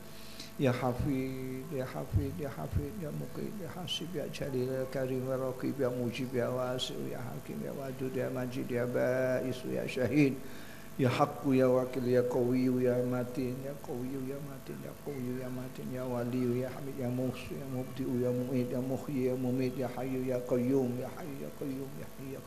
[0.58, 5.36] Ya Hafid, Ya Hafid, Ya Hafid, Ya Muqid, Ya Hasib, Ya Jalil, Ya Karim, Ya
[5.38, 10.34] Raqib, Ya Mujib, Ya Wasil, Ya Hakim, Ya wajud, Ya Majid, Ya Ba'is, Ya Syahid,
[10.98, 15.46] Ya Hakku, Ya Wakil, Ya Qawiyu, Ya Matin, Ya Qawiyu, Ya Matin, Ya Qawiyu, Ya
[15.48, 19.74] Matin, Ya Wali, Ya Hamid, Ya Muhsu, Ya Mubdi'u, Ya Mu'id, Ya Mukhi, Ya Mumid,
[19.78, 22.40] Ya Hayu, Ya Qayyum, Ya Hayu, Ya Qayyum, Ya Hayu, Ya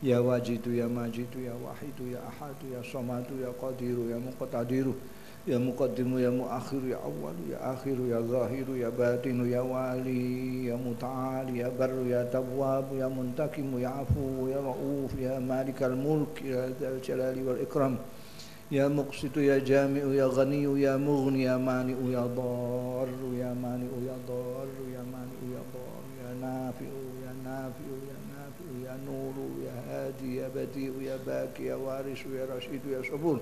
[0.00, 5.17] Ya Wajidu, Ya Majidu, Ya Wahidu, Ya Ahadu, Ya Somadu, Ya Qadiru, Ya Muqtadiru, Ya
[5.46, 10.76] يا مقدم يا مؤخر يا أول يا آخر يا ظاهر يا باطن يا والي يا
[10.76, 16.72] متعال يا بر يا تواب يا منتقم يا عفو يا رؤوف يا مالك الملك يا
[16.80, 17.96] ذا الجلال والإكرام
[18.70, 23.08] يا مقسط يا جامع يا غني يا مغني يا مانع يا ضار
[23.42, 26.90] يا مانع يا ضار يا مانع يا ضار يا نافع
[27.24, 29.34] يا نافع يا نافع يا نور
[29.66, 33.40] يا هادي يا بديع يا باكي يا وارث يا رشيد يا صبور.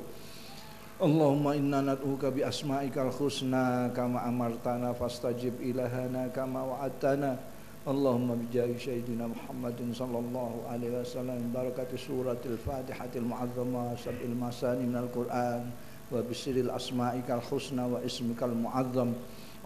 [0.97, 7.36] Allahumma inna nad'uka bi asma'ikal husna kama amartana fastajib ilahana kama wa'adtana.
[7.85, 15.68] Allahumma bijahi sayyidina Muhammadin sallallahu alaihi wasallam barakati suratil fatihatil mu'azzama sab'il masani minal Qur'an
[16.09, 19.12] wa bisiril asma'ikal husna wa ismikal mu'azzam.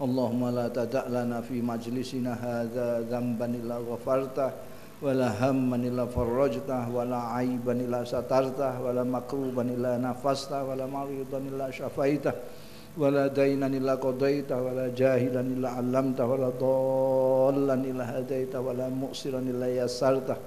[0.03, 4.51] Allahumma la tada' lana fi majlisina hadha dhanban illa ghafartah
[5.01, 11.73] wala hamman illa farrajtah wala aiban illa satartah wala makruban illa nafastah wala maridan illa
[11.73, 12.37] syafaitah
[13.01, 19.65] wala dainan illa qadaitah wala jahilan illa 'allamtah wala dhallan illa hadaitah wala mu'siran illa
[19.73, 20.37] yassartah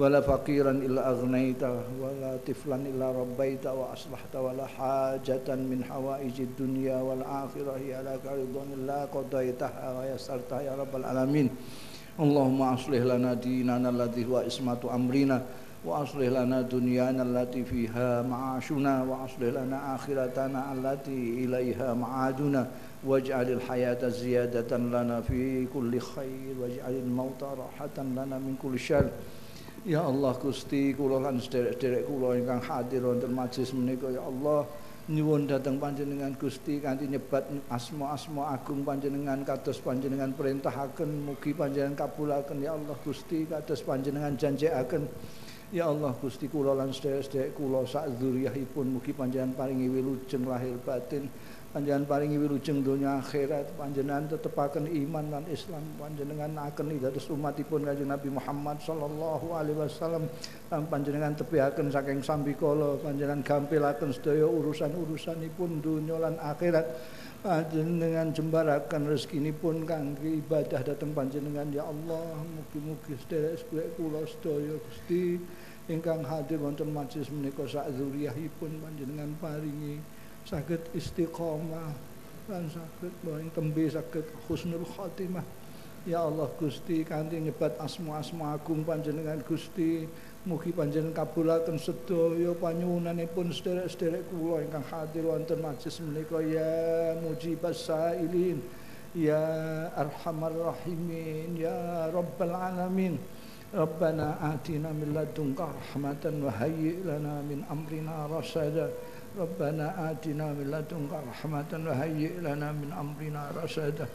[0.00, 6.96] wala faqiran illa aghnaitah wala tiflan illa rabbaitah wa aslahta wala hajatan min hawaijid dunya
[7.04, 11.52] wal akhirah ya laka ridwan illa qadaitah wa yassartah ya rabbal alamin
[12.18, 15.42] اللهم أصلح لنا ديننا الذي هو عصمة أمرنا
[15.84, 22.68] وأصلح لنا دنيانا التي فيها معاشنا وأصلح لنا آخرتنا التي إليها معادنا
[23.06, 29.08] واجعل الحياة زيادة لنا في كل خير واجعل الموت راحة لنا من كل شر
[29.80, 34.68] Ya Allah Gusti kula lan sederek-sederek kula ingkang hadir wonten majelis menika ya Allah.
[35.10, 42.62] Nyuwun dhateng panjenengan Gusti kanthi nyebat asma-asma agung panjenengan kados panjenengan perintahaken mugi panjenengan kabulaken.
[42.62, 45.10] Ya Allah Gusti kados panjenengan janjiaken
[45.74, 51.26] ya Allah Gusti kula lan sedherek-sedherek kula sak dzurriyyahipun mugi panjenengan paringi wilujeng lahir batin
[51.70, 58.10] panjenengan paringi wilujeng donya akhirat panjenengan tetepaken iman lan Islam panjenengan akan dados umatipun Kanjeng
[58.10, 60.26] Nabi Muhammad sallallahu alaihi wasallam
[60.66, 66.86] lan panjenengan tepiaken saking sambikala panjenengan gampilaken sedaya urusan-urusanipun donya lan akhirat.
[67.40, 71.72] Panjenengan jembaraken rezekinipun kangge ibadah dhateng panjenengan.
[71.72, 75.40] Ya Allah mugi-mugi sedherek-sedherek kula sedaya Gusti
[75.88, 80.19] ingkang hadir wonten majelis menika sak zuriyahipun panjenengan paringi
[80.50, 81.94] sakit istiqomah
[82.50, 85.46] dan sakit boing tembe sakit husnul khotimah
[86.08, 90.08] Ya Allah Gusti kanthi nyebat asma-asma agung panjenengan Gusti.
[90.48, 96.40] Mugi panjenengan kabulaken sedaya panyuwunanipun sederek-sederek kula ingkang hadir wonten majelis menika.
[96.40, 98.64] Ya mujibas sailin
[99.12, 99.44] ya
[99.92, 103.20] arhamar rahimin ya rabbal alamin.
[103.76, 108.88] Atina min ladunka rahmatan wa hayyi lana min amrina rasada
[109.38, 114.06] ربنا آتنا من لدنك رحمة وهيئ لنا من أمرنا رشدا.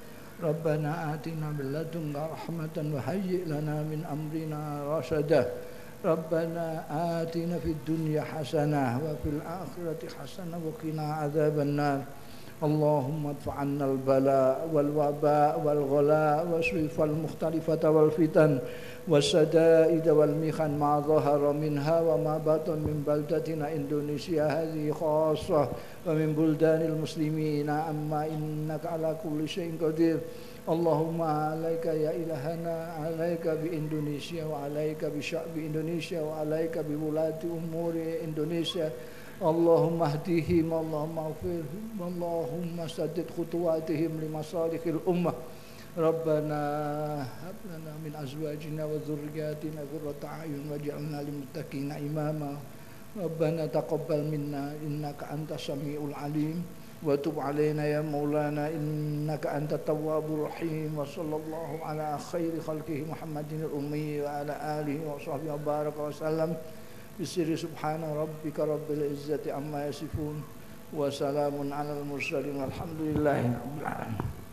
[0.44, 4.62] ربنا آتنا من لدنك رحمة وهيئ لنا من أمرنا
[4.98, 5.48] رشدا.
[6.06, 6.68] ربنا
[7.22, 12.02] آتنا في الدنيا حسنة وفي الآخرة حسنة وقنا عذاب النار.
[12.64, 18.60] اللهم ادفع عنا البلاء والوباء والغلاء والصيف المختلفة والفتن.
[19.08, 25.70] والشدائد والمحن ما ظهر منها وما بطن من بلدتنا إندونيسيا هذه خاصة.
[26.08, 30.18] ومن بلدان المسلمين أما إنك على كل شيء قدير.
[30.70, 32.76] اللهم عليك يا إلهنا
[33.06, 38.90] عليك بإندونيسيا وعليك بشعب إندونيسيا وعليك بولاة أمور إندونيسيا.
[39.42, 45.34] اللهم اهدهم اللهم اغفرهم اللهم سدد خطواتهم لمصالح الأمة.
[45.96, 46.62] ربنا
[47.24, 52.52] هب لنا من أزواجنا وذرياتنا قرة أعين واجعلنا للمتقين إماما.
[53.16, 56.64] ربنا تقبل منا إنك أنت السميع العليم.
[57.04, 61.00] وتب علينا يا مولانا إنك أنت التواب الرحيم.
[61.00, 64.54] وصلى الله على خير خلقه محمد الأمي وعلى
[64.84, 66.60] آله وصحبه وبارك وسلم.
[67.22, 70.44] بسر سبحان ربك رب العزة عما يصفون.
[70.92, 74.45] وسلام على المرسلين والحمد لله رب العالمين.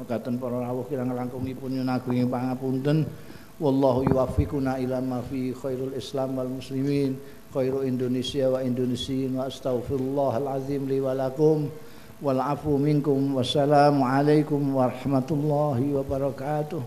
[0.00, 3.04] mekaten para rawuh kirang langkungipun nyunagungi pangapunten.
[3.62, 7.20] Wallahu yuwaffiquna ila ma fi khairul islam wal muslimin.
[7.52, 11.68] Khairu indonesia wa indonesiin wa astaghfirullahal azim li wa lakum.
[12.24, 13.36] Wal afu minkum.
[13.36, 16.80] Wassalamu alaikum warahmatullahi wabarakatuh.